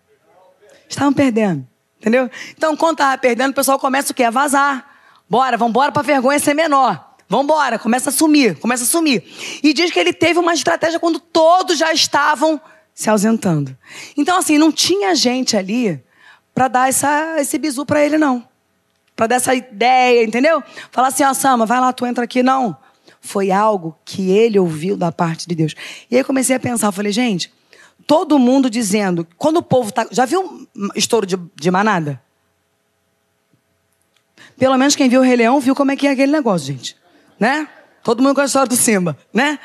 Estavam 0.88 1.12
perdendo. 1.12 1.68
Entendeu? 2.00 2.30
Então, 2.56 2.78
quando 2.78 2.98
tava 2.98 3.18
perdendo, 3.18 3.52
o 3.52 3.56
pessoal 3.56 3.80
começa 3.80 4.12
o 4.12 4.16
quê? 4.16 4.24
A 4.24 4.30
vazar. 4.30 4.86
Bora, 5.28 5.58
vamos 5.58 5.74
pra 5.92 6.02
vergonha 6.04 6.38
ser 6.38 6.54
menor. 6.54 7.15
Vambora, 7.28 7.80
começa 7.80 8.10
a 8.10 8.14
sumir, 8.14 8.58
começa 8.60 8.84
a 8.84 8.88
sumir. 8.88 9.24
E 9.64 9.74
diz 9.74 9.92
que 9.92 10.00
ele 10.00 10.14
teve 10.14 10.40
uma 10.40 10.54
estratégia 10.54 11.00
quando 11.00 11.20
todos 11.20 11.78
já 11.78 11.92
estavam 11.92 12.62
se 12.94 13.10
ausentando. 13.10 13.76
Então, 14.16 14.38
assim, 14.38 14.58
não 14.58 14.72
tinha 14.72 15.16
gente 15.16 15.58
ali 15.58 16.02
para 16.54 16.68
dar 16.68 16.88
essa, 16.88 17.36
esse 17.40 17.58
bizu 17.58 17.86
para 17.86 18.06
ele, 18.06 18.18
não. 18.18 18.48
Para 19.16 19.28
dar 19.28 19.36
essa 19.36 19.56
ideia, 19.56 20.24
entendeu? 20.24 20.64
Falar 20.92 21.08
assim, 21.08 21.24
ó, 21.24 21.32
oh, 21.32 21.34
Sama, 21.34 21.66
vai 21.66 21.80
lá, 21.80 21.92
tu 21.92 22.06
entra 22.06 22.24
aqui. 22.24 22.44
Não. 22.44 22.78
Foi 23.20 23.52
algo 23.52 23.98
que 24.06 24.30
ele 24.30 24.60
ouviu 24.60 24.96
da 24.96 25.12
parte 25.12 25.48
de 25.48 25.56
Deus. 25.56 25.74
E 26.12 26.16
aí 26.16 26.24
comecei 26.24 26.56
a 26.56 26.60
pensar, 26.60 26.92
falei, 26.92 27.12
gente, 27.12 27.52
todo 28.06 28.38
mundo 28.38 28.70
dizendo, 28.70 29.28
quando 29.38 29.58
o 29.58 29.64
povo 29.64 29.92
tá. 29.92 30.08
Já 30.12 30.26
viu 30.26 30.68
estouro 30.96 31.26
de, 31.26 31.38
de 31.56 31.72
manada? 31.72 32.22
Pelo 34.58 34.78
menos 34.78 34.96
quem 34.96 35.10
viu 35.10 35.22
o 35.22 35.24
Rei 35.24 35.36
Leão 35.36 35.60
viu 35.60 35.76
como 35.76 35.92
é 35.92 35.96
que 35.96 36.08
é 36.08 36.12
aquele 36.12 36.32
negócio, 36.32 36.68
gente. 36.68 36.96
Né? 37.40 37.68
Todo 38.04 38.22
mundo 38.22 38.36
com 38.36 38.42
a 38.42 38.46
história 38.46 38.68
do 38.68 38.76
Simba, 38.76 39.18
né? 39.34 39.60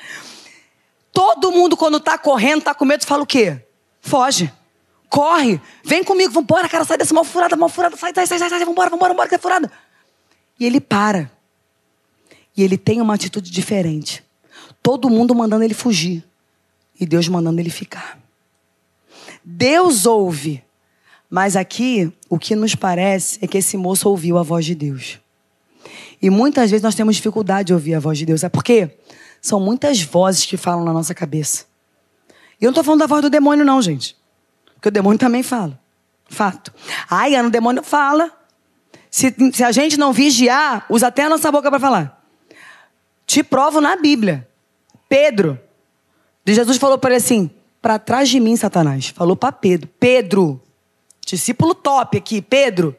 Todo 1.13 1.53
mundo, 1.53 1.77
quando 1.77 2.01
tá 2.01 2.17
correndo, 2.17 2.63
tá 2.63 2.75
com 2.75 2.85
medo, 2.85 3.05
fala 3.05 3.23
o 3.23 3.27
quê? 3.27 3.61
Foge. 4.01 4.53
Corre. 5.09 5.61
Vem 5.85 6.05
comigo, 6.05 6.33
vambora, 6.33 6.69
cara, 6.69 6.85
sai 6.85 6.97
dessa 6.97 7.13
mal 7.13 7.25
furada, 7.25 7.57
mal 7.57 7.69
furada, 7.69 7.97
sai, 7.97 8.13
sai, 8.15 8.27
sai, 8.27 8.39
sai, 8.39 8.49
sai, 8.49 8.65
vambora, 8.65 8.89
vambora, 8.89 9.13
vambora, 9.13 9.29
que 9.29 9.35
é 9.35 9.39
furada. 9.39 9.71
E 10.59 10.65
ele 10.65 10.81
para. 10.81 11.31
E 12.57 12.63
ele 12.63 12.79
tem 12.79 13.01
uma 13.01 13.15
atitude 13.15 13.51
diferente. 13.51 14.25
Todo 14.83 15.11
mundo 15.11 15.35
mandando 15.35 15.65
ele 15.65 15.75
fugir. 15.75 16.25
E 16.99 17.07
Deus 17.07 17.29
mandando 17.29 17.61
ele 17.61 17.71
ficar. 17.71 18.19
Deus 19.45 20.07
ouve. 20.07 20.63
Mas 21.29 21.57
aqui, 21.57 22.13
o 22.29 22.39
que 22.39 22.55
nos 22.55 22.75
parece 22.75 23.39
é 23.43 23.47
que 23.47 23.59
esse 23.59 23.77
moço 23.77 24.09
ouviu 24.09 24.37
a 24.37 24.43
voz 24.43 24.65
de 24.65 24.75
Deus. 24.75 25.19
E 26.21 26.29
muitas 26.29 26.71
vezes 26.71 26.83
nós 26.83 26.95
temos 26.95 27.17
dificuldade 27.17 27.69
de 27.69 27.75
ouvir 27.75 27.95
a 27.95 28.01
voz 28.01 28.19
de 28.19 28.27
Deus. 28.27 28.45
É 28.45 28.49
porque 28.49 28.99
são 29.41 29.59
muitas 29.59 30.03
vozes 30.03 30.45
que 30.45 30.57
falam 30.57 30.85
na 30.85 30.93
nossa 30.93 31.15
cabeça. 31.15 31.65
E 32.61 32.65
eu 32.65 32.69
não 32.69 32.73
estou 32.73 32.85
falando 32.85 33.01
da 33.01 33.07
voz 33.07 33.23
do 33.23 33.31
demônio, 33.31 33.65
não, 33.65 33.81
gente. 33.81 34.17
Porque 34.75 34.89
o 34.89 34.93
demônio 34.93 35.19
também 35.19 35.43
fala. 35.43 35.79
Fato. 36.29 36.73
Ai, 37.09 37.35
Ana, 37.35 37.49
o 37.49 37.51
demônio 37.51 37.83
fala. 37.83 38.31
Se, 39.11 39.35
se 39.53 39.65
a 39.65 39.73
gente 39.73 39.99
não 39.99 40.13
vigiar, 40.13 40.87
usa 40.91 41.09
até 41.09 41.25
a 41.25 41.29
nossa 41.29 41.51
boca 41.51 41.71
para 41.71 41.81
falar. 41.81 42.25
Te 43.27 43.43
provo 43.43 43.81
na 43.81 43.97
Bíblia. 43.97 44.47
Pedro. 45.09 45.59
Jesus 46.47 46.77
falou 46.77 46.99
para 46.99 47.11
ele 47.11 47.17
assim: 47.17 47.51
para 47.81 47.99
trás 47.99 48.29
de 48.29 48.39
mim, 48.39 48.57
Satanás. 48.57 49.09
Falou 49.09 49.37
para 49.37 49.53
Pedro. 49.53 49.89
Pedro. 49.99 50.63
Discípulo 51.25 51.75
top 51.75 52.19
aqui, 52.19 52.43
Pedro. 52.43 52.97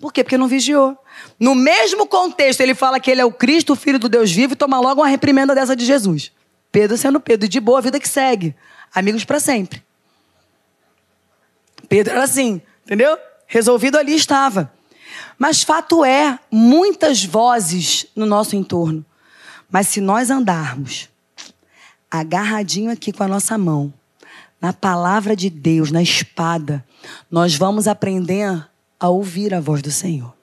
Por 0.00 0.12
quê? 0.12 0.22
Porque 0.22 0.38
não 0.38 0.48
vigiou. 0.48 0.96
No 1.38 1.54
mesmo 1.54 2.06
contexto, 2.06 2.60
ele 2.60 2.74
fala 2.74 2.98
que 2.98 3.10
ele 3.10 3.20
é 3.20 3.24
o 3.24 3.32
Cristo, 3.32 3.72
o 3.72 3.76
Filho 3.76 3.98
do 3.98 4.08
Deus 4.08 4.30
vivo, 4.30 4.54
e 4.54 4.56
toma 4.56 4.80
logo 4.80 5.00
uma 5.00 5.08
reprimenda 5.08 5.54
dessa 5.54 5.76
de 5.76 5.84
Jesus. 5.84 6.32
Pedro 6.70 6.96
sendo 6.96 7.20
Pedro, 7.20 7.46
e 7.46 7.48
de 7.48 7.60
boa 7.60 7.80
vida 7.80 8.00
que 8.00 8.08
segue. 8.08 8.54
Amigos 8.94 9.24
para 9.24 9.40
sempre. 9.40 9.82
Pedro 11.88 12.14
era 12.14 12.24
assim, 12.24 12.60
entendeu? 12.84 13.16
Resolvido 13.46 13.96
ali 13.96 14.14
estava. 14.14 14.72
Mas 15.38 15.62
fato 15.62 16.04
é, 16.04 16.38
muitas 16.50 17.24
vozes 17.24 18.06
no 18.14 18.26
nosso 18.26 18.56
entorno. 18.56 19.04
Mas 19.70 19.88
se 19.88 20.00
nós 20.00 20.30
andarmos 20.30 21.08
agarradinho 22.10 22.90
aqui 22.90 23.12
com 23.12 23.22
a 23.22 23.28
nossa 23.28 23.56
mão, 23.56 23.92
na 24.60 24.72
palavra 24.72 25.36
de 25.36 25.48
Deus, 25.48 25.90
na 25.90 26.02
espada, 26.02 26.84
nós 27.30 27.54
vamos 27.54 27.86
aprender 27.86 28.66
a 28.98 29.08
ouvir 29.08 29.54
a 29.54 29.60
voz 29.60 29.80
do 29.82 29.90
Senhor. 29.90 30.37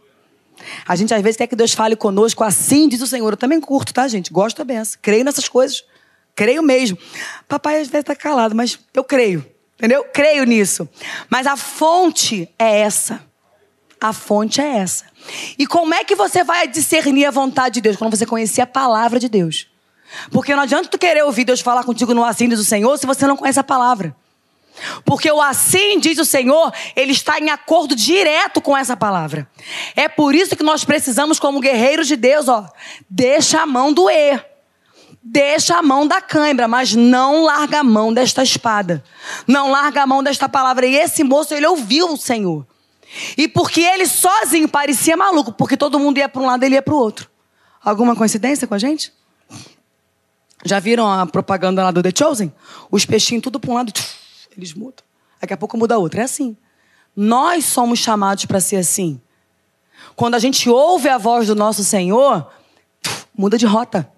A 0.88 0.95
gente 0.95 1.13
às 1.13 1.22
vezes 1.22 1.38
quer 1.38 1.47
que 1.47 1.55
Deus 1.55 1.74
fale 1.74 1.95
conosco 1.95 2.43
assim, 2.43 2.88
diz 2.88 3.01
o 3.01 3.07
Senhor. 3.07 3.34
Eu 3.34 3.38
também 3.38 3.59
curto, 3.59 3.93
tá, 3.93 4.07
gente? 4.07 4.32
Gosto 4.32 4.57
da 4.57 4.63
benção. 4.63 4.99
Creio 5.01 5.24
nessas 5.24 5.47
coisas. 5.47 5.84
Creio 6.36 6.61
mesmo. 6.61 6.97
Papai 7.47 7.76
às 7.76 7.88
vezes 7.88 8.01
está 8.01 8.16
calado, 8.16 8.55
mas 8.55 8.78
eu 8.93 9.03
creio. 9.03 9.45
Entendeu? 9.78 10.05
Creio 10.13 10.43
nisso. 10.45 10.88
Mas 11.30 11.47
a 11.47 11.57
fonte 11.57 12.49
é 12.57 12.80
essa. 12.80 13.22
A 13.99 14.13
fonte 14.13 14.61
é 14.61 14.78
essa. 14.78 15.05
E 15.57 15.66
como 15.66 15.93
é 15.93 16.03
que 16.03 16.16
você 16.16 16.43
vai 16.43 16.68
discernir 16.68 17.26
a 17.26 17.32
vontade 17.32 17.76
de 17.76 17.82
Deus? 17.82 17.95
Quando 17.95 18.16
você 18.16 18.26
conhecer 18.26 18.61
a 18.61 18.68
palavra 18.68 19.20
de 19.20 19.28
Deus. 19.28 19.68
Porque 20.32 20.55
não 20.55 20.63
adianta 20.63 20.89
tu 20.89 20.97
querer 20.97 21.24
ouvir 21.24 21.45
Deus 21.45 21.61
falar 21.61 21.84
contigo 21.84 22.13
no 22.13 22.24
assim 22.24 22.47
diz 22.47 22.59
o 22.59 22.66
Senhor 22.66 22.97
se 22.97 23.05
você 23.05 23.26
não 23.26 23.36
conhece 23.36 23.59
a 23.59 23.63
palavra. 23.63 24.16
Porque 25.03 25.32
o 25.32 25.41
assim 25.41 25.99
diz 25.99 26.17
o 26.17 26.26
Senhor, 26.26 26.73
ele 26.95 27.11
está 27.11 27.39
em 27.39 27.49
acordo 27.49 27.95
direto 27.95 28.61
com 28.61 28.76
essa 28.76 28.95
palavra. 28.95 29.49
É 29.95 30.07
por 30.07 30.36
isso 30.36 30.55
que 30.55 30.63
nós 30.63 30.84
precisamos, 30.84 31.39
como 31.39 31.59
guerreiros 31.59 32.07
de 32.07 32.15
Deus, 32.15 32.47
ó, 32.47 32.67
deixa 33.09 33.61
a 33.61 33.65
mão 33.65 33.93
doer. 33.93 34.45
Deixa 35.28 35.78
a 35.78 35.82
mão 35.82 36.05
da 36.05 36.21
cãibra, 36.21 36.67
mas 36.67 36.93
não 36.93 37.43
larga 37.43 37.80
a 37.80 37.84
mão 37.84 38.13
desta 38.13 38.43
espada. 38.43 39.03
Não 39.47 39.71
larga 39.71 40.03
a 40.03 40.07
mão 40.07 40.21
desta 40.21 40.47
palavra. 40.47 40.86
E 40.86 40.95
esse 40.95 41.23
moço, 41.23 41.51
ele 41.55 41.65
ouviu 41.65 42.13
o 42.13 42.17
Senhor. 42.17 42.65
E 43.36 43.47
porque 43.47 43.82
ele 43.82 44.05
sozinho 44.05 44.67
parecia 44.67 45.17
maluco, 45.17 45.51
porque 45.51 45.76
todo 45.76 45.99
mundo 45.99 46.19
ia 46.19 46.30
para 46.30 46.41
um 46.41 46.45
lado 46.45 46.61
e 46.63 46.67
ele 46.67 46.76
ia 46.76 46.82
para 46.82 46.93
o 46.93 46.97
outro. 46.97 47.28
Alguma 47.84 48.15
coincidência 48.15 48.67
com 48.67 48.76
a 48.76 48.78
gente? 48.78 49.11
Já 50.63 50.80
viram 50.80 51.11
a 51.11 51.26
propaganda 51.26 51.84
lá 51.84 51.91
do 51.91 52.03
The 52.03 52.11
Chosen? 52.15 52.53
Os 52.91 53.05
peixinhos 53.05 53.43
tudo 53.43 53.59
para 53.59 53.71
um 53.71 53.73
lado. 53.73 53.93
Eles 54.58 54.74
mudam. 54.74 55.03
Daqui 55.39 55.53
a 55.53 55.58
pouco 55.58 55.78
muda 55.78 55.97
outra. 55.97 56.22
É 56.22 56.24
assim. 56.24 56.56
Nós 57.16 57.66
somos 57.66 57.99
chamados 57.99 58.45
para 58.45 58.60
ser 58.60 58.78
assim. 58.78 59.22
Quando 60.16 60.36
a 60.36 60.39
gente 60.39 60.70
ouve 60.70 61.10
a 61.10 61.18
voz 61.18 61.47
do 61.47 61.56
nosso 61.56 61.84
Senhor, 61.84 62.49
muda 63.38 63.58
de 63.58 63.66
rota. 63.66 64.10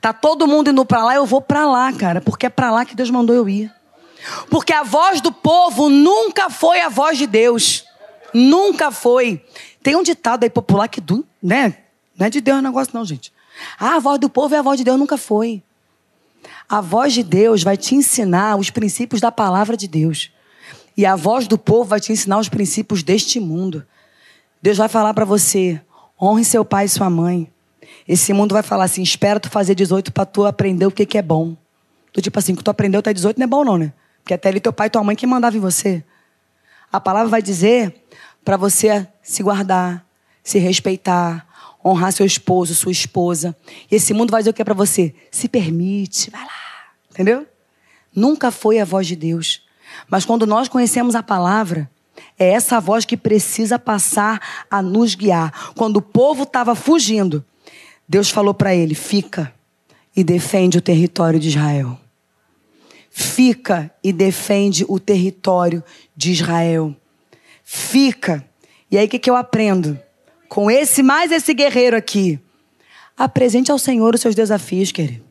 Tá 0.00 0.12
todo 0.12 0.46
mundo 0.46 0.70
indo 0.70 0.84
para 0.84 1.04
lá, 1.04 1.14
eu 1.14 1.24
vou 1.24 1.40
para 1.40 1.64
lá, 1.66 1.92
cara, 1.92 2.20
porque 2.20 2.46
é 2.46 2.50
para 2.50 2.70
lá 2.70 2.84
que 2.84 2.94
Deus 2.94 3.10
mandou 3.10 3.34
eu 3.34 3.48
ir. 3.48 3.72
Porque 4.50 4.72
a 4.72 4.82
voz 4.82 5.20
do 5.20 5.32
povo 5.32 5.88
nunca 5.88 6.50
foi 6.50 6.80
a 6.80 6.88
voz 6.88 7.16
de 7.16 7.26
Deus. 7.26 7.84
Nunca 8.32 8.90
foi. 8.90 9.44
Tem 9.82 9.96
um 9.96 10.02
ditado 10.02 10.44
aí 10.44 10.50
popular 10.50 10.88
que, 10.88 11.02
né? 11.42 11.78
Não 12.16 12.26
é 12.26 12.30
de 12.30 12.40
Deus 12.40 12.58
o 12.58 12.62
negócio, 12.62 12.92
não, 12.94 13.04
gente. 13.04 13.32
Ah, 13.78 13.96
a 13.96 13.98
voz 13.98 14.18
do 14.18 14.28
povo 14.28 14.54
é 14.54 14.58
a 14.58 14.62
voz 14.62 14.78
de 14.78 14.84
Deus, 14.84 14.98
nunca 14.98 15.16
foi. 15.16 15.62
A 16.70 16.80
voz 16.80 17.12
de 17.12 17.24
Deus 17.24 17.64
vai 17.64 17.76
te 17.76 17.96
ensinar 17.96 18.54
os 18.54 18.70
princípios 18.70 19.20
da 19.20 19.32
palavra 19.32 19.76
de 19.76 19.88
Deus. 19.88 20.30
E 20.96 21.04
a 21.04 21.16
voz 21.16 21.48
do 21.48 21.58
povo 21.58 21.82
vai 21.82 21.98
te 21.98 22.12
ensinar 22.12 22.38
os 22.38 22.48
princípios 22.48 23.02
deste 23.02 23.40
mundo. 23.40 23.84
Deus 24.62 24.78
vai 24.78 24.88
falar 24.88 25.12
para 25.12 25.24
você: 25.24 25.82
honre 26.22 26.44
seu 26.44 26.64
pai 26.64 26.84
e 26.84 26.88
sua 26.88 27.10
mãe. 27.10 27.52
Esse 28.06 28.32
mundo 28.32 28.52
vai 28.52 28.62
falar 28.62 28.84
assim: 28.84 29.02
espera 29.02 29.40
tu 29.40 29.50
fazer 29.50 29.74
18 29.74 30.12
para 30.12 30.24
tu 30.24 30.46
aprender 30.46 30.86
o 30.86 30.92
que, 30.92 31.04
que 31.04 31.18
é 31.18 31.22
bom. 31.22 31.56
Tu, 32.12 32.22
tipo 32.22 32.38
assim, 32.38 32.54
que 32.54 32.62
tu 32.62 32.70
aprendeu 32.70 33.00
até 33.00 33.12
18 33.12 33.36
não 33.36 33.44
é 33.44 33.48
bom, 33.48 33.64
não, 33.64 33.76
né? 33.76 33.92
Porque 34.22 34.34
até 34.34 34.48
ali 34.48 34.60
teu 34.60 34.72
pai 34.72 34.86
e 34.86 34.90
tua 34.90 35.02
mãe 35.02 35.16
que 35.16 35.26
mandava 35.26 35.56
em 35.56 35.60
você. 35.60 36.04
A 36.92 37.00
palavra 37.00 37.28
vai 37.28 37.42
dizer 37.42 37.92
para 38.44 38.56
você 38.56 39.08
se 39.24 39.42
guardar, 39.42 40.06
se 40.40 40.60
respeitar, 40.60 41.69
honrar 41.84 42.12
seu 42.12 42.26
esposo, 42.26 42.74
sua 42.74 42.92
esposa. 42.92 43.56
E 43.90 43.96
esse 43.96 44.12
mundo 44.12 44.30
vai 44.30 44.40
dizer 44.40 44.50
o 44.50 44.54
que 44.54 44.62
é 44.62 44.64
para 44.64 44.74
você? 44.74 45.14
Se 45.30 45.48
permite, 45.48 46.30
vai 46.30 46.42
lá. 46.42 46.50
Entendeu? 47.10 47.46
Nunca 48.14 48.50
foi 48.50 48.78
a 48.78 48.84
voz 48.84 49.06
de 49.06 49.16
Deus. 49.16 49.62
Mas 50.08 50.24
quando 50.24 50.46
nós 50.46 50.68
conhecemos 50.68 51.14
a 51.14 51.22
palavra, 51.22 51.90
é 52.38 52.50
essa 52.50 52.80
voz 52.80 53.04
que 53.04 53.16
precisa 53.16 53.78
passar 53.78 54.64
a 54.70 54.82
nos 54.82 55.14
guiar. 55.14 55.72
Quando 55.74 55.98
o 55.98 56.02
povo 56.02 56.44
estava 56.44 56.74
fugindo, 56.74 57.44
Deus 58.08 58.30
falou 58.30 58.54
para 58.54 58.74
ele: 58.74 58.94
fica 58.94 59.52
e 60.14 60.24
defende 60.24 60.78
o 60.78 60.82
território 60.82 61.38
de 61.38 61.48
Israel. 61.48 61.98
Fica 63.10 63.92
e 64.02 64.12
defende 64.12 64.84
o 64.88 64.98
território 64.98 65.82
de 66.16 66.32
Israel. 66.32 66.94
Fica. 67.64 68.44
E 68.90 68.98
aí 68.98 69.06
o 69.06 69.08
que, 69.08 69.18
que 69.18 69.30
eu 69.30 69.36
aprendo? 69.36 69.98
Com 70.50 70.68
esse 70.68 71.00
mais 71.00 71.30
esse 71.30 71.54
guerreiro 71.54 71.96
aqui. 71.96 72.40
Apresente 73.16 73.70
ao 73.70 73.78
Senhor 73.78 74.12
os 74.16 74.20
seus 74.20 74.34
desafios, 74.34 74.90
querido. 74.90 75.24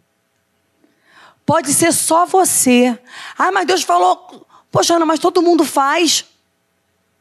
Pode 1.46 1.74
ser 1.74 1.92
só 1.92 2.26
você. 2.26 2.98
Ah, 3.38 3.52
mas 3.52 3.68
Deus 3.68 3.84
falou, 3.84 4.48
poxa, 4.72 4.96
Ana, 4.96 5.06
mas 5.06 5.20
todo 5.20 5.42
mundo 5.42 5.66
faz. 5.66 6.24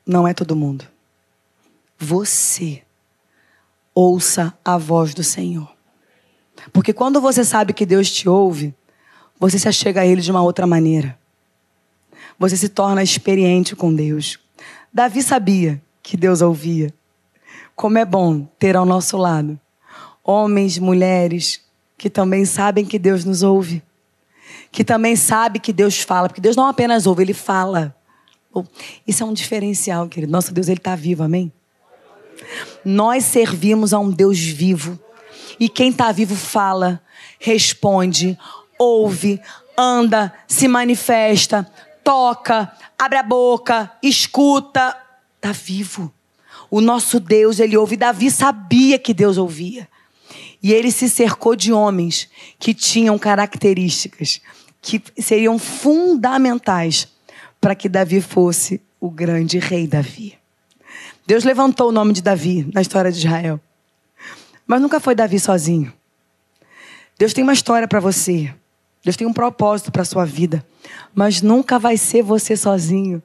Não 0.07 0.29
é 0.29 0.33
todo 0.33 0.55
mundo. 0.55 0.87
Você 1.99 2.85
ouça 3.93 4.57
a 4.65 4.79
voz 4.79 5.13
do 5.13 5.25
Senhor. 5.25 5.69
Porque 6.73 6.93
quando 6.93 7.21
você 7.21 7.45
sabe 7.45 7.73
que 7.73 7.85
Deus 7.85 8.09
te 8.13 8.29
ouve, 8.29 8.73
você 9.41 9.59
se 9.59 9.67
achega 9.67 10.03
a 10.03 10.07
Ele 10.07 10.21
de 10.21 10.31
uma 10.31 10.43
outra 10.43 10.69
maneira. 10.69 11.19
Você 12.39 12.57
se 12.57 12.69
torna 12.69 13.03
experiente 13.03 13.75
com 13.75 13.93
Deus. 13.93 14.39
Davi 14.93 15.21
sabia 15.21 15.83
que 16.01 16.17
Deus 16.17 16.43
ouvia. 16.43 16.95
Como 17.79 17.97
é 17.97 18.05
bom 18.05 18.43
ter 18.59 18.74
ao 18.74 18.85
nosso 18.85 19.16
lado 19.16 19.57
homens, 20.24 20.79
mulheres 20.79 21.61
que 21.97 22.11
também 22.11 22.45
sabem 22.45 22.85
que 22.85 22.99
Deus 22.99 23.24
nos 23.24 23.45
ouve, 23.45 23.85
que 24.72 24.83
também 24.83 25.14
sabe 25.14 25.61
que 25.61 25.72
Deus 25.72 26.01
fala, 26.01 26.29
porque 26.29 26.41
Deus 26.41 26.57
não 26.57 26.66
apenas 26.66 27.07
ouve, 27.07 27.22
Ele 27.22 27.33
fala. 27.33 27.95
Isso 29.07 29.22
é 29.22 29.26
um 29.26 29.33
diferencial, 29.33 30.09
querido. 30.09 30.33
Nosso 30.33 30.53
Deus, 30.53 30.66
Ele 30.66 30.79
está 30.79 30.97
vivo, 30.97 31.22
amém? 31.22 31.53
Nós 32.85 33.22
servimos 33.22 33.93
a 33.93 34.01
um 34.01 34.11
Deus 34.11 34.41
vivo. 34.41 34.99
E 35.61 35.68
quem 35.68 35.91
está 35.91 36.11
vivo 36.11 36.35
fala, 36.35 37.01
responde, 37.39 38.37
ouve, 38.76 39.41
anda, 39.79 40.35
se 40.49 40.66
manifesta, 40.66 41.64
toca, 42.03 42.72
abre 42.99 43.18
a 43.18 43.22
boca, 43.22 43.93
escuta, 44.03 44.97
tá 45.41 45.53
vivo. 45.53 46.12
O 46.71 46.81
nosso 46.81 47.19
Deus, 47.19 47.61
ele 47.61 47.77
ouve. 47.77 47.97
Davi 47.97 48.31
sabia 48.31 48.99
que 48.99 49.14
Deus 49.14 49.39
ouvia. 49.39 49.89
E 50.62 50.73
ele 50.73 50.91
se 50.91 51.09
cercou 51.09 51.55
de 51.55 51.73
homens 51.73 52.29
que 52.59 52.75
tinham 52.75 53.19
características 53.19 54.41
que 54.81 55.03
seriam 55.19 55.59
fundamentais 55.59 57.09
para 57.61 57.75
que 57.75 57.89
Davi 57.89 58.21
fosse 58.21 58.81
o 59.01 59.11
grande 59.11 59.59
rei 59.59 59.87
Davi. 59.87 60.39
Deus 61.27 61.45
levantou 61.45 61.89
o 61.89 61.93
nome 61.93 62.12
de 62.12 62.23
Davi 62.23 62.69
na 62.73 62.81
história 62.81 63.12
de 63.12 63.19
Israel. 63.19 63.61
Mas 64.66 64.81
nunca 64.81 65.01
foi 65.01 65.14
Davi 65.14 65.39
sozinho. 65.39 65.93
Deus 67.19 67.33
tem 67.33 67.43
uma 67.43 67.53
história 67.53 67.89
para 67.89 68.01
você. 68.01 68.55
Deus 69.05 69.16
tem 69.16 69.27
um 69.27 69.33
propósito 69.33 69.91
para 69.91 70.05
sua 70.05 70.25
vida, 70.25 70.64
mas 71.14 71.41
nunca 71.41 71.79
vai 71.79 71.97
ser 71.97 72.23
você 72.23 72.57
sozinho. 72.57 73.23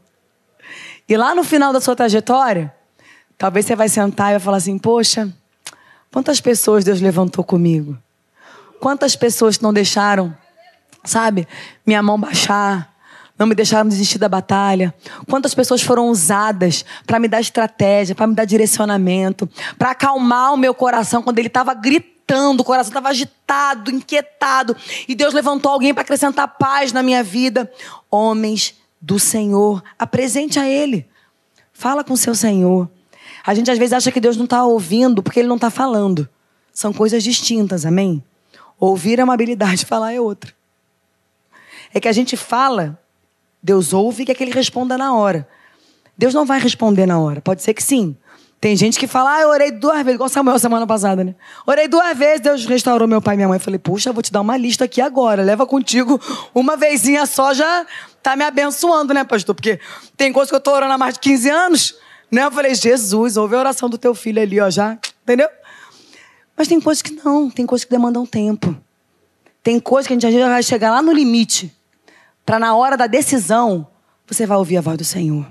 E 1.07 1.17
lá 1.17 1.35
no 1.35 1.43
final 1.43 1.73
da 1.73 1.81
sua 1.81 1.95
trajetória, 1.95 2.73
talvez 3.37 3.65
você 3.65 3.75
vai 3.75 3.89
sentar 3.89 4.29
e 4.29 4.33
vai 4.33 4.39
falar 4.39 4.57
assim: 4.57 4.77
"Poxa, 4.77 5.31
quantas 6.11 6.39
pessoas 6.39 6.83
Deus 6.83 7.01
levantou 7.01 7.43
comigo? 7.43 7.97
Quantas 8.79 9.15
pessoas 9.15 9.59
não 9.59 9.73
deixaram, 9.73 10.35
sabe, 11.05 11.47
minha 11.85 12.03
mão 12.03 12.19
baixar, 12.19 12.93
não 13.37 13.47
me 13.47 13.55
deixaram 13.55 13.89
desistir 13.89 14.17
da 14.17 14.29
batalha. 14.29 14.93
Quantas 15.29 15.53
pessoas 15.53 15.81
foram 15.81 16.07
usadas 16.07 16.85
para 17.05 17.19
me 17.19 17.27
dar 17.27 17.41
estratégia, 17.41 18.15
para 18.15 18.27
me 18.27 18.35
dar 18.35 18.45
direcionamento, 18.45 19.49
para 19.77 19.91
acalmar 19.91 20.53
o 20.53 20.57
meu 20.57 20.73
coração 20.73 21.23
quando 21.23 21.39
ele 21.39 21.47
estava 21.47 21.73
gritando, 21.73 22.61
o 22.61 22.63
coração 22.63 22.89
estava 22.89 23.09
agitado, 23.09 23.91
inquietado, 23.91 24.75
e 25.07 25.15
Deus 25.15 25.33
levantou 25.33 25.71
alguém 25.71 25.93
para 25.93 26.03
acrescentar 26.03 26.47
paz 26.47 26.93
na 26.93 27.01
minha 27.01 27.23
vida. 27.23 27.71
Homens 28.09 28.75
do 29.01 29.19
Senhor, 29.19 29.83
apresente 29.99 30.59
a 30.59 30.67
Ele. 30.67 31.05
Fala 31.73 32.03
com 32.03 32.15
seu 32.15 32.33
Senhor. 32.33 32.89
A 33.45 33.53
gente 33.53 33.69
às 33.69 33.77
vezes 33.77 33.93
acha 33.93 34.11
que 34.11 34.19
Deus 34.19 34.37
não 34.37 34.45
está 34.45 34.63
ouvindo 34.63 35.21
porque 35.21 35.39
Ele 35.39 35.47
não 35.47 35.55
está 35.57 35.69
falando. 35.69 36.27
São 36.73 36.91
coisas 36.93 37.23
distintas, 37.23 37.85
amém? 37.85 38.23
Ouvir 38.79 39.19
é 39.19 39.23
uma 39.23 39.33
habilidade, 39.33 39.85
falar 39.87 40.13
é 40.13 40.21
outra. 40.21 40.53
É 41.93 41.99
que 41.99 42.07
a 42.07 42.13
gente 42.13 42.35
fala 42.35 42.99
Deus 43.63 43.93
ouve 43.93 44.23
e 44.23 44.25
quer 44.25 44.35
que 44.35 44.43
ele 44.43 44.51
responda 44.51 44.97
na 44.97 45.15
hora. 45.15 45.47
Deus 46.17 46.33
não 46.33 46.45
vai 46.45 46.59
responder 46.59 47.05
na 47.05 47.17
hora. 47.17 47.39
Pode 47.39 47.63
ser 47.63 47.73
que 47.73 47.81
sim. 47.81 48.15
Tem 48.59 48.75
gente 48.75 48.99
que 48.99 49.07
fala, 49.07 49.35
ah, 49.35 49.41
eu 49.41 49.49
orei 49.49 49.71
duas 49.71 49.97
vezes, 49.97 50.15
igual 50.15 50.29
Samuel 50.29 50.59
semana 50.59 50.85
passada, 50.85 51.23
né? 51.23 51.35
Orei 51.65 51.87
duas 51.87 52.17
vezes, 52.17 52.41
Deus 52.41 52.65
restaurou 52.65 53.07
meu 53.07 53.21
pai 53.21 53.35
e 53.35 53.37
minha 53.37 53.47
mãe. 53.47 53.57
Eu 53.57 53.61
falei, 53.61 53.79
puxa, 53.79 54.11
vou 54.11 54.21
te 54.21 54.31
dar 54.31 54.41
uma 54.41 54.57
lista 54.57 54.85
aqui 54.85 55.01
agora. 55.01 55.43
Leva 55.43 55.65
contigo 55.65 56.19
uma 56.53 56.75
vezinha 56.75 57.25
só, 57.25 57.53
já 57.53 57.85
tá 58.21 58.35
me 58.35 58.43
abençoando, 58.43 59.13
né, 59.13 59.23
pastor? 59.23 59.55
Porque 59.55 59.79
tem 60.15 60.31
coisa 60.31 60.49
que 60.49 60.55
eu 60.55 60.61
tô 60.61 60.71
orando 60.71 60.93
há 60.93 60.97
mais 60.97 61.15
de 61.15 61.21
15 61.21 61.49
anos, 61.49 61.95
né? 62.33 62.45
Eu 62.45 62.51
falei, 62.51 62.73
Jesus, 62.73 63.37
ouve 63.37 63.55
a 63.55 63.59
oração 63.59 63.87
do 63.87 63.97
teu 63.97 64.15
filho 64.15 64.41
ali, 64.41 64.59
ó, 64.59 64.67
já. 64.67 64.97
Entendeu? 65.21 65.47
Mas 66.57 66.67
tem 66.67 66.81
coisas 66.81 67.01
que 67.03 67.11
não, 67.11 67.47
tem 67.47 67.63
coisas 67.63 67.85
que 67.85 67.91
demandam 67.91 68.25
tempo. 68.25 68.75
Tem 69.61 69.79
coisas 69.79 70.07
que 70.07 70.13
a 70.13 70.19
gente 70.19 70.43
vai 70.43 70.63
chegar 70.63 70.89
lá 70.89 70.99
no 70.99 71.11
limite 71.11 71.71
para 72.43 72.57
na 72.57 72.75
hora 72.75 72.97
da 72.97 73.05
decisão, 73.05 73.87
você 74.27 74.47
vai 74.47 74.57
ouvir 74.57 74.77
a 74.77 74.81
voz 74.81 74.97
do 74.97 75.03
Senhor. 75.03 75.45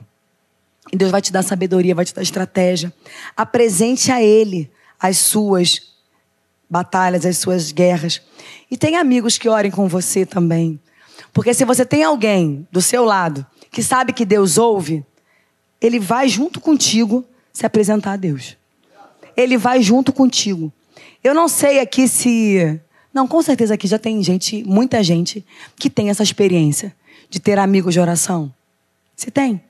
E 0.93 0.97
Deus 0.97 1.13
vai 1.13 1.23
te 1.23 1.33
dar 1.33 1.45
sabedoria, 1.45 1.95
vai 1.95 2.05
te 2.05 2.13
dar 2.13 2.21
estratégia. 2.21 2.93
Apresente 3.37 4.11
a 4.11 4.21
Ele 4.21 4.69
as 4.99 5.19
suas 5.19 5.95
batalhas, 6.69 7.25
as 7.25 7.39
suas 7.39 7.71
guerras. 7.71 8.21
E 8.69 8.77
tem 8.77 8.97
amigos 8.97 9.39
que 9.39 9.49
orem 9.49 9.71
com 9.71 9.87
você 9.87 10.27
também. 10.27 10.81
Porque 11.33 11.55
se 11.55 11.65
você 11.65 11.85
tem 11.85 12.03
alguém 12.03 12.67
do 12.73 12.83
seu 12.83 13.05
lado 13.05 13.47
que 13.71 13.85
sabe 13.85 14.13
que 14.13 14.25
Deus 14.25 14.59
ouve, 14.59 15.07
ele 15.83 15.99
vai 15.99 16.29
junto 16.29 16.61
contigo 16.61 17.25
se 17.53 17.67
apresentar 17.67 18.13
a 18.13 18.17
Deus. 18.17 18.57
Ele 19.37 19.57
vai 19.59 19.83
junto 19.83 20.13
contigo. 20.13 20.73
Eu 21.25 21.35
não 21.35 21.49
sei 21.49 21.81
aqui 21.81 22.07
se 22.07 22.81
não, 23.13 23.29
com 23.29 23.43
certeza 23.43 23.75
aqui 23.75 23.87
já 23.87 23.99
tem 23.99 24.23
gente, 24.23 24.65
muita 24.65 25.03
gente, 25.03 25.45
que 25.77 25.91
tem 25.91 26.09
essa 26.09 26.23
experiência 26.23 26.95
de 27.29 27.39
ter 27.39 27.59
amigos 27.59 27.93
de 27.93 28.01
oração. 28.01 28.53
Se 29.15 29.31
tem. 29.31 29.61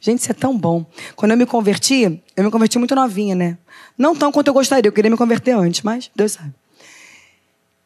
Gente, 0.00 0.20
isso 0.20 0.30
é 0.30 0.34
tão 0.34 0.56
bom. 0.56 0.86
Quando 1.14 1.32
eu 1.32 1.36
me 1.36 1.44
converti, 1.44 2.22
eu 2.36 2.44
me 2.44 2.50
converti 2.50 2.78
muito 2.78 2.94
novinha, 2.94 3.34
né? 3.34 3.58
Não 3.98 4.14
tão 4.14 4.32
quanto 4.32 4.48
eu 4.48 4.54
gostaria, 4.54 4.88
eu 4.88 4.92
queria 4.92 5.10
me 5.10 5.16
converter 5.16 5.52
antes, 5.52 5.82
mas 5.82 6.10
Deus 6.14 6.32
sabe. 6.32 6.54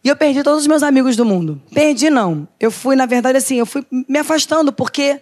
E 0.05 0.09
eu 0.09 0.17
perdi 0.17 0.43
todos 0.43 0.63
os 0.63 0.67
meus 0.67 0.83
amigos 0.83 1.17
do 1.17 1.25
mundo. 1.25 1.61
Perdi, 1.73 2.11
não. 2.11 2.47
Eu 2.61 2.71
fui, 2.71 2.95
na 2.95 3.07
verdade, 3.07 3.39
assim, 3.39 3.57
eu 3.57 3.67
fui 3.67 3.85
me 3.91 4.19
afastando, 4.19 4.73
porque 4.73 5.21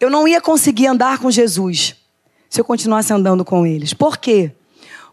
eu 0.00 0.10
não 0.10 0.26
ia 0.28 0.40
conseguir 0.40 0.86
andar 0.86 1.18
com 1.18 1.30
Jesus 1.30 1.96
se 2.48 2.60
eu 2.60 2.64
continuasse 2.64 3.12
andando 3.12 3.44
com 3.44 3.66
eles. 3.66 3.92
Por 3.92 4.16
quê? 4.16 4.52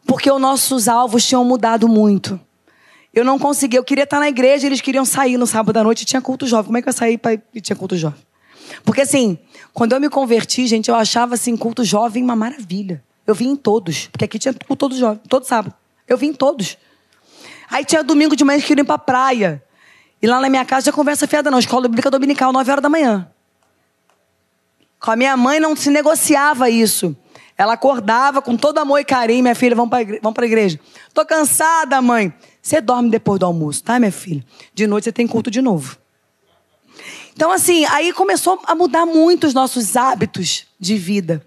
Porque 0.06 0.32
os 0.32 0.40
nossos 0.40 0.88
alvos 0.88 1.26
tinham 1.26 1.44
mudado 1.44 1.88
muito. 1.88 2.40
Eu 3.14 3.26
não 3.26 3.40
conseguia. 3.40 3.80
Eu 3.80 3.84
queria 3.84 4.04
estar 4.04 4.20
na 4.20 4.30
igreja, 4.30 4.68
eles 4.68 4.82
queriam 4.82 5.06
sair 5.06 5.38
no 5.38 5.48
sábado 5.48 5.78
à 5.78 5.84
noite 5.84 6.02
e 6.02 6.06
tinha 6.06 6.22
culto 6.22 6.46
jovem. 6.46 6.66
Como 6.66 6.78
é 6.78 6.82
que 6.82 6.90
eu 6.90 6.94
saí 6.94 7.18
para 7.18 7.42
e 7.54 7.62
tinha 7.62 7.76
culto 7.76 7.98
jovem? 7.98 8.20
Porque 8.84 9.02
assim, 9.02 9.38
quando 9.74 9.94
eu 9.94 10.00
me 10.00 10.10
converti, 10.10 10.68
gente, 10.68 10.90
eu 10.90 10.96
achava 10.96 11.36
assim 11.36 11.56
culto 11.58 11.84
jovem 11.84 12.24
uma 12.24 12.36
maravilha. 12.36 13.04
Eu 13.26 13.34
vim 13.34 13.50
em 13.50 13.56
todos, 13.56 14.08
porque 14.08 14.26
aqui 14.26 14.38
tinha 14.38 14.54
culto 14.54 14.76
todo 14.76 14.96
jovem, 14.96 15.20
todo 15.28 15.46
sábado. 15.46 15.74
Eu 16.08 16.18
vim 16.18 16.28
em 16.28 16.34
todos. 16.34 16.78
Aí 17.70 17.84
tinha 17.84 18.04
domingo 18.04 18.36
de 18.36 18.44
manhã 18.44 18.60
que 18.60 18.68
queriam 18.68 18.84
ir 18.84 18.86
pra 18.86 18.98
praia. 18.98 19.64
E 20.22 20.28
lá 20.28 20.40
na 20.40 20.50
minha 20.50 20.64
casa 20.64 20.86
já 20.86 20.92
conversa 20.92 21.26
fiada 21.28 21.50
não, 21.50 21.58
escola 21.58 21.88
bíblica 21.88 22.12
dominical, 22.12 22.54
9 22.54 22.72
horas 22.72 22.84
da 22.84 22.90
manhã. 22.90 23.28
Com 25.06 25.12
a 25.12 25.16
minha 25.16 25.38
mãe 25.38 25.60
não 25.60 25.76
se 25.76 25.92
negociava 25.92 26.68
isso. 26.68 27.16
Ela 27.56 27.74
acordava 27.74 28.42
com 28.42 28.58
todo 28.58 28.80
amor 28.80 29.00
e 29.00 29.06
carinho, 29.06 29.44
minha 29.44 29.54
filha, 29.54 29.76
vamos 29.76 29.92
para 29.92 30.02
igreja, 30.02 30.20
vamos 30.24 30.40
a 30.40 30.46
igreja. 30.46 30.80
Tô 31.14 31.24
cansada, 31.24 32.02
mãe. 32.02 32.34
Você 32.60 32.82
dorme 32.82 33.12
depois 33.12 33.40
do 33.40 33.46
almoço, 33.46 33.84
tá, 33.84 34.00
minha 34.00 34.12
filha? 34.12 34.44
De 34.74 34.88
noite 34.88 35.04
você 35.04 35.12
tem 35.12 35.28
culto 35.28 35.52
de 35.52 35.62
novo. 35.62 35.96
Então, 37.36 37.52
assim, 37.52 37.86
aí 37.86 38.12
começou 38.14 38.60
a 38.66 38.74
mudar 38.74 39.06
muito 39.06 39.46
os 39.46 39.54
nossos 39.54 39.96
hábitos 39.96 40.66
de 40.80 40.98
vida. 40.98 41.46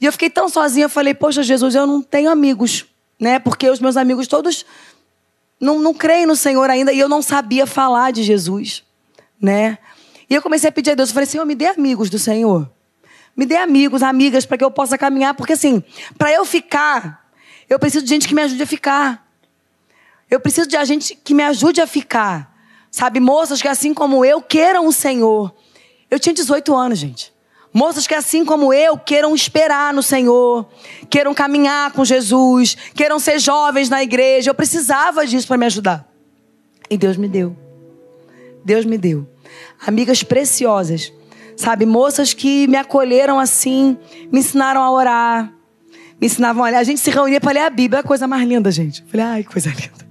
E 0.00 0.04
eu 0.04 0.10
fiquei 0.10 0.28
tão 0.28 0.48
sozinha, 0.48 0.86
eu 0.86 0.90
falei, 0.90 1.14
poxa, 1.14 1.44
Jesus, 1.44 1.76
eu 1.76 1.86
não 1.86 2.02
tenho 2.02 2.28
amigos, 2.28 2.84
né? 3.20 3.38
Porque 3.38 3.70
os 3.70 3.78
meus 3.78 3.96
amigos 3.96 4.26
todos 4.26 4.66
não, 5.60 5.78
não 5.78 5.94
creem 5.94 6.26
no 6.26 6.34
Senhor 6.34 6.68
ainda 6.68 6.92
e 6.92 6.98
eu 6.98 7.08
não 7.08 7.22
sabia 7.22 7.64
falar 7.64 8.10
de 8.10 8.24
Jesus, 8.24 8.82
né? 9.40 9.78
E 10.28 10.34
eu 10.34 10.42
comecei 10.42 10.68
a 10.68 10.72
pedir 10.72 10.90
a 10.90 10.94
Deus, 10.96 11.10
eu 11.10 11.14
falei, 11.14 11.26
Senhor, 11.26 11.44
me 11.44 11.54
dê 11.54 11.66
amigos 11.66 12.10
do 12.10 12.18
Senhor. 12.18 12.68
Me 13.38 13.46
dê 13.46 13.56
amigos, 13.56 14.02
amigas, 14.02 14.44
para 14.44 14.58
que 14.58 14.64
eu 14.64 14.70
possa 14.70 14.98
caminhar. 14.98 15.32
Porque, 15.32 15.52
assim, 15.52 15.80
para 16.18 16.32
eu 16.32 16.44
ficar, 16.44 17.30
eu 17.70 17.78
preciso 17.78 18.04
de 18.04 18.10
gente 18.10 18.26
que 18.26 18.34
me 18.34 18.42
ajude 18.42 18.60
a 18.64 18.66
ficar. 18.66 19.24
Eu 20.28 20.40
preciso 20.40 20.68
de 20.68 20.84
gente 20.84 21.14
que 21.14 21.32
me 21.32 21.44
ajude 21.44 21.80
a 21.80 21.86
ficar. 21.86 22.52
Sabe, 22.90 23.20
moças 23.20 23.62
que 23.62 23.68
assim 23.68 23.94
como 23.94 24.24
eu 24.24 24.42
queiram 24.42 24.88
o 24.88 24.92
Senhor. 24.92 25.54
Eu 26.10 26.18
tinha 26.18 26.34
18 26.34 26.74
anos, 26.74 26.98
gente. 26.98 27.32
Moças 27.72 28.08
que 28.08 28.14
assim 28.14 28.44
como 28.44 28.74
eu 28.74 28.98
queiram 28.98 29.32
esperar 29.36 29.94
no 29.94 30.02
Senhor, 30.02 30.68
queiram 31.08 31.32
caminhar 31.32 31.92
com 31.92 32.04
Jesus, 32.04 32.76
queiram 32.92 33.20
ser 33.20 33.38
jovens 33.38 33.88
na 33.88 34.02
igreja. 34.02 34.50
Eu 34.50 34.54
precisava 34.54 35.24
disso 35.24 35.46
para 35.46 35.58
me 35.58 35.66
ajudar. 35.66 36.10
E 36.90 36.98
Deus 36.98 37.16
me 37.16 37.28
deu. 37.28 37.56
Deus 38.64 38.84
me 38.84 38.98
deu. 38.98 39.28
Amigas 39.86 40.24
preciosas. 40.24 41.12
Sabe, 41.58 41.84
moças 41.84 42.32
que 42.32 42.68
me 42.68 42.76
acolheram 42.76 43.36
assim, 43.40 43.98
me 44.30 44.38
ensinaram 44.38 44.80
a 44.80 44.92
orar, 44.92 45.52
me 46.20 46.28
ensinavam 46.28 46.64
a 46.64 46.68
ler. 46.68 46.76
A 46.76 46.84
gente 46.84 47.00
se 47.00 47.10
reunia 47.10 47.40
para 47.40 47.50
ler 47.50 47.62
a 47.62 47.68
Bíblia, 47.68 47.98
é 47.98 48.00
a 48.00 48.04
coisa 48.04 48.28
mais 48.28 48.46
linda, 48.46 48.70
gente. 48.70 49.02
Eu 49.02 49.08
falei, 49.08 49.26
ai, 49.26 49.42
que 49.42 49.50
coisa 49.50 49.68
linda. 49.74 50.08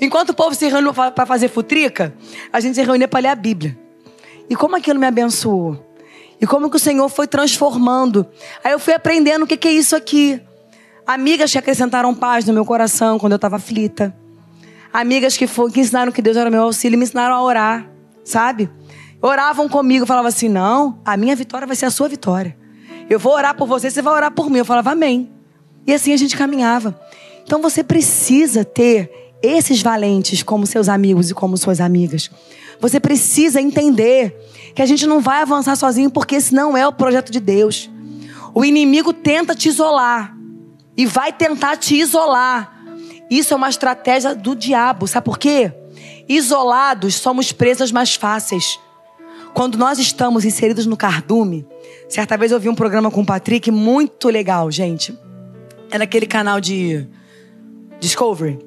Enquanto 0.00 0.30
o 0.30 0.34
povo 0.34 0.54
se 0.54 0.66
reunia 0.66 0.94
para 0.94 1.26
fazer 1.26 1.48
futrica, 1.48 2.14
a 2.50 2.58
gente 2.58 2.74
se 2.74 2.82
reunia 2.82 3.06
para 3.06 3.20
ler 3.20 3.28
a 3.28 3.34
Bíblia. 3.34 3.78
E 4.48 4.56
como 4.56 4.76
aquilo 4.76 4.98
me 4.98 5.06
abençoou. 5.06 5.94
E 6.40 6.46
como 6.46 6.70
que 6.70 6.76
o 6.76 6.80
Senhor 6.80 7.06
foi 7.10 7.26
transformando. 7.26 8.26
Aí 8.64 8.72
eu 8.72 8.78
fui 8.78 8.94
aprendendo 8.94 9.42
o 9.42 9.46
que, 9.46 9.58
que 9.58 9.68
é 9.68 9.72
isso 9.72 9.94
aqui. 9.94 10.40
Amigas 11.06 11.52
que 11.52 11.58
acrescentaram 11.58 12.14
paz 12.14 12.46
no 12.46 12.54
meu 12.54 12.64
coração 12.64 13.18
quando 13.18 13.32
eu 13.32 13.36
estava 13.36 13.56
aflita. 13.56 14.16
Amigas 14.90 15.36
que, 15.36 15.46
foi, 15.46 15.70
que 15.70 15.80
ensinaram 15.80 16.10
que 16.10 16.22
Deus 16.22 16.38
era 16.38 16.50
meu 16.50 16.62
auxílio 16.62 16.96
e 16.96 16.98
me 16.98 17.04
ensinaram 17.04 17.34
a 17.34 17.42
orar, 17.42 17.86
sabe? 18.24 18.70
Oravam 19.22 19.68
comigo, 19.68 20.04
falavam 20.04 20.28
assim: 20.28 20.48
não, 20.48 20.98
a 21.04 21.16
minha 21.16 21.36
vitória 21.36 21.66
vai 21.66 21.76
ser 21.76 21.86
a 21.86 21.90
sua 21.90 22.08
vitória. 22.08 22.56
Eu 23.08 23.18
vou 23.18 23.32
orar 23.32 23.56
por 23.56 23.68
você, 23.68 23.88
você 23.88 24.02
vai 24.02 24.12
orar 24.12 24.32
por 24.32 24.50
mim. 24.50 24.58
Eu 24.58 24.64
falava 24.64 24.90
amém. 24.90 25.30
E 25.86 25.94
assim 25.94 26.12
a 26.12 26.16
gente 26.16 26.36
caminhava. 26.36 26.98
Então 27.44 27.62
você 27.62 27.84
precisa 27.84 28.64
ter 28.64 29.10
esses 29.42 29.80
valentes 29.82 30.42
como 30.42 30.66
seus 30.66 30.88
amigos 30.88 31.30
e 31.30 31.34
como 31.34 31.56
suas 31.56 31.80
amigas. 31.80 32.30
Você 32.80 32.98
precisa 32.98 33.60
entender 33.60 34.36
que 34.74 34.82
a 34.82 34.86
gente 34.86 35.06
não 35.06 35.20
vai 35.20 35.42
avançar 35.42 35.76
sozinho 35.76 36.10
porque 36.10 36.36
esse 36.36 36.54
não 36.54 36.76
é 36.76 36.86
o 36.86 36.92
projeto 36.92 37.30
de 37.30 37.38
Deus. 37.38 37.88
O 38.54 38.64
inimigo 38.64 39.12
tenta 39.12 39.54
te 39.54 39.68
isolar 39.68 40.36
e 40.96 41.06
vai 41.06 41.32
tentar 41.32 41.76
te 41.76 41.94
isolar. 41.96 42.82
Isso 43.30 43.54
é 43.54 43.56
uma 43.56 43.68
estratégia 43.68 44.34
do 44.34 44.54
diabo. 44.54 45.06
Sabe 45.06 45.24
por 45.24 45.38
quê? 45.38 45.72
Isolados 46.28 47.14
somos 47.16 47.52
presas 47.52 47.90
mais 47.90 48.14
fáceis. 48.14 48.78
Quando 49.54 49.76
nós 49.76 49.98
estamos 49.98 50.44
inseridos 50.44 50.86
no 50.86 50.96
cardume, 50.96 51.66
certa 52.08 52.36
vez 52.36 52.52
eu 52.52 52.60
vi 52.60 52.68
um 52.68 52.74
programa 52.74 53.10
com 53.10 53.20
o 53.20 53.26
Patrick 53.26 53.70
muito 53.70 54.28
legal, 54.28 54.70
gente. 54.70 55.16
Era 55.90 56.04
aquele 56.04 56.26
canal 56.26 56.60
de 56.60 57.06
Discovery. 58.00 58.58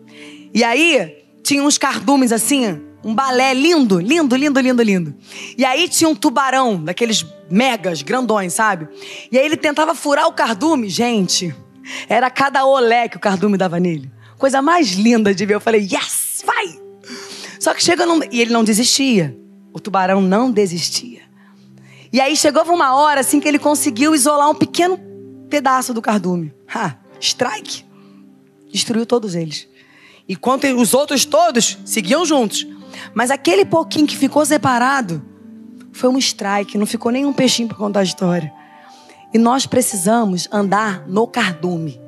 E 0.54 0.64
aí, 0.64 1.26
tinha 1.44 1.64
uns 1.64 1.78
cardumes 1.78 2.32
assim, 2.32 2.82
um 3.04 3.14
balé 3.14 3.54
lindo, 3.54 4.00
lindo, 4.00 4.36
lindo, 4.36 4.60
lindo, 4.60 4.84
lindo. 4.84 5.16
E 5.58 5.66
aí 5.66 5.88
tinha 5.88 6.10
um 6.10 6.16
tubarão, 6.16 6.84
daqueles 6.84 7.26
megas, 7.50 8.02
grandões, 8.02 8.54
sabe? 8.54 8.88
E 9.32 9.38
aí 9.38 9.46
ele 9.46 9.58
tentava 9.58 9.94
furar 9.94 10.28
o 10.28 10.34
cardume, 10.34 10.90
gente. 10.90 11.54
Era 12.08 12.30
cada 12.30 12.66
olé 12.66 13.08
que 13.08 13.18
o 13.18 13.20
cardume 13.20 13.58
dava 13.58 13.80
nele. 13.80 14.12
Coisa 14.38 14.62
mais 14.62 14.92
linda 14.94 15.34
de 15.34 15.46
ver. 15.46 15.56
Eu 15.56 15.62
falei, 15.62 15.82
yes, 15.82 16.44
vai! 16.46 16.80
Só 17.60 17.74
que 17.74 17.84
chega 17.84 18.06
num... 18.06 18.22
E 18.32 18.42
ele 18.42 18.52
não 18.52 18.64
desistia. 18.64 19.36
O 19.76 19.80
tubarão 19.82 20.22
não 20.22 20.50
desistia. 20.50 21.20
E 22.14 22.22
aí 22.22 22.38
chegou 22.38 22.64
uma 22.64 22.96
hora 22.96 23.20
assim 23.20 23.42
que 23.42 23.48
ele 23.48 23.60
conseguiu 23.60 24.16
isolar 24.16 24.50
um 24.50 24.56
pequeno 24.56 24.98
pedaço 25.50 25.94
do 25.94 26.02
cardume. 26.02 26.54
Ha, 26.74 26.96
strike. 27.20 27.84
Destruiu 28.72 29.06
todos 29.06 29.36
eles. 29.36 29.68
Enquanto 30.30 30.64
os 30.64 30.94
outros 30.94 31.26
todos 31.26 31.78
seguiam 31.84 32.26
juntos. 32.26 32.66
Mas 33.14 33.30
aquele 33.30 33.66
pouquinho 33.66 34.08
que 34.08 34.16
ficou 34.16 34.46
separado 34.46 35.22
foi 35.92 36.10
um 36.10 36.18
strike, 36.18 36.78
não 36.78 36.86
ficou 36.86 37.12
nenhum 37.12 37.34
peixinho 37.34 37.68
para 37.68 37.76
contar 37.76 38.00
a 38.00 38.04
história. 38.04 38.54
E 39.34 39.38
nós 39.38 39.66
precisamos 39.66 40.48
andar 40.54 41.06
no 41.06 41.28
cardume. 41.28 42.00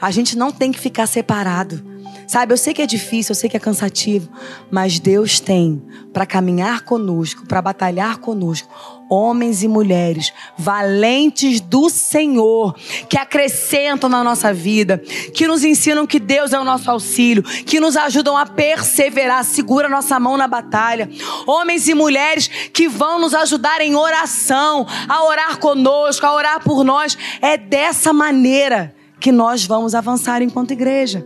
A 0.00 0.12
gente 0.12 0.38
não 0.38 0.52
tem 0.52 0.70
que 0.70 0.78
ficar 0.78 1.08
separado. 1.08 1.93
Sabe, 2.26 2.52
eu 2.52 2.56
sei 2.56 2.72
que 2.72 2.82
é 2.82 2.86
difícil, 2.86 3.32
eu 3.32 3.36
sei 3.36 3.50
que 3.50 3.56
é 3.56 3.60
cansativo, 3.60 4.28
mas 4.70 4.98
Deus 4.98 5.40
tem 5.40 5.82
para 6.12 6.24
caminhar 6.24 6.82
conosco, 6.82 7.46
para 7.46 7.60
batalhar 7.60 8.18
conosco, 8.18 8.68
homens 9.10 9.62
e 9.62 9.68
mulheres 9.68 10.32
valentes 10.56 11.60
do 11.60 11.88
Senhor, 11.90 12.74
que 13.08 13.18
acrescentam 13.18 14.08
na 14.08 14.24
nossa 14.24 14.52
vida, 14.52 14.98
que 15.34 15.46
nos 15.46 15.64
ensinam 15.64 16.06
que 16.06 16.18
Deus 16.18 16.52
é 16.52 16.58
o 16.58 16.64
nosso 16.64 16.90
auxílio, 16.90 17.42
que 17.42 17.80
nos 17.80 17.96
ajudam 17.96 18.36
a 18.36 18.46
perseverar, 18.46 19.44
segura 19.44 19.88
nossa 19.88 20.18
mão 20.18 20.36
na 20.36 20.48
batalha. 20.48 21.10
Homens 21.46 21.88
e 21.88 21.94
mulheres 21.94 22.48
que 22.72 22.88
vão 22.88 23.18
nos 23.18 23.34
ajudar 23.34 23.80
em 23.80 23.94
oração, 23.94 24.86
a 25.08 25.24
orar 25.24 25.58
conosco, 25.58 26.26
a 26.26 26.34
orar 26.34 26.62
por 26.62 26.84
nós. 26.84 27.16
É 27.40 27.56
dessa 27.56 28.12
maneira 28.12 28.94
que 29.20 29.32
nós 29.32 29.64
vamos 29.64 29.94
avançar 29.94 30.42
enquanto 30.42 30.72
igreja. 30.72 31.24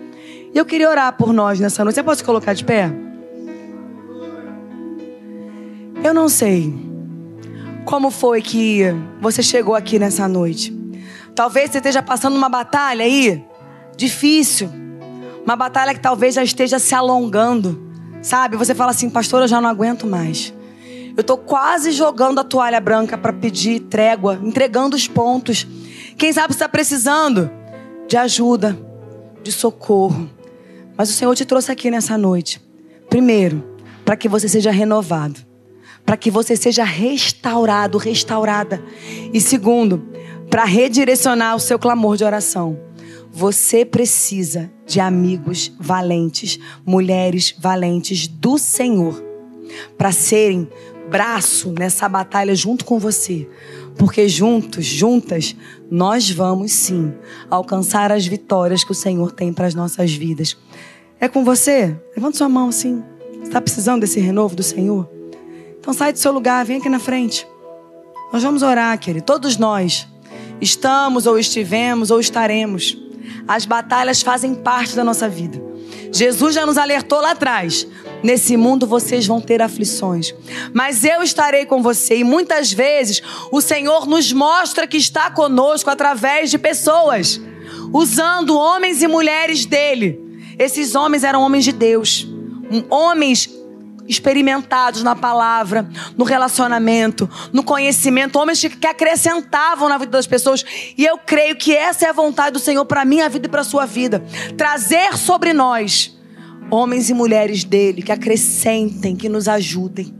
Eu 0.58 0.66
queria 0.66 0.90
orar 0.90 1.12
por 1.12 1.32
nós 1.32 1.60
nessa 1.60 1.84
noite. 1.84 1.94
Você 1.94 2.02
pode 2.02 2.18
se 2.18 2.24
colocar 2.24 2.52
de 2.52 2.64
pé? 2.64 2.92
Eu 6.02 6.12
não 6.12 6.28
sei 6.28 6.74
como 7.84 8.10
foi 8.10 8.42
que 8.42 8.82
você 9.20 9.40
chegou 9.40 9.76
aqui 9.76 10.00
nessa 10.00 10.26
noite. 10.26 10.76
Talvez 11.32 11.70
você 11.70 11.78
esteja 11.78 12.02
passando 12.02 12.36
uma 12.36 12.48
batalha 12.48 13.04
aí 13.04 13.44
difícil, 13.96 14.68
uma 15.44 15.54
batalha 15.54 15.94
que 15.94 16.00
talvez 16.00 16.34
já 16.34 16.42
esteja 16.42 16.80
se 16.80 16.92
alongando, 16.92 17.80
sabe? 18.20 18.56
Você 18.56 18.74
fala 18.74 18.90
assim, 18.90 19.08
pastor, 19.08 19.42
eu 19.42 19.48
já 19.48 19.60
não 19.60 19.70
aguento 19.70 20.08
mais. 20.08 20.52
Eu 21.16 21.20
estou 21.20 21.38
quase 21.38 21.92
jogando 21.92 22.40
a 22.40 22.44
toalha 22.44 22.80
branca 22.80 23.16
para 23.16 23.32
pedir 23.32 23.78
trégua, 23.82 24.40
entregando 24.42 24.96
os 24.96 25.06
pontos. 25.06 25.64
Quem 26.16 26.32
sabe 26.32 26.52
está 26.52 26.68
precisando 26.68 27.48
de 28.08 28.16
ajuda, 28.16 28.76
de 29.40 29.52
socorro. 29.52 30.36
Mas 30.98 31.10
o 31.10 31.12
Senhor 31.12 31.32
te 31.36 31.44
trouxe 31.44 31.70
aqui 31.70 31.92
nessa 31.92 32.18
noite. 32.18 32.60
Primeiro, 33.08 33.64
para 34.04 34.16
que 34.16 34.28
você 34.28 34.48
seja 34.48 34.72
renovado. 34.72 35.40
Para 36.04 36.16
que 36.16 36.28
você 36.28 36.56
seja 36.56 36.82
restaurado, 36.82 37.98
restaurada. 37.98 38.82
E 39.32 39.40
segundo, 39.40 40.08
para 40.50 40.64
redirecionar 40.64 41.54
o 41.54 41.60
seu 41.60 41.78
clamor 41.78 42.16
de 42.16 42.24
oração. 42.24 42.80
Você 43.30 43.84
precisa 43.84 44.68
de 44.84 44.98
amigos 44.98 45.72
valentes, 45.78 46.58
mulheres 46.84 47.54
valentes 47.56 48.26
do 48.26 48.58
Senhor, 48.58 49.22
para 49.96 50.10
serem 50.10 50.68
braço 51.08 51.72
nessa 51.78 52.08
batalha 52.08 52.54
junto 52.56 52.84
com 52.84 52.98
você. 52.98 53.48
Porque 53.96 54.28
juntos, 54.28 54.84
juntas, 54.84 55.54
nós 55.90 56.30
vamos 56.30 56.72
sim 56.72 57.12
alcançar 57.50 58.10
as 58.10 58.26
vitórias 58.26 58.84
que 58.84 58.92
o 58.92 58.94
Senhor 58.94 59.32
tem 59.32 59.52
para 59.52 59.66
as 59.66 59.74
nossas 59.74 60.12
vidas. 60.12 60.56
É 61.20 61.26
com 61.26 61.44
você? 61.44 61.96
Levanta 62.14 62.38
sua 62.38 62.48
mão 62.48 62.68
assim. 62.68 63.02
Está 63.42 63.60
precisando 63.60 64.02
desse 64.02 64.20
renovo 64.20 64.54
do 64.54 64.62
Senhor? 64.62 65.08
Então 65.80 65.92
sai 65.92 66.12
do 66.12 66.18
seu 66.18 66.30
lugar, 66.30 66.64
vem 66.64 66.78
aqui 66.78 66.88
na 66.88 67.00
frente. 67.00 67.46
Nós 68.32 68.42
vamos 68.42 68.62
orar, 68.62 68.96
querido. 69.00 69.26
Todos 69.26 69.56
nós 69.56 70.06
estamos 70.60 71.26
ou 71.26 71.36
estivemos 71.36 72.12
ou 72.12 72.20
estaremos. 72.20 72.96
As 73.48 73.66
batalhas 73.66 74.22
fazem 74.22 74.54
parte 74.54 74.94
da 74.94 75.02
nossa 75.02 75.28
vida. 75.28 75.60
Jesus 76.12 76.54
já 76.54 76.64
nos 76.64 76.78
alertou 76.78 77.20
lá 77.20 77.32
atrás. 77.32 77.84
Nesse 78.22 78.56
mundo 78.56 78.86
vocês 78.86 79.26
vão 79.26 79.40
ter 79.40 79.62
aflições, 79.62 80.34
mas 80.72 81.04
eu 81.04 81.22
estarei 81.22 81.64
com 81.66 81.80
você. 81.80 82.18
E 82.18 82.24
muitas 82.24 82.72
vezes 82.72 83.22
o 83.52 83.60
Senhor 83.60 84.06
nos 84.06 84.32
mostra 84.32 84.88
que 84.88 84.96
está 84.96 85.30
conosco 85.30 85.88
através 85.88 86.50
de 86.50 86.58
pessoas, 86.58 87.40
usando 87.92 88.56
homens 88.56 89.02
e 89.02 89.06
mulheres 89.06 89.64
dele 89.64 90.27
esses 90.58 90.94
homens 90.94 91.24
eram 91.24 91.42
homens 91.42 91.64
de 91.64 91.72
Deus, 91.72 92.26
homens 92.90 93.48
experimentados 94.08 95.02
na 95.02 95.14
palavra, 95.14 95.88
no 96.16 96.24
relacionamento, 96.24 97.28
no 97.52 97.62
conhecimento, 97.62 98.38
homens 98.38 98.60
que 98.60 98.86
acrescentavam 98.86 99.88
na 99.88 99.98
vida 99.98 100.10
das 100.10 100.26
pessoas. 100.26 100.64
E 100.96 101.04
eu 101.04 101.18
creio 101.18 101.54
que 101.56 101.76
essa 101.76 102.06
é 102.06 102.08
a 102.08 102.12
vontade 102.12 102.54
do 102.54 102.58
Senhor 102.58 102.84
para 102.86 103.04
minha 103.04 103.28
vida 103.28 103.46
e 103.46 103.50
para 103.50 103.62
sua 103.62 103.84
vida. 103.84 104.24
Trazer 104.56 105.16
sobre 105.16 105.52
nós 105.52 106.16
homens 106.70 107.10
e 107.10 107.14
mulheres 107.14 107.64
dele 107.64 108.02
que 108.02 108.10
acrescentem, 108.10 109.14
que 109.14 109.28
nos 109.28 109.46
ajudem. 109.46 110.14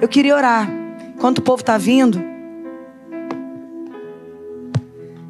Eu 0.00 0.08
queria 0.08 0.36
orar. 0.36 0.70
Enquanto 1.16 1.38
o 1.38 1.42
povo 1.42 1.62
está 1.62 1.76
vindo, 1.78 2.22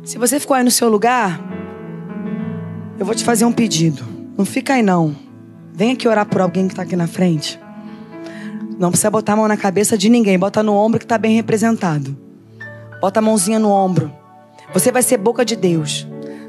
se 0.05 0.19
você 0.19 0.39
ficou 0.39 0.55
aí 0.55 0.65
no 0.65 0.71
seu 0.71 0.89
lugar, 0.89 1.41
eu 2.99 3.07
vou 3.07 3.15
te 3.15 3.25
fazer 3.25 3.45
um 3.45 3.53
pedido. 3.53 4.16
Não 4.37 4.45
fica 4.45 4.75
aí 4.75 4.83
não. 4.83 5.17
Vem 5.73 5.93
aqui 5.93 6.07
orar 6.07 6.27
por 6.27 6.41
alguém 6.41 6.67
que 6.67 6.73
está 6.73 6.83
aqui 6.83 6.97
na 6.97 7.07
frente. 7.07 7.59
Não 8.79 8.91
precisa 8.91 9.11
botar 9.11 9.33
a 9.33 9.37
mão 9.37 9.49
na 9.49 9.57
cabeça 9.57 9.97
de 9.97 10.09
ninguém. 10.09 10.39
Bota 10.39 10.63
no 10.63 10.75
ombro 10.75 10.99
que 10.99 11.05
está 11.05 11.17
bem 11.17 11.35
representado. 11.37 12.17
Bota 13.01 13.21
a 13.21 13.23
mãozinha 13.23 13.59
no 13.59 13.71
ombro. 13.71 14.13
Você 14.73 14.93
vai 14.93 15.03
ser 15.03 15.17
boca 15.17 15.45
de 15.45 15.57
Deus. 15.57 16.07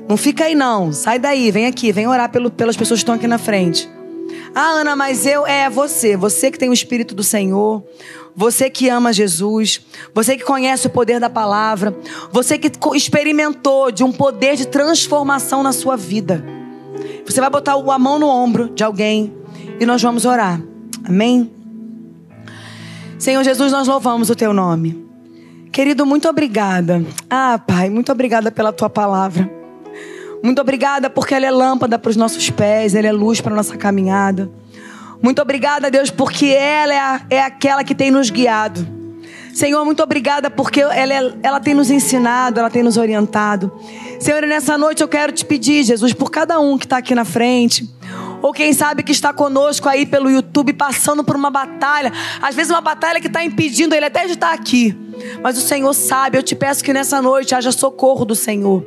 Não 0.07 0.17
fica 0.17 0.45
aí 0.45 0.55
não. 0.55 0.91
Sai 0.91 1.19
daí. 1.19 1.51
Vem 1.51 1.65
aqui. 1.65 1.91
Vem 1.91 2.07
orar 2.07 2.29
pelo, 2.29 2.51
pelas 2.51 2.75
pessoas 2.75 2.99
que 2.99 3.03
estão 3.03 3.15
aqui 3.15 3.27
na 3.27 3.37
frente. 3.37 3.89
Ah, 4.53 4.79
Ana, 4.79 4.95
mas 4.95 5.25
eu 5.25 5.47
é 5.47 5.69
você. 5.69 6.17
Você 6.17 6.51
que 6.51 6.59
tem 6.59 6.69
o 6.69 6.73
Espírito 6.73 7.15
do 7.15 7.23
Senhor. 7.23 7.83
Você 8.39 8.69
que 8.69 8.87
ama 8.87 9.11
Jesus, 9.11 9.81
você 10.13 10.37
que 10.37 10.43
conhece 10.43 10.85
o 10.85 10.91
poder 10.91 11.19
da 11.19 11.27
palavra, 11.27 11.97
você 12.31 12.55
que 12.55 12.71
experimentou 12.93 13.91
de 13.91 14.03
um 14.03 14.11
poder 14.11 14.55
de 14.55 14.67
transformação 14.67 15.63
na 15.63 15.71
sua 15.71 15.97
vida. 15.97 16.45
Você 17.25 17.41
vai 17.41 17.49
botar 17.49 17.73
a 17.73 17.99
mão 17.99 18.17
no 18.17 18.27
ombro 18.27 18.69
de 18.69 18.83
alguém 18.83 19.33
e 19.79 19.85
nós 19.85 20.01
vamos 20.01 20.25
orar. 20.25 20.61
Amém? 21.03 21.51
Senhor 23.19 23.43
Jesus, 23.43 23.71
nós 23.71 23.87
louvamos 23.87 24.29
o 24.29 24.35
teu 24.35 24.53
nome. 24.53 25.05
Querido, 25.71 26.05
muito 26.05 26.27
obrigada. 26.27 27.03
Ah, 27.29 27.59
Pai, 27.59 27.89
muito 27.89 28.11
obrigada 28.11 28.51
pela 28.51 28.71
tua 28.71 28.89
palavra. 28.89 29.49
Muito 30.43 30.61
obrigada 30.61 31.09
porque 31.09 31.33
ela 31.33 31.45
é 31.45 31.51
lâmpada 31.51 31.97
para 31.97 32.09
os 32.09 32.15
nossos 32.15 32.49
pés, 32.49 32.95
ela 32.95 33.07
é 33.07 33.11
luz 33.11 33.41
para 33.41 33.53
a 33.53 33.55
nossa 33.55 33.75
caminhada. 33.75 34.49
Muito 35.21 35.41
obrigada, 35.41 35.89
Deus, 35.89 36.11
porque 36.11 36.47
ela 36.47 36.93
é, 36.93 36.99
a, 36.99 37.21
é 37.29 37.41
aquela 37.41 37.83
que 37.83 37.95
tem 37.95 38.11
nos 38.11 38.29
guiado. 38.29 38.87
Senhor, 39.57 39.83
muito 39.83 40.03
obrigada 40.03 40.51
porque 40.51 40.81
ela, 40.81 40.93
é, 40.93 41.33
ela 41.41 41.59
tem 41.59 41.73
nos 41.73 41.89
ensinado, 41.89 42.59
ela 42.59 42.69
tem 42.69 42.83
nos 42.83 42.95
orientado. 42.95 43.71
Senhor, 44.19 44.43
nessa 44.43 44.77
noite 44.77 45.01
eu 45.01 45.07
quero 45.07 45.31
te 45.31 45.43
pedir, 45.43 45.83
Jesus, 45.83 46.13
por 46.13 46.29
cada 46.29 46.59
um 46.59 46.77
que 46.77 46.85
está 46.85 46.97
aqui 46.97 47.15
na 47.15 47.25
frente. 47.25 47.89
Ou 48.39 48.53
quem 48.53 48.71
sabe 48.71 49.01
que 49.01 49.11
está 49.11 49.33
conosco 49.33 49.89
aí 49.89 50.05
pelo 50.05 50.29
YouTube, 50.29 50.73
passando 50.73 51.23
por 51.23 51.35
uma 51.35 51.49
batalha. 51.49 52.13
Às 52.39 52.53
vezes 52.53 52.69
uma 52.69 52.81
batalha 52.81 53.19
que 53.19 53.25
está 53.25 53.43
impedindo 53.43 53.95
ele 53.95 54.05
até 54.05 54.27
de 54.27 54.33
estar 54.33 54.53
aqui. 54.53 54.95
Mas 55.41 55.57
o 55.57 55.61
Senhor 55.61 55.93
sabe. 55.93 56.37
Eu 56.37 56.43
te 56.43 56.55
peço 56.55 56.83
que 56.83 56.93
nessa 56.93 57.21
noite 57.21 57.55
haja 57.55 57.71
socorro 57.71 58.25
do 58.25 58.35
Senhor, 58.35 58.85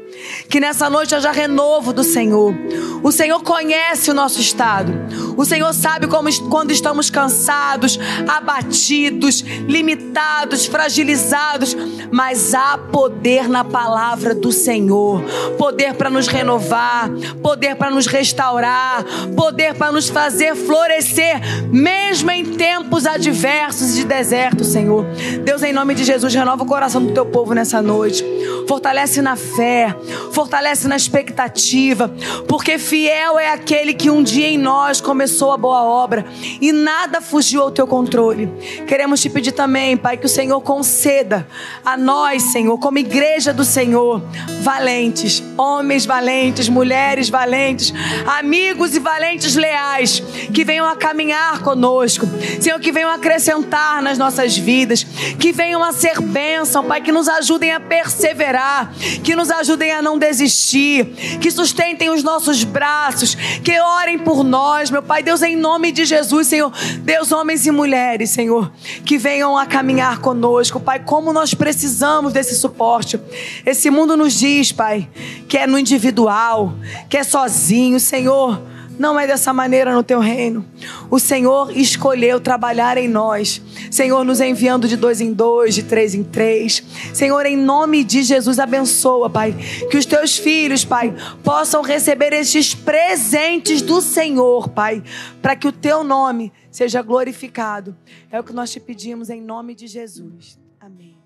que 0.49 0.61
nessa 0.61 0.89
noite 0.91 1.14
haja 1.14 1.31
renovo 1.31 1.93
do 1.93 2.05
Senhor. 2.05 2.55
O 3.03 3.11
Senhor 3.11 3.43
conhece 3.43 4.11
o 4.11 4.14
nosso 4.14 4.41
estado, 4.41 4.93
o 5.37 5.45
Senhor 5.45 5.72
sabe 5.72 6.07
como, 6.07 6.28
quando 6.49 6.70
estamos 6.70 7.09
cansados, 7.11 7.99
abatidos, 8.28 9.41
limitados, 9.41 10.66
fragilizados, 10.66 11.76
mas 12.11 12.55
há 12.55 12.76
poder 12.76 13.49
na 13.49 13.64
palavra 13.64 14.35
do 14.35 14.53
Senhor 14.53 15.22
poder 15.57 15.95
para 15.95 16.11
nos 16.11 16.26
renovar, 16.26 17.11
poder 17.43 17.76
para 17.76 17.91
nos 17.91 18.07
restaurar, 18.07 19.05
poder 19.37 19.74
para 19.74 19.93
nos 19.93 20.09
fazer 20.09 20.55
florescer, 20.55 21.41
mesmo 21.70 22.31
em 22.31 22.45
tempos 22.45 23.07
adversos 23.07 23.91
e 23.91 23.95
de 23.97 24.05
deserto, 24.05 24.64
Senhor. 24.64 25.05
Deus, 25.45 25.62
em 25.62 25.72
nome 25.72 25.95
de 25.95 26.05
Jesus, 26.05 26.19
renova 26.28 26.62
o 26.62 26.66
coração 26.66 27.04
do 27.04 27.12
teu 27.12 27.26
povo 27.26 27.54
nessa 27.54 27.80
noite. 27.82 28.24
Fortalece 28.66 29.20
na 29.20 29.36
fé, 29.36 29.94
fortalece 30.32 30.86
na 30.86 30.96
expectativa, 30.96 32.08
porque 32.46 32.78
fiel 32.78 33.38
é 33.38 33.52
aquele 33.52 33.92
que 33.92 34.10
um 34.10 34.22
dia 34.22 34.46
em 34.46 34.58
nós 34.58 35.00
começou 35.00 35.52
a 35.52 35.56
boa 35.56 35.82
obra 35.82 36.24
e 36.60 36.70
nada 36.72 37.20
fugiu 37.20 37.62
ao 37.62 37.70
teu 37.70 37.86
controle. 37.86 38.48
Queremos 38.86 39.20
te 39.20 39.28
pedir 39.28 39.52
também, 39.52 39.96
Pai, 39.96 40.16
que 40.16 40.26
o 40.26 40.28
Senhor 40.28 40.60
conceda 40.60 41.46
a 41.84 41.96
nós, 41.96 42.42
Senhor, 42.44 42.78
como 42.78 42.98
igreja 42.98 43.52
do 43.52 43.64
Senhor, 43.64 44.22
valentes, 44.62 45.42
homens 45.56 46.06
valentes, 46.06 46.68
mulheres 46.68 47.28
valentes, 47.28 47.92
amigos 48.38 48.94
e 48.94 49.00
valentes 49.00 49.56
leais, 49.56 50.22
que 50.52 50.64
venham 50.64 50.86
a 50.86 50.96
caminhar 50.96 51.60
conosco, 51.60 52.26
Senhor, 52.60 52.78
que 52.78 52.92
venham 52.92 53.10
acrescentar 53.10 54.02
nas 54.02 54.18
nossas 54.18 54.56
vidas, 54.56 55.04
que 55.38 55.52
venham 55.52 55.82
a 55.82 55.92
ser 56.11 56.20
bênção, 56.20 56.84
Pai, 56.84 57.00
que 57.00 57.12
nos 57.12 57.28
ajudem 57.28 57.72
a 57.72 57.80
perseverar, 57.80 58.92
que 59.22 59.36
nos 59.36 59.50
ajudem 59.50 59.92
a 59.92 60.02
não 60.02 60.18
desistir, 60.18 61.04
que 61.40 61.50
sustentem 61.50 62.11
os 62.11 62.22
nossos 62.22 62.64
braços, 62.64 63.34
que 63.62 63.78
orem 63.80 64.18
por 64.18 64.42
nós, 64.42 64.90
meu 64.90 65.02
Pai, 65.02 65.22
Deus, 65.22 65.42
em 65.42 65.56
nome 65.56 65.92
de 65.92 66.04
Jesus, 66.04 66.48
Senhor, 66.48 66.72
Deus, 67.00 67.30
homens 67.30 67.66
e 67.66 67.70
mulheres, 67.70 68.30
Senhor, 68.30 68.72
que 69.04 69.18
venham 69.18 69.56
a 69.56 69.66
caminhar 69.66 70.20
conosco, 70.20 70.80
Pai, 70.80 71.00
como 71.00 71.32
nós 71.32 71.54
precisamos 71.54 72.32
desse 72.32 72.56
suporte. 72.56 73.20
Esse 73.64 73.90
mundo 73.90 74.16
nos 74.16 74.34
diz, 74.34 74.72
Pai, 74.72 75.08
que 75.48 75.58
é 75.58 75.66
no 75.66 75.78
individual, 75.78 76.74
que 77.08 77.16
é 77.16 77.22
sozinho, 77.22 78.00
Senhor. 78.00 78.69
Não 79.01 79.18
é 79.18 79.26
dessa 79.26 79.51
maneira 79.51 79.94
no 79.94 80.03
teu 80.03 80.20
reino. 80.20 80.62
O 81.11 81.18
Senhor 81.18 81.74
escolheu 81.74 82.38
trabalhar 82.38 82.98
em 82.98 83.09
nós. 83.09 83.59
Senhor, 83.90 84.22
nos 84.26 84.42
enviando 84.42 84.86
de 84.86 84.94
dois 84.94 85.22
em 85.22 85.32
dois, 85.32 85.74
de 85.74 85.82
três 85.82 86.14
em 86.14 86.22
três. 86.22 86.84
Senhor, 87.14 87.46
em 87.46 87.57
nome 87.57 88.05
de 88.05 88.22
Jesus, 88.22 88.59
abençoa, 88.59 89.30
Pai. 89.30 89.57
Que 89.90 89.96
os 89.96 90.05
teus 90.05 90.36
filhos, 90.36 90.84
Pai, 90.84 91.14
possam 91.42 91.80
receber 91.80 92.34
estes 92.34 92.74
presentes 92.74 93.80
do 93.80 94.03
Senhor, 94.03 94.68
Pai. 94.68 95.03
Para 95.40 95.57
que 95.57 95.66
o 95.66 95.72
teu 95.72 96.05
nome 96.05 96.53
seja 96.70 97.01
glorificado. 97.01 97.96
É 98.30 98.38
o 98.38 98.44
que 98.44 98.53
nós 98.53 98.70
te 98.70 98.78
pedimos 98.78 99.30
em 99.30 99.40
nome 99.40 99.74
de 99.74 99.86
Jesus. 99.86 100.59
Amém. 100.78 101.19